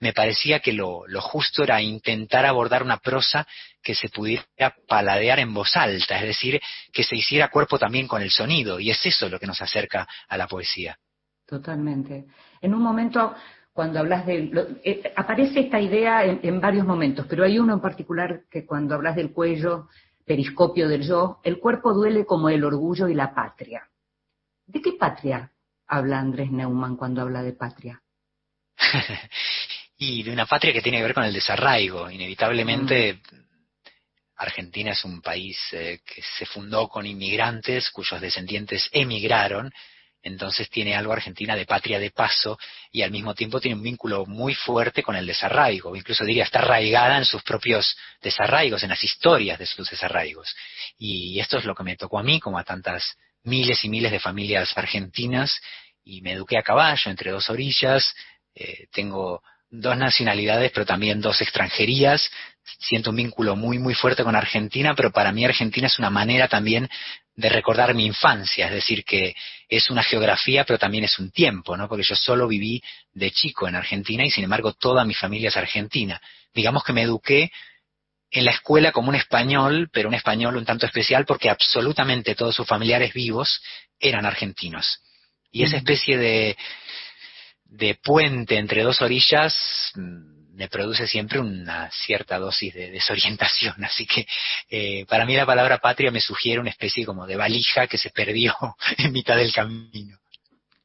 me 0.00 0.12
parecía 0.12 0.58
que 0.58 0.72
lo, 0.72 1.06
lo, 1.06 1.20
justo 1.20 1.62
era 1.62 1.80
intentar 1.80 2.44
abordar 2.46 2.82
una 2.82 2.98
prosa 2.98 3.46
que 3.80 3.94
se 3.94 4.08
pudiera 4.08 4.74
paladear 4.88 5.38
en 5.38 5.54
voz 5.54 5.76
alta, 5.76 6.18
es 6.18 6.26
decir, 6.26 6.60
que 6.92 7.04
se 7.04 7.14
hiciera 7.14 7.48
cuerpo 7.48 7.78
también 7.78 8.08
con 8.08 8.22
el 8.22 8.32
sonido, 8.32 8.80
y 8.80 8.90
es 8.90 9.06
eso 9.06 9.28
lo 9.28 9.38
que 9.38 9.46
nos 9.46 9.62
acerca 9.62 10.08
a 10.28 10.36
la 10.36 10.48
poesía. 10.48 10.98
Totalmente. 11.52 12.24
En 12.62 12.72
un 12.72 12.80
momento, 12.80 13.34
cuando 13.74 13.98
hablas 13.98 14.24
de... 14.24 14.80
Eh, 14.82 15.12
aparece 15.14 15.60
esta 15.60 15.78
idea 15.78 16.24
en, 16.24 16.60
varios 16.62 16.86
momentos, 16.86 17.26
pero 17.28 17.44
hay 17.44 17.58
uno 17.58 17.74
en 17.74 17.80
particular 17.82 18.44
que 18.50 18.64
cuando 18.64 18.94
hablas 18.94 19.16
del 19.16 19.32
cuello, 19.32 19.86
periscopio 20.24 20.88
del 20.88 21.06
yo, 21.06 21.40
el 21.44 21.58
cuerpo 21.58 21.92
duele 21.92 22.24
como 22.24 22.48
el 22.48 22.64
orgullo 22.64 23.06
y 23.06 23.12
la 23.12 23.34
patria. 23.34 23.86
¿De 24.64 24.80
qué 24.80 24.92
patria 24.92 25.52
habla 25.88 26.20
Andrés 26.20 26.50
Neumann 26.50 26.96
cuando 26.96 27.20
habla 27.20 27.42
de 27.42 27.52
patria? 27.52 28.00
y 29.98 30.22
de 30.22 30.32
una 30.32 30.46
patria 30.46 30.72
que 30.72 30.80
tiene 30.80 30.96
que 30.96 31.04
ver 31.04 31.14
con 31.14 31.24
el 31.24 31.34
desarraigo. 31.34 32.10
Inevitablemente, 32.10 33.20
mm. 33.30 33.36
Argentina 34.36 34.92
es 34.92 35.04
un 35.04 35.20
país 35.20 35.58
eh, 35.72 36.00
que 36.02 36.22
se 36.22 36.46
fundó 36.46 36.88
con 36.88 37.04
inmigrantes 37.04 37.90
cuyos 37.90 38.22
descendientes 38.22 38.88
emigraron 38.90 39.70
entonces 40.22 40.70
tiene 40.70 40.94
algo 40.94 41.12
Argentina 41.12 41.56
de 41.56 41.66
patria 41.66 41.98
de 41.98 42.10
paso 42.10 42.58
y 42.90 43.02
al 43.02 43.10
mismo 43.10 43.34
tiempo 43.34 43.60
tiene 43.60 43.76
un 43.76 43.82
vínculo 43.82 44.24
muy 44.26 44.54
fuerte 44.54 45.02
con 45.02 45.16
el 45.16 45.26
desarraigo, 45.26 45.96
incluso 45.96 46.24
diría 46.24 46.44
está 46.44 46.60
arraigada 46.60 47.18
en 47.18 47.24
sus 47.24 47.42
propios 47.42 47.96
desarraigos, 48.20 48.82
en 48.82 48.90
las 48.90 49.02
historias 49.02 49.58
de 49.58 49.66
sus 49.66 49.90
desarraigos. 49.90 50.54
Y 50.98 51.40
esto 51.40 51.58
es 51.58 51.64
lo 51.64 51.74
que 51.74 51.82
me 51.82 51.96
tocó 51.96 52.18
a 52.18 52.22
mí, 52.22 52.38
como 52.40 52.58
a 52.58 52.64
tantas 52.64 53.16
miles 53.42 53.84
y 53.84 53.88
miles 53.88 54.12
de 54.12 54.20
familias 54.20 54.76
argentinas, 54.76 55.60
y 56.04 56.20
me 56.20 56.32
eduqué 56.32 56.58
a 56.58 56.62
caballo 56.62 57.10
entre 57.10 57.30
dos 57.30 57.50
orillas, 57.50 58.14
eh, 58.54 58.86
tengo 58.92 59.42
dos 59.72 59.96
nacionalidades, 59.96 60.70
pero 60.70 60.86
también 60.86 61.20
dos 61.20 61.40
extranjerías. 61.40 62.30
Siento 62.78 63.10
un 63.10 63.16
vínculo 63.16 63.56
muy, 63.56 63.78
muy 63.78 63.94
fuerte 63.94 64.22
con 64.22 64.36
Argentina, 64.36 64.94
pero 64.94 65.10
para 65.10 65.32
mí 65.32 65.44
Argentina 65.44 65.86
es 65.88 65.98
una 65.98 66.10
manera 66.10 66.46
también 66.46 66.88
de 67.34 67.48
recordar 67.48 67.94
mi 67.94 68.04
infancia, 68.04 68.66
es 68.66 68.72
decir, 68.72 69.04
que 69.04 69.34
es 69.66 69.88
una 69.88 70.02
geografía, 70.02 70.64
pero 70.64 70.78
también 70.78 71.04
es 71.04 71.18
un 71.18 71.30
tiempo, 71.30 71.76
¿no? 71.76 71.88
Porque 71.88 72.04
yo 72.04 72.14
solo 72.14 72.46
viví 72.46 72.82
de 73.14 73.30
chico 73.30 73.66
en 73.66 73.74
Argentina 73.74 74.24
y 74.24 74.30
sin 74.30 74.44
embargo 74.44 74.74
toda 74.74 75.06
mi 75.06 75.14
familia 75.14 75.48
es 75.48 75.56
argentina. 75.56 76.20
Digamos 76.54 76.84
que 76.84 76.92
me 76.92 77.02
eduqué 77.02 77.50
en 78.30 78.44
la 78.44 78.50
escuela 78.50 78.92
como 78.92 79.08
un 79.08 79.14
español, 79.14 79.88
pero 79.90 80.08
un 80.08 80.14
español 80.14 80.56
un 80.56 80.66
tanto 80.66 80.84
especial 80.84 81.24
porque 81.24 81.48
absolutamente 81.48 82.34
todos 82.34 82.54
sus 82.54 82.66
familiares 82.66 83.14
vivos 83.14 83.62
eran 83.98 84.26
argentinos. 84.26 85.00
Y 85.50 85.64
esa 85.64 85.76
especie 85.78 86.16
de, 86.16 86.56
de 87.72 87.96
puente 88.02 88.58
entre 88.58 88.82
dos 88.82 89.00
orillas 89.00 89.92
mm, 89.94 90.54
me 90.54 90.68
produce 90.68 91.06
siempre 91.06 91.40
una 91.40 91.90
cierta 91.90 92.38
dosis 92.38 92.74
de 92.74 92.90
desorientación. 92.90 93.74
Así 93.84 94.06
que 94.06 94.26
eh, 94.68 95.06
para 95.06 95.24
mí 95.24 95.34
la 95.34 95.46
palabra 95.46 95.78
patria 95.78 96.10
me 96.10 96.20
sugiere 96.20 96.60
una 96.60 96.70
especie 96.70 97.06
como 97.06 97.26
de 97.26 97.36
valija 97.36 97.86
que 97.86 97.98
se 97.98 98.10
perdió 98.10 98.54
en 98.98 99.12
mitad 99.12 99.36
del 99.36 99.52
camino. 99.52 100.18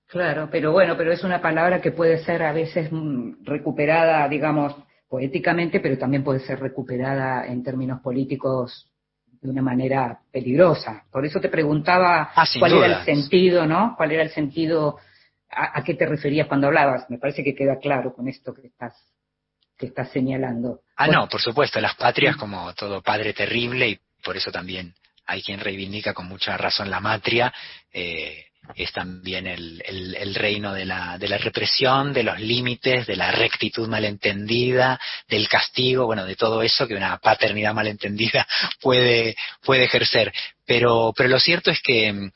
Claro, 0.07 0.47
pero 0.49 0.71
bueno, 0.71 0.95
pero 0.97 1.11
es 1.11 1.23
una 1.23 1.41
palabra 1.41 1.81
que 1.81 1.91
puede 1.91 2.23
ser 2.23 2.41
a 2.43 2.53
veces 2.53 2.89
mm, 2.89 3.43
recuperada, 3.43 4.27
digamos, 4.29 4.73
poéticamente, 5.09 5.81
pero 5.81 5.97
también 5.97 6.23
puede 6.23 6.39
ser 6.39 6.59
recuperada 6.59 7.45
en 7.45 7.61
términos 7.63 7.99
políticos 8.01 8.89
de 9.41 9.49
una 9.49 9.61
manera 9.61 10.19
peligrosa. 10.31 11.03
Por 11.11 11.25
eso 11.25 11.41
te 11.41 11.49
preguntaba 11.49 12.31
ah, 12.33 12.45
cuál 12.57 12.73
era 12.73 12.99
el 12.99 13.05
sentido, 13.05 13.65
¿no? 13.65 13.93
¿Cuál 13.97 14.13
era 14.13 14.23
el 14.23 14.29
sentido 14.29 14.97
a, 15.49 15.83
qué 15.83 15.93
te 15.93 16.05
referías 16.05 16.47
cuando 16.47 16.67
hablabas. 16.67 17.09
Me 17.09 17.17
parece 17.17 17.43
que 17.43 17.55
queda 17.55 17.79
claro 17.79 18.13
con 18.13 18.27
esto 18.27 18.53
que 18.53 18.67
estás, 18.67 18.93
que 19.77 19.87
estás 19.87 20.11
señalando. 20.11 20.81
Ah, 20.95 21.07
no, 21.07 21.27
por 21.27 21.41
supuesto, 21.41 21.79
las 21.79 21.95
patrias 21.95 22.35
como 22.35 22.73
todo 22.73 23.01
padre 23.01 23.33
terrible 23.33 23.89
y 23.89 23.99
por 24.23 24.35
eso 24.37 24.51
también 24.51 24.93
hay 25.25 25.41
quien 25.41 25.59
reivindica 25.59 26.13
con 26.13 26.27
mucha 26.27 26.57
razón 26.57 26.89
la 26.89 26.99
matria. 26.99 27.53
Eh, 27.91 28.45
es 28.75 28.91
también 28.91 29.47
el, 29.47 29.81
el, 29.85 30.35
reino 30.35 30.73
de 30.73 30.85
la, 30.85 31.17
de 31.17 31.29
la 31.29 31.37
represión, 31.37 32.11
de 32.11 32.23
los 32.23 32.39
límites, 32.39 33.07
de 33.07 33.15
la 33.15 33.31
rectitud 33.31 33.87
malentendida, 33.87 34.99
del 35.27 35.47
castigo, 35.47 36.05
bueno, 36.05 36.25
de 36.25 36.35
todo 36.35 36.61
eso 36.61 36.85
que 36.87 36.95
una 36.95 37.17
paternidad 37.17 37.73
malentendida 37.73 38.45
puede, 38.81 39.35
puede 39.63 39.85
ejercer. 39.85 40.33
Pero, 40.65 41.13
pero 41.15 41.29
lo 41.29 41.39
cierto 41.39 41.71
es 41.71 41.81
que 41.81 42.29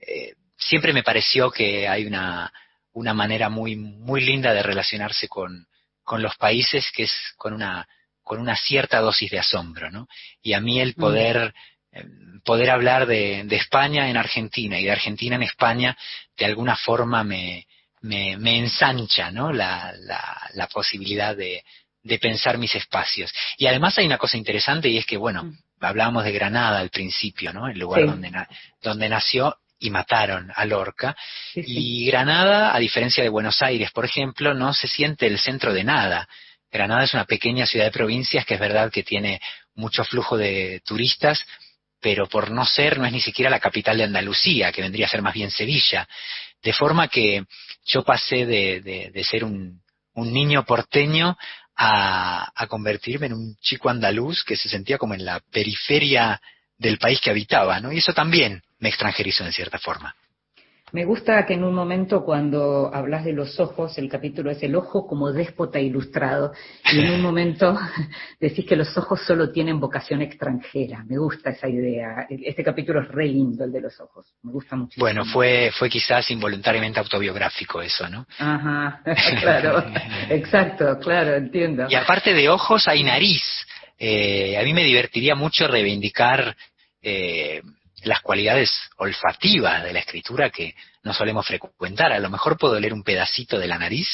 eh, 0.00 0.34
siempre 0.68 0.92
me 0.92 1.02
pareció 1.02 1.50
que 1.50 1.88
hay 1.88 2.04
una, 2.04 2.52
una 2.92 3.14
manera 3.14 3.48
muy, 3.48 3.76
muy 3.76 4.20
linda 4.20 4.52
de 4.52 4.62
relacionarse 4.62 5.28
con, 5.28 5.66
con 6.04 6.22
los 6.22 6.36
países 6.36 6.90
que 6.94 7.04
es 7.04 7.12
con 7.36 7.52
una, 7.52 7.88
con 8.22 8.40
una 8.40 8.56
cierta 8.56 9.00
dosis 9.00 9.30
de 9.30 9.38
asombro, 9.38 9.90
¿no? 9.90 10.06
Y 10.42 10.52
a 10.52 10.60
mí 10.60 10.80
el 10.80 10.90
mm. 10.90 11.00
poder 11.00 11.54
poder 12.44 12.70
hablar 12.70 13.06
de, 13.06 13.46
España 13.50 14.08
en 14.08 14.16
Argentina 14.16 14.78
y 14.78 14.84
de 14.84 14.92
Argentina 14.92 15.36
en 15.36 15.42
España 15.42 15.96
de 16.36 16.44
alguna 16.44 16.76
forma 16.76 17.24
me, 17.24 17.66
me, 18.02 18.58
ensancha 18.58 19.30
¿no? 19.30 19.52
la, 19.52 19.92
la, 20.54 20.66
posibilidad 20.68 21.36
de, 21.36 21.64
de, 22.02 22.18
pensar 22.18 22.58
mis 22.58 22.74
espacios. 22.74 23.32
Y 23.56 23.66
además 23.66 23.98
hay 23.98 24.06
una 24.06 24.18
cosa 24.18 24.36
interesante 24.36 24.88
y 24.88 24.98
es 24.98 25.06
que, 25.06 25.16
bueno, 25.16 25.44
mm. 25.44 25.58
hablábamos 25.80 26.24
de 26.24 26.32
Granada 26.32 26.78
al 26.78 26.90
principio, 26.90 27.52
¿no? 27.52 27.68
el 27.68 27.78
lugar 27.78 28.06
donde, 28.06 28.30
donde 28.82 29.08
nació 29.08 29.56
y 29.78 29.90
mataron 29.90 30.50
a 30.54 30.64
Lorca. 30.64 31.16
Y 31.54 32.06
Granada, 32.06 32.74
a 32.74 32.78
diferencia 32.78 33.22
de 33.22 33.28
Buenos 33.28 33.62
Aires, 33.62 33.90
por 33.92 34.04
ejemplo, 34.04 34.54
no 34.54 34.74
se 34.74 34.88
siente 34.88 35.26
el 35.26 35.38
centro 35.38 35.72
de 35.72 35.84
nada. 35.84 36.28
Granada 36.70 37.04
es 37.04 37.14
una 37.14 37.24
pequeña 37.24 37.66
ciudad 37.66 37.86
de 37.86 37.92
provincias 37.92 38.44
que 38.44 38.54
es 38.54 38.60
verdad 38.60 38.90
que 38.90 39.02
tiene 39.02 39.40
mucho 39.74 40.04
flujo 40.04 40.36
de 40.36 40.82
turistas, 40.84 41.44
pero 42.00 42.28
por 42.28 42.50
no 42.50 42.64
ser, 42.64 42.98
no 42.98 43.06
es 43.06 43.12
ni 43.12 43.20
siquiera 43.20 43.50
la 43.50 43.60
capital 43.60 43.98
de 43.98 44.04
Andalucía, 44.04 44.72
que 44.72 44.82
vendría 44.82 45.06
a 45.06 45.10
ser 45.10 45.22
más 45.22 45.34
bien 45.34 45.50
Sevilla. 45.50 46.08
De 46.62 46.72
forma 46.72 47.08
que 47.08 47.44
yo 47.86 48.02
pasé 48.04 48.44
de, 48.44 48.80
de, 49.12 49.24
ser 49.24 49.44
un, 49.44 49.80
un, 50.14 50.32
niño 50.32 50.64
porteño 50.64 51.36
a, 51.76 52.50
a, 52.54 52.66
convertirme 52.66 53.26
en 53.26 53.34
un 53.34 53.56
chico 53.60 53.88
andaluz 53.88 54.44
que 54.44 54.56
se 54.56 54.68
sentía 54.68 54.98
como 54.98 55.14
en 55.14 55.24
la 55.24 55.40
periferia 55.52 56.40
del 56.76 56.98
país 56.98 57.20
que 57.20 57.30
habitaba, 57.30 57.78
¿no? 57.80 57.92
Y 57.92 57.98
eso 57.98 58.12
también 58.12 58.62
me 58.78 58.88
extranjerizó 58.88 59.44
en 59.44 59.52
cierta 59.52 59.78
forma. 59.78 60.14
Me 60.90 61.04
gusta 61.04 61.44
que 61.44 61.52
en 61.52 61.64
un 61.64 61.74
momento 61.74 62.24
cuando 62.24 62.90
hablas 62.94 63.24
de 63.24 63.34
los 63.34 63.60
ojos, 63.60 63.98
el 63.98 64.08
capítulo 64.08 64.50
es 64.50 64.62
el 64.62 64.74
ojo 64.74 65.06
como 65.06 65.30
déspota 65.32 65.78
ilustrado, 65.78 66.52
y 66.90 67.00
en 67.00 67.10
un 67.10 67.20
momento 67.22 67.78
decís 68.40 68.64
que 68.64 68.76
los 68.76 68.96
ojos 68.96 69.20
solo 69.26 69.52
tienen 69.52 69.80
vocación 69.80 70.22
extranjera. 70.22 71.04
Me 71.06 71.18
gusta 71.18 71.50
esa 71.50 71.68
idea. 71.68 72.26
Este 72.30 72.64
capítulo 72.64 73.02
es 73.02 73.08
re 73.08 73.26
lindo, 73.26 73.64
el 73.64 73.72
de 73.72 73.82
los 73.82 74.00
ojos. 74.00 74.32
Me 74.42 74.50
gusta 74.50 74.76
mucho. 74.76 74.98
Bueno, 74.98 75.26
fue, 75.26 75.70
fue 75.78 75.90
quizás 75.90 76.30
involuntariamente 76.30 77.00
autobiográfico 77.00 77.82
eso, 77.82 78.08
¿no? 78.08 78.26
Ajá, 78.38 79.02
claro. 79.40 79.84
Exacto, 80.30 80.98
claro, 81.00 81.34
entiendo. 81.34 81.86
Y 81.90 81.96
aparte 81.96 82.32
de 82.32 82.48
ojos 82.48 82.88
hay 82.88 83.02
nariz. 83.02 83.42
Eh, 83.98 84.56
a 84.56 84.62
mí 84.62 84.72
me 84.72 84.84
divertiría 84.84 85.34
mucho 85.34 85.66
reivindicar 85.66 86.56
eh, 87.02 87.60
las 88.04 88.20
cualidades 88.20 88.70
olfativas 88.96 89.82
de 89.82 89.92
la 89.92 90.00
escritura 90.00 90.50
que 90.50 90.74
no 91.02 91.12
solemos 91.12 91.46
frecuentar. 91.46 92.12
A 92.12 92.18
lo 92.18 92.30
mejor 92.30 92.56
puedo 92.56 92.78
leer 92.78 92.92
un 92.92 93.02
pedacito 93.02 93.58
de 93.58 93.66
la 93.66 93.78
nariz. 93.78 94.08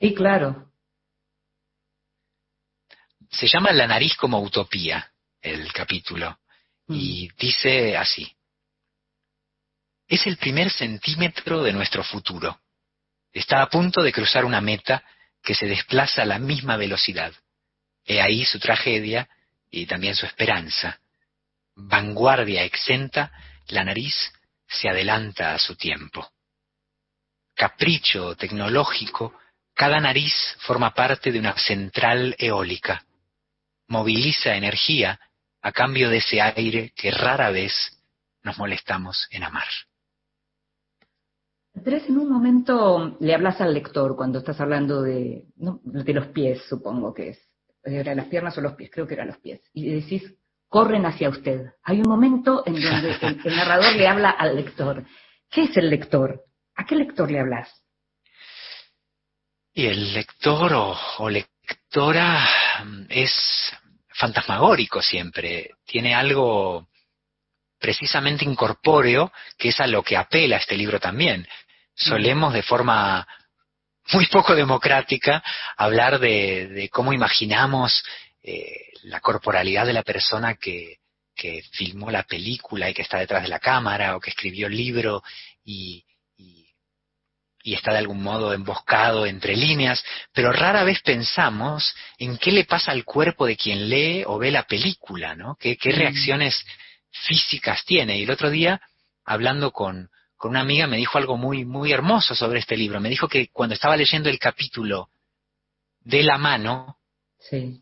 Sí, 0.00 0.14
claro. 0.14 0.70
Se 3.30 3.46
llama 3.46 3.72
La 3.72 3.86
nariz 3.86 4.16
como 4.16 4.40
utopía, 4.40 5.12
el 5.42 5.72
capítulo, 5.72 6.38
y 6.88 7.28
mm. 7.28 7.36
dice 7.38 7.96
así. 7.96 8.34
Es 10.06 10.26
el 10.26 10.38
primer 10.38 10.70
centímetro 10.70 11.62
de 11.62 11.72
nuestro 11.72 12.02
futuro. 12.02 12.60
Está 13.32 13.60
a 13.60 13.68
punto 13.68 14.02
de 14.02 14.12
cruzar 14.12 14.46
una 14.46 14.62
meta 14.62 15.04
que 15.42 15.54
se 15.54 15.66
desplaza 15.66 16.22
a 16.22 16.26
la 16.26 16.38
misma 16.38 16.76
velocidad. 16.76 17.32
He 18.06 18.22
ahí 18.22 18.46
su 18.46 18.58
tragedia 18.58 19.28
y 19.70 19.84
también 19.84 20.14
su 20.16 20.24
esperanza 20.24 20.98
vanguardia 21.78 22.64
exenta, 22.64 23.30
la 23.68 23.84
nariz 23.84 24.14
se 24.66 24.88
adelanta 24.88 25.54
a 25.54 25.58
su 25.58 25.76
tiempo. 25.76 26.28
Capricho 27.54 28.36
tecnológico, 28.36 29.34
cada 29.74 30.00
nariz 30.00 30.32
forma 30.60 30.92
parte 30.92 31.30
de 31.30 31.38
una 31.38 31.56
central 31.56 32.34
eólica. 32.38 33.04
Moviliza 33.86 34.56
energía 34.56 35.20
a 35.62 35.72
cambio 35.72 36.10
de 36.10 36.18
ese 36.18 36.40
aire 36.40 36.92
que 36.94 37.10
rara 37.10 37.50
vez 37.50 37.72
nos 38.42 38.58
molestamos 38.58 39.28
en 39.30 39.44
amar. 39.44 39.68
Andrés, 41.74 42.08
en 42.08 42.18
un 42.18 42.28
momento 42.28 43.16
le 43.20 43.34
hablas 43.34 43.60
al 43.60 43.72
lector 43.72 44.16
cuando 44.16 44.40
estás 44.40 44.60
hablando 44.60 45.02
de, 45.02 45.44
de 45.54 46.12
los 46.12 46.26
pies, 46.28 46.62
supongo 46.68 47.14
que 47.14 47.30
es. 47.30 47.48
¿Era 47.84 48.14
las 48.14 48.26
piernas 48.26 48.58
o 48.58 48.60
los 48.60 48.74
pies? 48.74 48.90
Creo 48.92 49.06
que 49.06 49.14
eran 49.14 49.28
los 49.28 49.38
pies. 49.38 49.60
Y 49.72 49.88
decís 49.88 50.34
corren 50.68 51.06
hacia 51.06 51.28
usted. 51.28 51.72
Hay 51.82 52.00
un 52.00 52.08
momento 52.08 52.62
en 52.66 52.80
donde 52.80 53.16
el, 53.44 53.56
narrador 53.56 53.94
le 53.94 54.06
habla 54.06 54.30
al 54.30 54.56
lector. 54.56 55.04
¿Qué 55.50 55.64
es 55.64 55.76
el 55.76 55.90
lector? 55.90 56.42
¿A 56.76 56.84
qué 56.84 56.94
lector 56.94 57.30
le 57.30 57.40
hablas? 57.40 57.82
Y 59.72 59.86
el 59.86 60.12
lector 60.12 60.72
o, 60.74 61.28
lectora 61.30 62.46
mm, 62.84 63.02
es 63.08 63.32
fantasmagórico 64.08 65.00
siempre, 65.00 65.70
tiene 65.86 66.14
algo 66.14 66.88
precisamente 67.78 68.44
incorpóreo, 68.44 69.32
que 69.56 69.68
es 69.68 69.80
a 69.80 69.86
lo 69.86 70.02
que 70.02 70.16
apela 70.16 70.56
este 70.56 70.76
libro 70.76 70.98
también. 70.98 71.46
Solemos 71.94 72.52
de 72.52 72.62
forma 72.62 73.26
muy 74.12 74.26
poco 74.26 74.54
democrática 74.54 75.42
hablar 75.76 76.18
de, 76.18 76.88
cómo 76.92 77.12
imaginamos 77.12 78.02
eh, 78.42 78.92
la 79.04 79.20
corporalidad 79.20 79.86
de 79.86 79.92
la 79.92 80.02
persona 80.02 80.54
que, 80.54 80.98
que 81.34 81.62
filmó 81.72 82.10
la 82.10 82.24
película 82.24 82.90
y 82.90 82.94
que 82.94 83.02
está 83.02 83.18
detrás 83.18 83.42
de 83.42 83.48
la 83.48 83.60
cámara 83.60 84.16
o 84.16 84.20
que 84.20 84.30
escribió 84.30 84.66
el 84.66 84.76
libro 84.76 85.22
y, 85.64 86.04
y, 86.36 87.74
está 87.74 87.92
de 87.92 87.98
algún 87.98 88.22
modo 88.22 88.54
emboscado 88.54 89.26
entre 89.26 89.54
líneas, 89.54 90.02
pero 90.32 90.52
rara 90.52 90.84
vez 90.84 91.02
pensamos 91.02 91.94
en 92.16 92.38
qué 92.38 92.50
le 92.50 92.64
pasa 92.64 92.92
al 92.92 93.04
cuerpo 93.04 93.44
de 93.44 93.58
quien 93.58 93.90
lee 93.90 94.24
o 94.26 94.38
ve 94.38 94.50
la 94.50 94.62
película, 94.62 95.34
¿no? 95.34 95.54
¿Qué, 95.60 95.76
qué 95.76 95.90
mm. 95.92 95.96
reacciones 95.96 96.64
físicas 97.10 97.84
tiene? 97.84 98.18
Y 98.18 98.22
el 98.22 98.30
otro 98.30 98.48
día, 98.48 98.80
hablando 99.24 99.70
con, 99.70 100.08
con 100.38 100.52
una 100.52 100.60
amiga, 100.60 100.86
me 100.86 100.96
dijo 100.96 101.18
algo 101.18 101.36
muy, 101.36 101.66
muy 101.66 101.92
hermoso 101.92 102.34
sobre 102.34 102.60
este 102.60 102.76
libro. 102.76 103.00
Me 103.00 103.10
dijo 103.10 103.28
que 103.28 103.48
cuando 103.48 103.74
estaba 103.74 103.96
leyendo 103.96 104.30
el 104.30 104.38
capítulo 104.38 105.10
de 106.00 106.22
la 106.22 106.38
mano, 106.38 106.97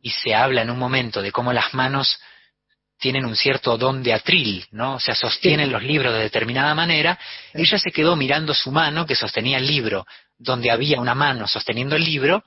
y 0.03 0.11
se 0.11 0.35
habla 0.35 0.63
en 0.63 0.71
un 0.71 0.79
momento 0.79 1.23
de 1.23 1.33
cómo 1.33 1.53
las 1.53 1.75
manos 1.75 2.21
tienen 2.99 3.25
un 3.27 3.37
cierto 3.37 3.77
don 3.77 4.03
de 4.03 4.13
atril, 4.13 4.65
¿no? 4.71 4.95
O 4.95 5.01
sea, 5.01 5.15
sostienen 5.15 5.71
los 5.71 5.83
libros 5.83 6.13
de 6.15 6.21
determinada 6.21 6.75
manera. 6.75 7.19
Ella 7.53 7.79
se 7.79 7.91
quedó 7.91 8.17
mirando 8.17 8.55
su 8.55 8.71
mano, 8.71 9.05
que 9.05 9.15
sostenía 9.15 9.59
el 9.59 9.67
libro, 9.67 10.07
donde 10.39 10.71
había 10.71 11.01
una 11.01 11.15
mano 11.15 11.47
sosteniendo 11.47 11.97
el 11.97 12.05
libro, 12.05 12.43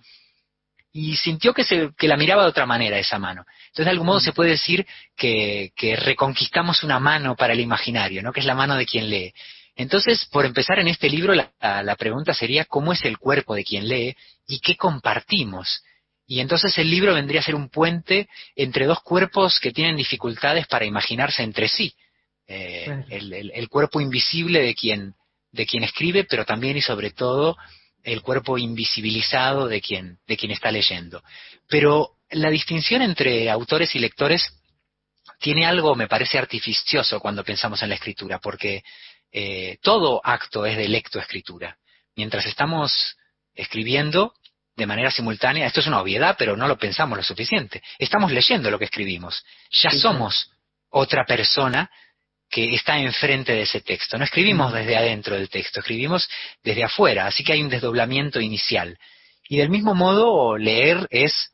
y 0.91 1.15
sintió 1.17 1.53
que, 1.53 1.63
se, 1.63 1.91
que 1.95 2.07
la 2.07 2.17
miraba 2.17 2.43
de 2.43 2.49
otra 2.49 2.65
manera 2.65 2.97
esa 2.97 3.19
mano. 3.19 3.45
Entonces, 3.67 3.85
de 3.85 3.91
algún 3.91 4.07
modo 4.07 4.19
se 4.19 4.33
puede 4.33 4.51
decir 4.51 4.87
que, 5.15 5.71
que 5.75 5.95
reconquistamos 5.95 6.83
una 6.83 6.99
mano 6.99 7.35
para 7.35 7.53
el 7.53 7.59
imaginario, 7.59 8.23
¿no? 8.23 8.33
Que 8.33 8.39
es 8.39 8.45
la 8.45 8.55
mano 8.55 8.75
de 8.75 8.87
quien 8.87 9.07
lee. 9.07 9.33
Entonces, 9.75 10.25
por 10.31 10.45
empezar 10.45 10.79
en 10.79 10.87
este 10.87 11.09
libro, 11.09 11.35
la, 11.35 11.51
la 11.83 11.95
pregunta 11.95 12.33
sería 12.33 12.65
cómo 12.65 12.91
es 12.91 13.05
el 13.05 13.19
cuerpo 13.19 13.53
de 13.53 13.63
quien 13.63 13.87
lee 13.87 14.15
y 14.47 14.59
qué 14.59 14.75
compartimos 14.75 15.83
y 16.29 16.41
entonces 16.41 16.77
el 16.77 16.91
libro 16.91 17.15
vendría 17.15 17.39
a 17.39 17.43
ser 17.43 17.55
un 17.55 17.69
puente 17.69 18.29
entre 18.55 18.85
dos 18.85 19.01
cuerpos 19.01 19.59
que 19.59 19.71
tienen 19.71 19.97
dificultades 19.97 20.67
para 20.67 20.85
imaginarse 20.85 21.41
entre 21.41 21.67
sí. 21.67 21.95
Eh, 22.45 23.03
el, 23.09 23.67
cuerpo 23.67 23.99
invisible 23.99 24.61
de 24.61 24.75
quien, 24.75 25.15
de 25.51 25.65
quien 25.65 25.83
escribe, 25.83 26.25
pero 26.25 26.45
también 26.45 26.77
y 26.77 26.81
sobre 26.81 27.09
todo 27.09 27.57
el 28.03 28.21
cuerpo 28.21 28.59
invisibilizado 28.59 29.67
de 29.67 29.81
quien, 29.81 30.19
de 30.27 30.37
quien 30.37 30.51
está 30.51 30.69
leyendo. 30.69 31.23
Pero 31.67 32.11
la 32.29 32.51
distinción 32.51 33.01
entre 33.01 33.49
autores 33.49 33.95
y 33.95 33.99
lectores 33.99 34.53
tiene 35.39 35.65
algo, 35.65 35.95
me 35.95 36.07
parece, 36.07 36.37
artificioso 36.37 37.19
cuando 37.19 37.43
pensamos 37.43 37.81
en 37.81 37.89
la 37.89 37.95
escritura, 37.95 38.37
porque 38.37 38.83
eh, 39.31 39.79
todo 39.81 40.21
acto 40.23 40.67
es 40.67 40.77
de 40.77 40.89
lectoescritura. 40.89 41.79
Mientras 42.15 42.45
estamos 42.45 43.17
escribiendo, 43.55 44.35
de 44.79 44.85
manera 44.85 45.11
simultánea, 45.11 45.67
esto 45.67 45.81
es 45.81 45.87
una 45.87 45.99
obviedad, 45.99 46.37
pero 46.39 46.55
no 46.55 46.67
lo 46.67 46.77
pensamos 46.77 47.17
lo 47.17 47.23
suficiente. 47.23 47.83
Estamos 47.99 48.31
leyendo 48.31 48.71
lo 48.71 48.79
que 48.79 48.85
escribimos. 48.85 49.45
Ya 49.71 49.91
somos 49.91 50.51
otra 50.89 51.25
persona 51.25 51.91
que 52.49 52.73
está 52.73 52.97
enfrente 52.97 53.51
de 53.51 53.63
ese 53.63 53.81
texto. 53.81 54.17
No 54.17 54.23
escribimos 54.23 54.71
desde 54.71 54.95
adentro 54.95 55.35
del 55.35 55.49
texto, 55.49 55.81
escribimos 55.81 56.29
desde 56.63 56.85
afuera, 56.85 57.27
así 57.27 57.43
que 57.43 57.51
hay 57.51 57.61
un 57.61 57.69
desdoblamiento 57.69 58.39
inicial. 58.39 58.97
Y 59.49 59.57
del 59.57 59.69
mismo 59.69 59.93
modo, 59.95 60.57
leer 60.57 61.05
es 61.09 61.51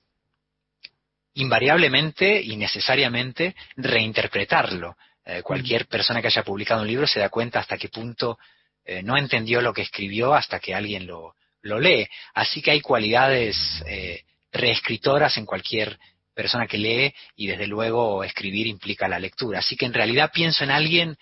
invariablemente 1.33 2.39
y 2.41 2.55
necesariamente 2.57 3.55
reinterpretarlo. 3.75 4.95
Eh, 5.25 5.41
cualquier 5.41 5.87
persona 5.87 6.21
que 6.21 6.27
haya 6.27 6.43
publicado 6.43 6.81
un 6.83 6.87
libro 6.87 7.07
se 7.07 7.19
da 7.19 7.29
cuenta 7.29 7.59
hasta 7.59 7.77
qué 7.77 7.89
punto 7.89 8.37
eh, 8.85 9.01
no 9.01 9.17
entendió 9.17 9.61
lo 9.61 9.73
que 9.73 9.81
escribió 9.81 10.35
hasta 10.35 10.59
que 10.59 10.75
alguien 10.75 11.07
lo, 11.07 11.33
lo 11.65 11.79
lee. 11.79 12.07
Así 12.33 12.61
que 12.61 12.71
hay 12.71 12.81
cualidades 12.81 13.57
eh, 13.87 14.21
reescritoras 14.51 15.37
en 15.37 15.45
cualquier 15.45 15.99
persona 16.33 16.67
que 16.67 16.77
lee 16.77 17.13
y 17.35 17.47
desde 17.47 17.67
luego 17.67 18.23
escribir 18.23 18.67
implica 18.67 19.07
la 19.07 19.19
lectura. 19.19 19.59
Así 19.59 19.75
que 19.75 19.85
en 19.85 19.93
realidad 19.93 20.31
pienso 20.33 20.63
en 20.63 20.71
alguien 20.71 21.17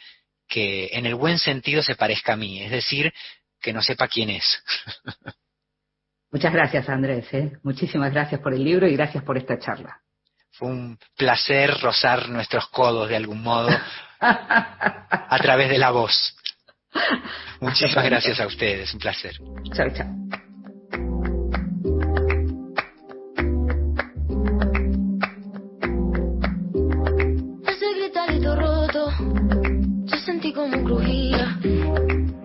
que 0.47 0.89
en 0.93 1.05
el 1.05 1.15
buen 1.15 1.39
sentido 1.39 1.81
se 1.81 1.95
parezca 1.95 2.33
a 2.33 2.37
mí, 2.37 2.61
es 2.61 2.71
decir, 2.71 3.13
que 3.61 3.73
no 3.73 3.81
sepa 3.81 4.07
quién 4.07 4.29
es. 4.29 4.63
Muchas 6.31 6.51
gracias, 6.51 6.89
Andrés. 6.89 7.25
¿eh? 7.33 7.53
Muchísimas 7.63 8.11
gracias 8.11 8.41
por 8.41 8.53
el 8.53 8.63
libro 8.63 8.87
y 8.87 8.95
gracias 8.95 9.23
por 9.23 9.37
esta 9.37 9.57
charla. 9.59 10.01
Fue 10.51 10.67
un 10.67 10.99
placer 11.15 11.79
rozar 11.79 12.27
nuestros 12.29 12.67
codos 12.67 13.07
de 13.07 13.15
algún 13.15 13.41
modo 13.41 13.69
a 14.19 15.39
través 15.41 15.69
de 15.69 15.77
la 15.77 15.91
voz. 15.91 16.35
Muchísimas 17.59 18.05
gracias 18.05 18.39
a 18.39 18.47
ustedes, 18.47 18.93
un 18.93 18.99
placer. 18.99 19.33
Chao, 19.73 19.89
chao. 19.93 20.07
Ese 27.67 27.93
gritarito 27.95 28.55
roto, 28.55 29.11
yo 30.05 30.17
sentí 30.17 30.53
como 30.53 30.83
crujía. 30.83 31.57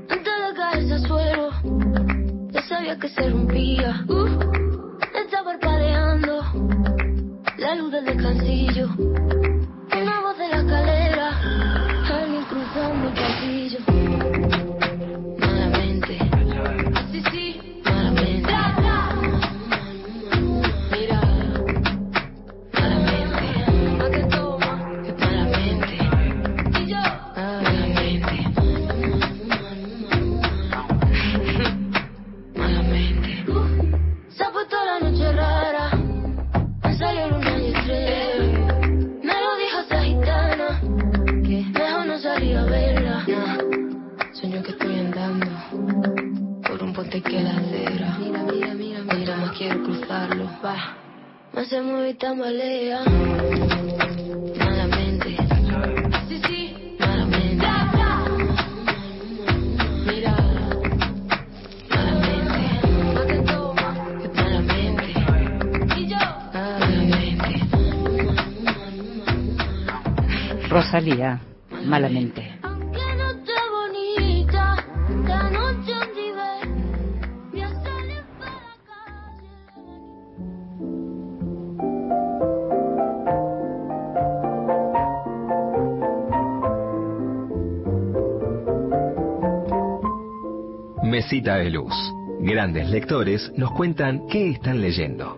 Antes 0.08 0.34
de 0.46 0.54
caerse 0.56 0.94
al 0.94 1.06
suelo, 1.06 1.50
ya 2.50 2.62
sabía 2.62 2.98
que 2.98 3.08
se 3.08 3.28
rompía. 3.28 4.04
Uh, 4.08 4.26
estaba 5.20 5.52
parpadeando 5.52 6.42
la 7.58 7.74
luz 7.74 7.92
del 7.92 8.04
descansillo. 8.04 8.88
Una 8.96 10.20
voz 10.20 10.38
de 10.38 10.48
la 10.48 10.58
escalera, 10.58 11.28
alguien 12.08 12.44
cruzando 12.44 13.08
el 13.08 13.14
pasillo. 13.14 13.87
Se. 51.80 53.04
Malamente. 54.58 55.36
Sí, 56.28 56.40
sí. 56.46 56.96
Malamente. 56.98 57.66
Y 65.96 66.08
yo, 66.08 66.16
malamente. 66.52 67.60
Rosalía, 70.68 71.40
malamente. 71.84 72.57
Luz. 91.70 91.94
Grandes 92.40 92.88
lectores 92.88 93.52
nos 93.56 93.72
cuentan 93.72 94.26
qué 94.28 94.50
están 94.50 94.80
leyendo. 94.80 95.36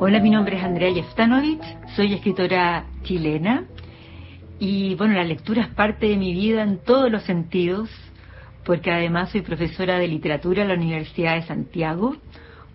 Hola, 0.00 0.18
mi 0.20 0.30
nombre 0.30 0.56
es 0.56 0.64
Andrea 0.64 0.92
Jeftanovich, 0.92 1.62
soy 1.94 2.14
escritora 2.14 2.86
chilena 3.02 3.64
y 4.58 4.94
bueno, 4.94 5.14
la 5.14 5.24
lectura 5.24 5.62
es 5.62 5.68
parte 5.68 6.06
de 6.06 6.16
mi 6.16 6.32
vida 6.32 6.62
en 6.62 6.78
todos 6.78 7.10
los 7.10 7.22
sentidos, 7.22 7.90
porque 8.64 8.90
además 8.90 9.30
soy 9.30 9.42
profesora 9.42 9.98
de 9.98 10.08
literatura 10.08 10.62
en 10.62 10.68
la 10.68 10.74
Universidad 10.74 11.36
de 11.36 11.42
Santiago, 11.42 12.16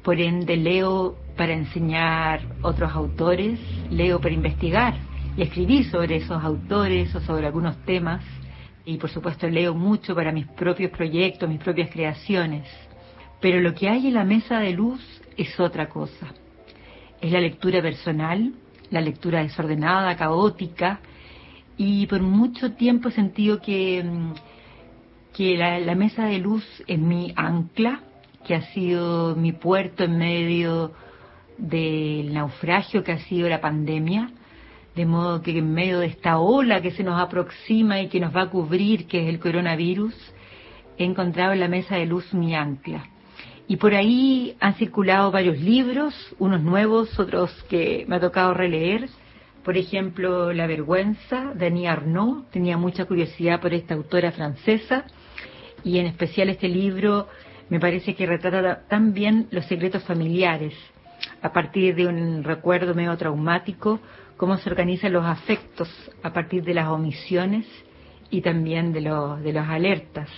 por 0.04 0.20
ende 0.22 0.56
leo 0.56 1.16
para 1.36 1.54
enseñar 1.54 2.42
otros 2.62 2.92
autores, 2.94 3.60
leo 3.90 4.20
para 4.22 4.34
investigar 4.34 4.96
y 5.36 5.42
escribir 5.42 5.90
sobre 5.90 6.18
esos 6.18 6.44
autores 6.44 7.14
o 7.16 7.20
sobre 7.22 7.48
algunos 7.48 7.76
temas 7.86 8.24
y 8.86 8.98
por 8.98 9.10
supuesto 9.10 9.48
leo 9.50 9.74
mucho 9.74 10.14
para 10.14 10.32
mis 10.32 10.48
propios 10.48 10.92
proyectos, 10.92 11.50
mis 11.50 11.60
propias 11.60 11.90
creaciones. 11.90 12.68
Pero 13.42 13.60
lo 13.60 13.74
que 13.74 13.90
hay 13.90 14.08
en 14.08 14.14
la 14.14 14.24
mesa 14.24 14.60
de 14.60 14.72
luz 14.72 15.02
es 15.38 15.60
otra 15.60 15.90
cosa. 15.90 16.34
Es 17.20 17.32
la 17.32 17.42
lectura 17.42 17.82
personal, 17.82 18.54
la 18.92 19.02
lectura 19.02 19.42
desordenada, 19.42 20.16
caótica, 20.16 21.00
y 21.78 22.06
por 22.08 22.22
mucho 22.22 22.74
tiempo 22.74 23.10
he 23.10 23.12
sentido 23.12 23.60
que, 23.60 24.04
mm, 24.04 24.34
que 25.34 25.58
la, 25.58 25.80
la 25.80 25.96
mesa 25.96 26.26
de 26.26 26.38
luz 26.38 26.64
es 26.88 27.00
mi 27.00 27.34
ancla, 27.36 28.02
que 28.46 28.56
ha 28.56 28.62
sido 28.74 29.36
mi 29.36 29.52
puerto 29.52 30.04
en 30.04 30.18
medio 30.18 30.94
del 31.58 32.34
naufragio 32.34 33.04
que 33.04 33.14
ha 33.14 33.20
sido 33.20 33.50
la 33.50 33.62
pandemia, 33.62 34.30
de 34.96 35.06
modo 35.06 35.42
que 35.42 35.58
en 35.58 35.74
medio 35.74 36.00
de 36.00 36.08
esta 36.08 36.40
ola 36.40 36.82
que 36.82 36.92
se 36.92 37.04
nos 37.04 37.20
aproxima 37.20 38.02
y 38.02 38.08
que 38.08 38.20
nos 38.20 38.36
va 38.36 38.44
a 38.44 38.50
cubrir, 38.50 39.08
que 39.08 39.24
es 39.24 39.30
el 39.30 39.40
coronavirus, 39.40 40.16
he 40.98 41.04
encontrado 41.04 41.54
en 41.54 41.60
la 41.60 41.68
mesa 41.68 41.96
de 41.96 42.06
luz 42.06 42.34
mi 42.34 42.56
ancla. 42.56 43.10
Y 43.68 43.78
por 43.78 43.94
ahí 43.94 44.56
han 44.60 44.76
circulado 44.76 45.32
varios 45.32 45.60
libros, 45.60 46.14
unos 46.38 46.62
nuevos, 46.62 47.20
otros 47.20 47.52
que 47.70 48.06
me 48.08 48.18
ha 48.18 48.20
tocado 48.20 48.54
releer. 48.54 49.10
Por 49.64 49.76
ejemplo, 49.76 50.54
La 50.54 50.68
vergüenza 50.68 51.54
de 51.56 51.88
Arnaud. 51.88 52.44
Tenía 52.52 52.78
mucha 52.78 53.06
curiosidad 53.06 53.60
por 53.60 53.74
esta 53.74 53.96
autora 53.96 54.32
francesa. 54.32 55.06
Y 55.84 55.98
en 55.98 56.06
especial 56.06 56.50
este 56.50 56.70
libro 56.70 57.28
me 57.70 57.80
parece 57.80 58.14
que 58.14 58.28
retrata 58.28 58.88
tan 58.88 59.14
bien 59.14 59.48
los 59.50 59.66
secretos 59.66 60.04
familiares, 60.04 60.74
a 61.42 61.52
partir 61.52 61.96
de 61.96 62.06
un 62.06 62.44
recuerdo 62.44 62.94
medio 62.94 63.18
traumático, 63.18 64.00
cómo 64.38 64.58
se 64.58 64.70
organizan 64.70 65.14
los 65.14 65.26
afectos 65.26 65.90
a 66.24 66.34
partir 66.34 66.64
de 66.64 66.74
las 66.74 66.88
omisiones 66.88 67.66
y 68.30 68.42
también 68.42 68.92
de, 68.92 69.02
los 69.02 69.42
de 69.42 69.54
las 69.54 69.70
alertas. 69.70 70.30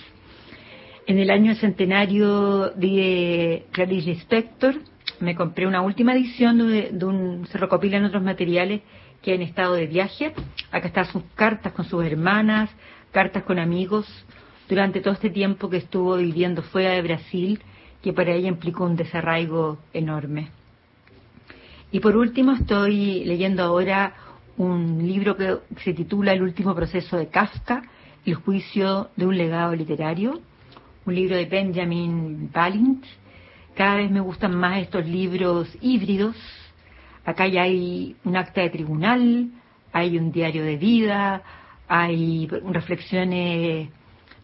En 1.06 1.18
el 1.18 1.30
año 1.30 1.54
centenario 1.54 2.70
de 2.70 3.66
Clarice 3.72 4.10
Lispector 4.10 4.74
me 5.20 5.34
compré 5.34 5.66
una 5.66 5.80
última 5.80 6.14
edición 6.14 6.58
de, 6.58 6.90
un, 7.04 7.46
se 7.50 7.58
recopilan 7.58 8.04
otros 8.04 8.22
materiales 8.22 8.82
que 9.22 9.34
en 9.34 9.42
estado 9.42 9.74
de 9.74 9.86
viaje. 9.86 10.32
Acá 10.70 10.88
están 10.88 11.06
sus 11.06 11.22
cartas 11.34 11.72
con 11.72 11.86
sus 11.86 12.04
hermanas, 12.04 12.70
cartas 13.10 13.42
con 13.44 13.58
amigos, 13.58 14.06
durante 14.68 15.00
todo 15.00 15.14
este 15.14 15.30
tiempo 15.30 15.70
que 15.70 15.78
estuvo 15.78 16.16
viviendo 16.16 16.62
fuera 16.62 16.90
de 16.90 17.02
Brasil, 17.02 17.62
que 18.02 18.12
para 18.12 18.32
ella 18.32 18.48
implicó 18.48 18.84
un 18.84 18.96
desarraigo 18.96 19.78
enorme. 19.92 20.50
Y 21.90 22.00
por 22.00 22.18
último 22.18 22.52
estoy 22.52 23.24
leyendo 23.24 23.62
ahora 23.62 24.12
un 24.58 25.06
libro 25.06 25.36
que 25.36 25.56
se 25.82 25.94
titula 25.94 26.34
El 26.34 26.42
último 26.42 26.74
proceso 26.74 27.16
de 27.16 27.28
Kafka, 27.28 27.82
el 28.26 28.34
juicio 28.34 29.08
de 29.16 29.24
un 29.24 29.38
legado 29.38 29.74
literario, 29.74 30.38
un 31.06 31.14
libro 31.14 31.34
de 31.36 31.46
Benjamin 31.46 32.50
Balint. 32.52 33.04
Cada 33.74 33.96
vez 33.96 34.10
me 34.10 34.20
gustan 34.20 34.54
más 34.54 34.82
estos 34.82 35.06
libros 35.06 35.66
híbridos. 35.80 36.36
Acá 37.24 37.46
ya 37.46 37.62
hay 37.62 38.16
un 38.22 38.36
acta 38.36 38.60
de 38.60 38.68
tribunal, 38.68 39.48
hay 39.90 40.18
un 40.18 40.30
diario 40.30 40.64
de 40.64 40.76
vida, 40.76 41.42
hay 41.88 42.48
reflexiones 42.48 43.88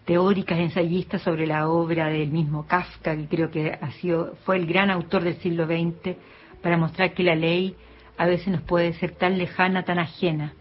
teóricas, 0.06 0.58
ensayistas 0.58 1.20
sobre 1.20 1.46
la 1.46 1.68
obra 1.68 2.08
del 2.08 2.30
mismo 2.30 2.66
Kafka, 2.66 3.14
que 3.14 3.28
creo 3.28 3.50
que 3.50 3.70
ha 3.70 3.90
sido, 3.92 4.34
fue 4.46 4.56
el 4.56 4.64
gran 4.64 4.90
autor 4.90 5.24
del 5.24 5.36
siglo 5.40 5.66
XX, 5.66 6.16
para 6.64 6.78
mostrar 6.78 7.12
que 7.12 7.22
la 7.22 7.34
ley 7.34 7.76
a 8.16 8.24
veces 8.26 8.48
nos 8.48 8.62
puede 8.62 8.94
ser 8.94 9.10
tan 9.12 9.36
lejana, 9.36 9.84
tan 9.84 9.98
ajena. 9.98 10.54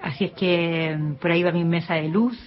Así 0.00 0.26
es 0.26 0.32
que 0.32 0.96
mm, 0.96 1.14
por 1.14 1.32
ahí 1.32 1.42
va 1.42 1.50
mi 1.50 1.64
mesa 1.64 1.94
de 1.94 2.08
luz 2.08 2.38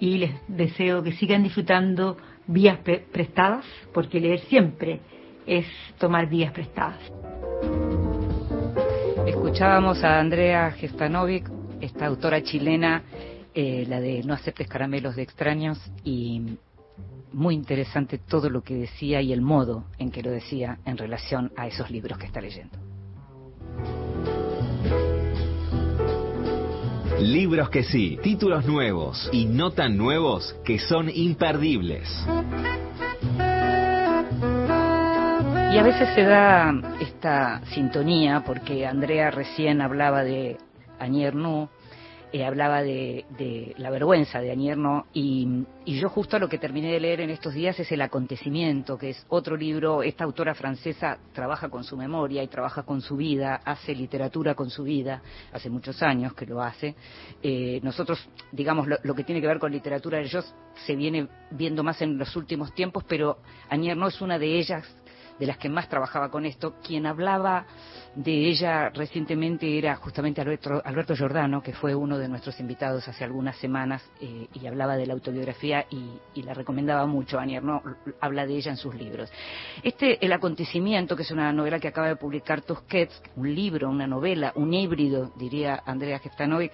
y 0.00 0.18
les 0.18 0.32
deseo 0.48 1.04
que 1.04 1.12
sigan 1.12 1.44
disfrutando 1.44 2.16
vías 2.48 2.78
pre 2.78 2.98
prestadas, 2.98 3.64
porque 3.94 4.18
leer 4.18 4.40
siempre 4.40 4.98
es 5.46 5.66
tomar 5.98 6.28
vías 6.28 6.52
prestadas. 6.52 6.98
Escuchábamos 9.24 10.02
a 10.02 10.18
Andrea 10.18 10.72
Gestanovic 10.72 11.48
esta 11.80 12.06
autora 12.06 12.42
chilena, 12.42 13.04
eh, 13.54 13.84
la 13.88 14.00
de 14.00 14.24
No 14.24 14.34
aceptes 14.34 14.66
caramelos 14.66 15.14
de 15.14 15.22
extraños, 15.22 15.78
y 16.02 16.56
muy 17.32 17.54
interesante 17.54 18.18
todo 18.18 18.50
lo 18.50 18.62
que 18.62 18.74
decía 18.74 19.20
y 19.20 19.32
el 19.32 19.40
modo 19.40 19.84
en 19.98 20.10
que 20.10 20.22
lo 20.22 20.30
decía 20.30 20.78
en 20.84 20.96
relación 20.96 21.52
a 21.56 21.66
esos 21.66 21.90
libros 21.90 22.18
que 22.18 22.26
está 22.26 22.40
leyendo. 22.40 22.78
Libros 27.20 27.70
que 27.70 27.84
sí, 27.84 28.18
títulos 28.22 28.66
nuevos 28.66 29.28
y 29.32 29.44
no 29.44 29.70
tan 29.70 29.96
nuevos 29.96 30.56
que 30.64 30.78
son 30.78 31.08
imperdibles. 31.08 32.08
Y 35.72 35.78
a 35.78 35.82
veces 35.82 36.08
se 36.14 36.22
da 36.24 36.74
esta 37.00 37.64
sintonía 37.66 38.42
porque 38.44 38.86
Andrea 38.86 39.30
recién 39.30 39.80
hablaba 39.80 40.22
de 40.22 40.58
Nu, 41.32 41.68
eh, 42.32 42.44
hablaba 42.44 42.82
de, 42.82 43.74
la 43.76 43.90
vergüenza 43.90 44.40
de 44.40 44.50
Anierno 44.50 45.06
y, 45.12 45.66
y, 45.84 46.00
yo 46.00 46.08
justo 46.08 46.38
lo 46.38 46.48
que 46.48 46.56
terminé 46.56 46.90
de 46.90 46.98
leer 46.98 47.20
en 47.20 47.28
estos 47.28 47.52
días 47.52 47.78
es 47.78 47.92
El 47.92 48.00
acontecimiento, 48.00 48.96
que 48.96 49.10
es 49.10 49.26
otro 49.28 49.54
libro, 49.56 50.02
esta 50.02 50.24
autora 50.24 50.54
francesa 50.54 51.18
trabaja 51.34 51.68
con 51.68 51.84
su 51.84 51.96
memoria 51.96 52.42
y 52.42 52.48
trabaja 52.48 52.84
con 52.84 53.02
su 53.02 53.16
vida, 53.16 53.60
hace 53.64 53.94
literatura 53.94 54.54
con 54.54 54.70
su 54.70 54.84
vida, 54.84 55.20
hace 55.52 55.68
muchos 55.68 56.02
años 56.02 56.32
que 56.32 56.46
lo 56.46 56.62
hace. 56.62 56.94
Eh, 57.42 57.80
nosotros, 57.82 58.18
digamos, 58.50 58.86
lo, 59.02 59.14
que 59.14 59.24
tiene 59.24 59.40
que 59.40 59.46
ver 59.46 59.58
con 59.58 59.70
literatura 59.70 60.18
de 60.18 60.24
ellos 60.24 60.54
se 60.86 60.96
viene 60.96 61.28
viendo 61.50 61.82
más 61.82 62.00
en 62.00 62.16
los 62.16 62.34
últimos 62.34 62.74
tiempos, 62.74 63.04
pero 63.06 63.38
Anierno 63.68 64.08
es 64.08 64.20
una 64.22 64.38
de 64.38 64.58
ellas, 64.58 64.86
de 65.38 65.46
las 65.46 65.58
que 65.58 65.68
más 65.68 65.88
trabajaba 65.88 66.30
con 66.30 66.44
esto, 66.46 66.74
quien 66.82 67.06
hablaba 67.06 67.66
de 68.14 68.48
ella 68.48 68.90
recientemente 68.90 69.78
era 69.78 69.96
justamente 69.96 70.40
Alberto, 70.40 70.82
Alberto 70.84 71.14
Giordano, 71.14 71.62
que 71.62 71.72
fue 71.72 71.94
uno 71.94 72.18
de 72.18 72.28
nuestros 72.28 72.60
invitados 72.60 73.08
hace 73.08 73.24
algunas 73.24 73.56
semanas 73.56 74.02
eh, 74.20 74.48
y 74.52 74.66
hablaba 74.66 74.96
de 74.96 75.06
la 75.06 75.14
autobiografía 75.14 75.86
y, 75.90 76.42
la 76.42 76.54
recomendaba 76.54 77.06
mucho. 77.06 77.38
Anier 77.38 77.62
no 77.62 77.82
habla 78.20 78.46
de 78.46 78.56
ella 78.56 78.72
en 78.72 78.76
sus 78.76 78.94
libros. 78.96 79.30
Este 79.82 80.24
El 80.24 80.32
acontecimiento, 80.32 81.14
que 81.14 81.22
es 81.22 81.30
una 81.30 81.52
novela 81.52 81.78
que 81.78 81.88
acaba 81.88 82.08
de 82.08 82.16
publicar 82.16 82.62
Tusquets, 82.62 83.22
un 83.36 83.54
libro, 83.54 83.88
una 83.88 84.08
novela, 84.08 84.52
un 84.56 84.74
híbrido, 84.74 85.30
diría 85.36 85.82
Andrea 85.86 86.18
Gestanovic, 86.18 86.72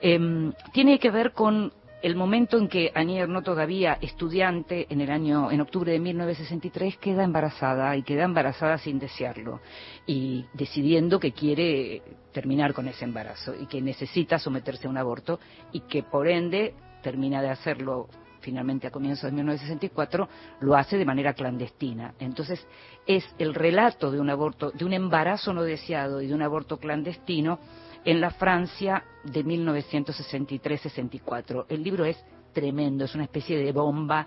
em, 0.00 0.52
tiene 0.72 0.98
que 0.98 1.10
ver 1.10 1.32
con 1.32 1.70
el 2.02 2.16
momento 2.16 2.56
en 2.56 2.68
que 2.68 2.90
Anier, 2.94 3.28
no 3.28 3.42
todavía 3.42 3.98
estudiante, 4.00 4.86
en 4.88 5.00
el 5.00 5.10
año, 5.10 5.50
en 5.50 5.60
octubre 5.60 5.92
de 5.92 5.98
1963, 5.98 6.96
queda 6.96 7.24
embarazada 7.24 7.96
y 7.96 8.02
queda 8.02 8.24
embarazada 8.24 8.78
sin 8.78 8.98
desearlo 8.98 9.60
y 10.06 10.46
decidiendo 10.54 11.20
que 11.20 11.32
quiere 11.32 12.02
terminar 12.32 12.72
con 12.72 12.88
ese 12.88 13.04
embarazo 13.04 13.54
y 13.54 13.66
que 13.66 13.82
necesita 13.82 14.38
someterse 14.38 14.86
a 14.86 14.90
un 14.90 14.96
aborto 14.96 15.40
y 15.72 15.80
que 15.80 16.02
por 16.02 16.28
ende 16.28 16.74
termina 17.02 17.42
de 17.42 17.50
hacerlo 17.50 18.08
finalmente 18.40 18.86
a 18.86 18.90
comienzos 18.90 19.24
de 19.24 19.32
1964, 19.32 20.28
lo 20.60 20.74
hace 20.74 20.96
de 20.96 21.04
manera 21.04 21.34
clandestina. 21.34 22.14
Entonces, 22.18 22.66
es 23.06 23.24
el 23.38 23.54
relato 23.54 24.10
de 24.10 24.18
un 24.18 24.30
aborto, 24.30 24.70
de 24.70 24.84
un 24.84 24.94
embarazo 24.94 25.52
no 25.52 25.62
deseado 25.62 26.22
y 26.22 26.26
de 26.26 26.34
un 26.34 26.40
aborto 26.40 26.78
clandestino 26.78 27.58
en 28.04 28.20
la 28.20 28.30
Francia 28.30 29.02
de 29.24 29.44
1963-64. 29.44 31.66
El 31.68 31.82
libro 31.82 32.04
es 32.04 32.16
tremendo, 32.52 33.04
es 33.04 33.14
una 33.14 33.24
especie 33.24 33.58
de 33.58 33.72
bomba 33.72 34.26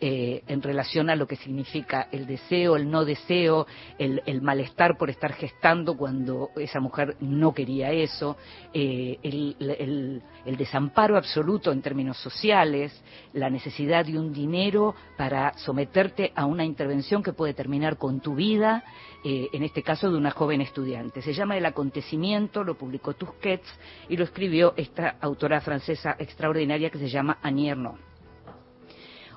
eh, 0.00 0.42
en 0.46 0.62
relación 0.62 1.10
a 1.10 1.16
lo 1.16 1.26
que 1.26 1.36
significa 1.36 2.08
el 2.10 2.26
deseo, 2.26 2.76
el 2.76 2.90
no 2.90 3.04
deseo, 3.04 3.66
el, 3.98 4.42
malestar 4.42 4.96
por 4.96 5.10
estar 5.10 5.32
gestando 5.32 5.96
cuando 5.96 6.50
esa 6.56 6.80
mujer 6.80 7.16
no 7.20 7.54
quería 7.54 7.92
eso, 7.92 8.36
eh, 8.72 9.18
el, 9.22 10.22
desamparo 10.56 11.16
absoluto 11.16 11.72
en 11.72 11.82
términos 11.82 12.18
sociales, 12.18 12.92
la 13.32 13.50
necesidad 13.50 14.04
de 14.04 14.18
un 14.18 14.32
dinero 14.32 14.94
para 15.16 15.52
someterte 15.58 16.32
a 16.34 16.46
una 16.46 16.64
intervención 16.64 17.22
que 17.22 17.32
puede 17.32 17.54
terminar 17.54 17.96
con 17.96 18.20
tu 18.20 18.34
vida, 18.34 18.84
eh, 19.24 19.48
en 19.52 19.62
este 19.62 19.82
caso 19.82 20.10
de 20.10 20.18
una 20.18 20.30
joven 20.30 20.60
estudiante. 20.60 21.22
Se 21.22 21.32
llama 21.32 21.56
El 21.56 21.64
acontecimiento, 21.64 22.62
lo 22.62 22.74
publicó 22.76 23.14
Tusquets 23.14 23.66
y 24.10 24.18
lo 24.18 24.24
escribió 24.24 24.74
esta 24.76 25.16
autora 25.20 25.62
francesa 25.62 26.14
extraordinaria 26.18 26.90
que 26.90 26.98
se 26.98 27.08
llama 27.08 27.38
Anierno. 27.40 27.96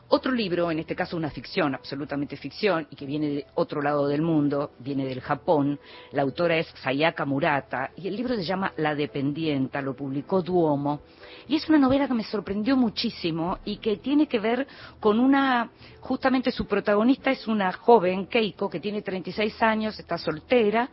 Otro 0.09 0.31
libro, 0.31 0.71
en 0.71 0.79
este 0.79 0.95
caso 0.95 1.17
una 1.17 1.29
ficción, 1.29 1.75
absolutamente 1.75 2.37
ficción, 2.37 2.87
y 2.89 2.95
que 2.95 3.05
viene 3.05 3.27
de 3.27 3.45
otro 3.55 3.81
lado 3.81 4.07
del 4.07 4.21
mundo, 4.21 4.71
viene 4.79 5.05
del 5.05 5.19
Japón. 5.19 5.77
La 6.13 6.21
autora 6.21 6.55
es 6.55 6.67
Sayaka 6.81 7.25
Murata, 7.25 7.91
y 7.97 8.07
el 8.07 8.15
libro 8.15 8.33
se 8.35 8.45
llama 8.45 8.71
La 8.77 8.95
Dependienta, 8.95 9.81
lo 9.81 9.97
publicó 9.97 10.41
Duomo. 10.41 11.01
Y 11.49 11.57
es 11.57 11.67
una 11.67 11.77
novela 11.77 12.07
que 12.07 12.13
me 12.13 12.23
sorprendió 12.23 12.77
muchísimo 12.77 13.59
y 13.65 13.77
que 13.77 13.97
tiene 13.97 14.27
que 14.27 14.39
ver 14.39 14.65
con 15.01 15.19
una, 15.19 15.71
justamente 15.99 16.51
su 16.51 16.65
protagonista 16.65 17.29
es 17.29 17.45
una 17.45 17.73
joven, 17.73 18.27
Keiko, 18.27 18.69
que 18.69 18.79
tiene 18.79 19.01
36 19.01 19.61
años, 19.61 19.99
está 19.99 20.17
soltera 20.17 20.89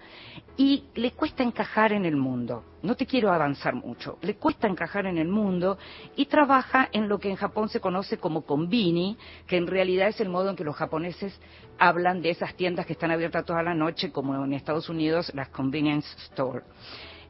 y 0.56 0.86
le 0.96 1.12
cuesta 1.12 1.44
encajar 1.44 1.92
en 1.92 2.04
el 2.04 2.16
mundo. 2.16 2.64
No 2.84 2.96
te 2.96 3.06
quiero 3.06 3.32
avanzar 3.32 3.74
mucho. 3.74 4.18
Le 4.20 4.36
cuesta 4.36 4.68
encajar 4.68 5.06
en 5.06 5.16
el 5.16 5.26
mundo 5.26 5.78
y 6.16 6.26
trabaja 6.26 6.90
en 6.92 7.08
lo 7.08 7.18
que 7.18 7.30
en 7.30 7.36
Japón 7.36 7.70
se 7.70 7.80
conoce 7.80 8.18
como 8.18 8.42
konbini, 8.42 9.16
que 9.46 9.56
en 9.56 9.66
realidad 9.66 10.08
es 10.08 10.20
el 10.20 10.28
modo 10.28 10.50
en 10.50 10.56
que 10.56 10.64
los 10.64 10.76
japoneses 10.76 11.40
hablan 11.78 12.20
de 12.20 12.28
esas 12.28 12.54
tiendas 12.54 12.84
que 12.84 12.92
están 12.92 13.10
abiertas 13.10 13.46
toda 13.46 13.62
la 13.62 13.72
noche, 13.72 14.12
como 14.12 14.34
en 14.44 14.52
Estados 14.52 14.90
Unidos 14.90 15.32
las 15.34 15.48
convenience 15.48 16.06
store. 16.26 16.60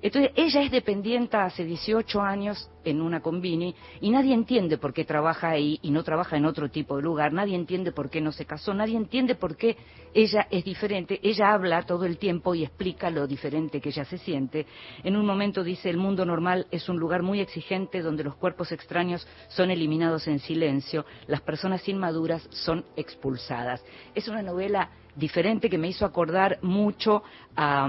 Entonces, 0.04 0.32
ella 0.36 0.60
es 0.60 0.70
dependiente 0.70 1.34
hace 1.38 1.64
18 1.64 2.20
años 2.20 2.70
en 2.84 3.00
una 3.00 3.22
combini 3.22 3.74
y 4.02 4.10
nadie 4.10 4.34
entiende 4.34 4.76
por 4.76 4.92
qué 4.92 5.06
trabaja 5.06 5.48
ahí 5.48 5.78
y 5.80 5.90
no 5.90 6.04
trabaja 6.04 6.36
en 6.36 6.44
otro 6.44 6.68
tipo 6.68 6.96
de 6.96 7.02
lugar, 7.02 7.32
nadie 7.32 7.54
entiende 7.56 7.90
por 7.90 8.10
qué 8.10 8.20
no 8.20 8.30
se 8.30 8.44
casó, 8.44 8.74
nadie 8.74 8.98
entiende 8.98 9.34
por 9.34 9.56
qué 9.56 9.78
ella 10.12 10.46
es 10.50 10.62
diferente, 10.62 11.18
ella 11.22 11.54
habla 11.54 11.86
todo 11.86 12.04
el 12.04 12.18
tiempo 12.18 12.54
y 12.54 12.64
explica 12.64 13.08
lo 13.08 13.26
diferente 13.26 13.80
que 13.80 13.88
ella 13.88 14.04
se 14.04 14.18
siente. 14.18 14.66
En 15.02 15.16
un 15.16 15.24
momento 15.24 15.64
dice, 15.64 15.88
el 15.88 15.96
mundo 15.96 16.26
normal 16.26 16.66
es 16.70 16.86
un 16.90 16.98
lugar 16.98 17.22
muy 17.22 17.40
exigente 17.40 18.02
donde 18.02 18.24
los 18.24 18.36
cuerpos 18.36 18.72
extraños 18.72 19.26
son 19.48 19.70
eliminados 19.70 20.28
en 20.28 20.38
silencio, 20.38 21.06
las 21.28 21.40
personas 21.40 21.88
inmaduras 21.88 22.46
son 22.50 22.84
expulsadas. 22.94 23.82
Es 24.14 24.28
una 24.28 24.42
novela 24.42 24.90
diferente 25.16 25.70
que 25.70 25.78
me 25.78 25.88
hizo 25.88 26.04
acordar 26.04 26.58
mucho 26.60 27.22
a 27.56 27.88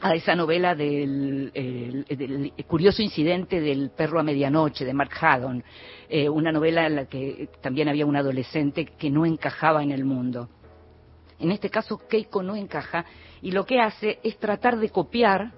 a 0.00 0.14
esa 0.14 0.34
novela 0.34 0.74
del, 0.74 1.52
curioso 2.66 3.02
incidente 3.02 3.60
del 3.60 3.90
perro 3.90 4.20
a 4.20 4.22
medianoche 4.22 4.84
de 4.84 4.94
Mark 4.94 5.12
Haddon, 5.20 5.62
eh, 6.08 6.28
una 6.28 6.52
novela 6.52 6.86
en 6.86 6.96
la 6.96 7.06
que 7.06 7.48
también 7.60 7.88
había 7.88 8.06
un 8.06 8.16
adolescente 8.16 8.86
que 8.86 9.10
no 9.10 9.26
encajaba 9.26 9.82
en 9.82 9.92
el 9.92 10.04
mundo. 10.04 10.48
En 11.38 11.50
este 11.50 11.70
caso, 11.70 11.98
Keiko 12.08 12.42
no 12.42 12.54
encaja 12.54 13.04
y 13.40 13.50
lo 13.50 13.66
que 13.66 13.80
hace 13.80 14.20
es 14.22 14.38
tratar 14.38 14.78
de 14.78 14.90
copiar 14.90 15.52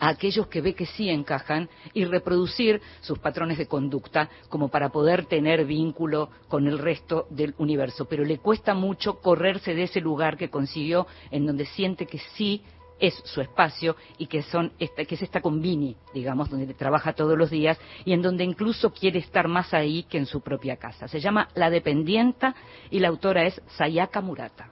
a 0.00 0.08
aquellos 0.08 0.48
que 0.48 0.62
ve 0.62 0.74
que 0.74 0.86
sí 0.86 1.10
encajan 1.10 1.68
y 1.92 2.06
reproducir 2.06 2.80
sus 3.00 3.18
patrones 3.18 3.58
de 3.58 3.66
conducta 3.66 4.30
como 4.48 4.68
para 4.68 4.88
poder 4.88 5.26
tener 5.26 5.66
vínculo 5.66 6.30
con 6.48 6.66
el 6.66 6.78
resto 6.78 7.26
del 7.30 7.54
universo. 7.58 8.06
Pero 8.06 8.24
le 8.24 8.38
cuesta 8.38 8.74
mucho 8.74 9.20
correrse 9.20 9.74
de 9.74 9.84
ese 9.84 10.00
lugar 10.00 10.36
que 10.36 10.50
consiguió 10.50 11.06
en 11.30 11.46
donde 11.46 11.66
siente 11.66 12.06
que 12.06 12.18
sí 12.34 12.62
es 13.00 13.14
su 13.24 13.40
espacio 13.40 13.96
y 14.18 14.26
que, 14.26 14.42
son 14.42 14.70
que 14.78 15.14
es 15.14 15.22
esta 15.22 15.40
combini, 15.40 15.96
digamos, 16.14 16.50
donde 16.50 16.72
trabaja 16.74 17.14
todos 17.14 17.36
los 17.36 17.50
días 17.50 17.78
y 18.04 18.12
en 18.12 18.22
donde 18.22 18.44
incluso 18.44 18.92
quiere 18.92 19.18
estar 19.18 19.48
más 19.48 19.74
ahí 19.74 20.04
que 20.04 20.18
en 20.18 20.26
su 20.26 20.40
propia 20.40 20.76
casa. 20.76 21.08
Se 21.08 21.20
llama 21.20 21.48
La 21.54 21.70
Dependienta 21.70 22.54
y 22.90 23.00
la 23.00 23.08
autora 23.08 23.44
es 23.44 23.60
Sayaka 23.76 24.20
Murata. 24.20 24.70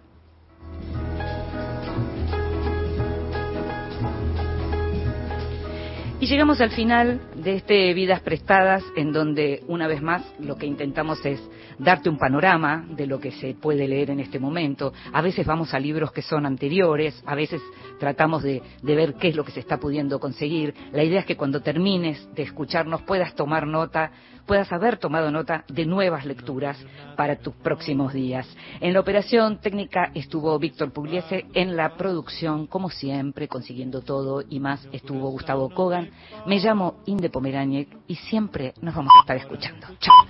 Y 6.20 6.26
llegamos 6.26 6.60
al 6.60 6.70
final 6.70 7.20
de 7.48 7.56
este 7.56 7.94
Vidas 7.94 8.20
Prestadas, 8.20 8.84
en 8.94 9.10
donde 9.10 9.62
una 9.68 9.86
vez 9.86 10.02
más 10.02 10.22
lo 10.38 10.56
que 10.56 10.66
intentamos 10.66 11.24
es 11.24 11.40
darte 11.78 12.10
un 12.10 12.18
panorama 12.18 12.84
de 12.90 13.06
lo 13.06 13.18
que 13.20 13.30
se 13.32 13.54
puede 13.54 13.88
leer 13.88 14.10
en 14.10 14.20
este 14.20 14.38
momento. 14.38 14.92
A 15.14 15.22
veces 15.22 15.46
vamos 15.46 15.72
a 15.72 15.78
libros 15.78 16.12
que 16.12 16.20
son 16.20 16.44
anteriores, 16.44 17.22
a 17.24 17.34
veces 17.34 17.62
tratamos 17.98 18.42
de, 18.42 18.60
ver 18.82 19.14
qué 19.14 19.28
es 19.28 19.36
lo 19.36 19.44
que 19.44 19.52
se 19.52 19.60
está 19.60 19.78
pudiendo 19.78 20.20
conseguir. 20.20 20.74
La 20.92 21.02
idea 21.02 21.20
es 21.20 21.26
que 21.26 21.38
cuando 21.38 21.62
termines 21.62 22.28
de 22.34 22.42
escucharnos 22.42 23.00
puedas 23.02 23.34
tomar 23.34 23.66
nota, 23.66 24.10
puedas 24.46 24.72
haber 24.72 24.96
tomado 24.96 25.30
nota 25.30 25.64
de 25.68 25.84
nuevas 25.84 26.24
lecturas 26.24 26.78
para 27.16 27.36
tus 27.36 27.54
próximos 27.54 28.14
días. 28.14 28.48
En 28.80 28.94
la 28.94 29.00
operación 29.00 29.58
técnica 29.58 30.10
estuvo 30.14 30.58
Víctor 30.58 30.90
Pugliese, 30.92 31.46
en 31.54 31.76
la 31.76 31.96
producción, 31.96 32.66
como 32.66 32.88
siempre, 32.90 33.46
consiguiendo 33.46 34.00
todo 34.00 34.42
y 34.48 34.58
más, 34.58 34.88
estuvo 34.92 35.30
Gustavo 35.30 35.68
Kogan. 35.68 36.10
Me 36.46 36.58
llamo 36.58 36.96
Inde 37.04 37.28
Pomeráñez 37.38 37.86
y 38.08 38.16
siempre 38.16 38.74
nos 38.82 38.96
vamos 38.96 39.12
a 39.16 39.20
estar 39.20 39.36
escuchando. 39.36 39.86
Chao. 40.00 40.26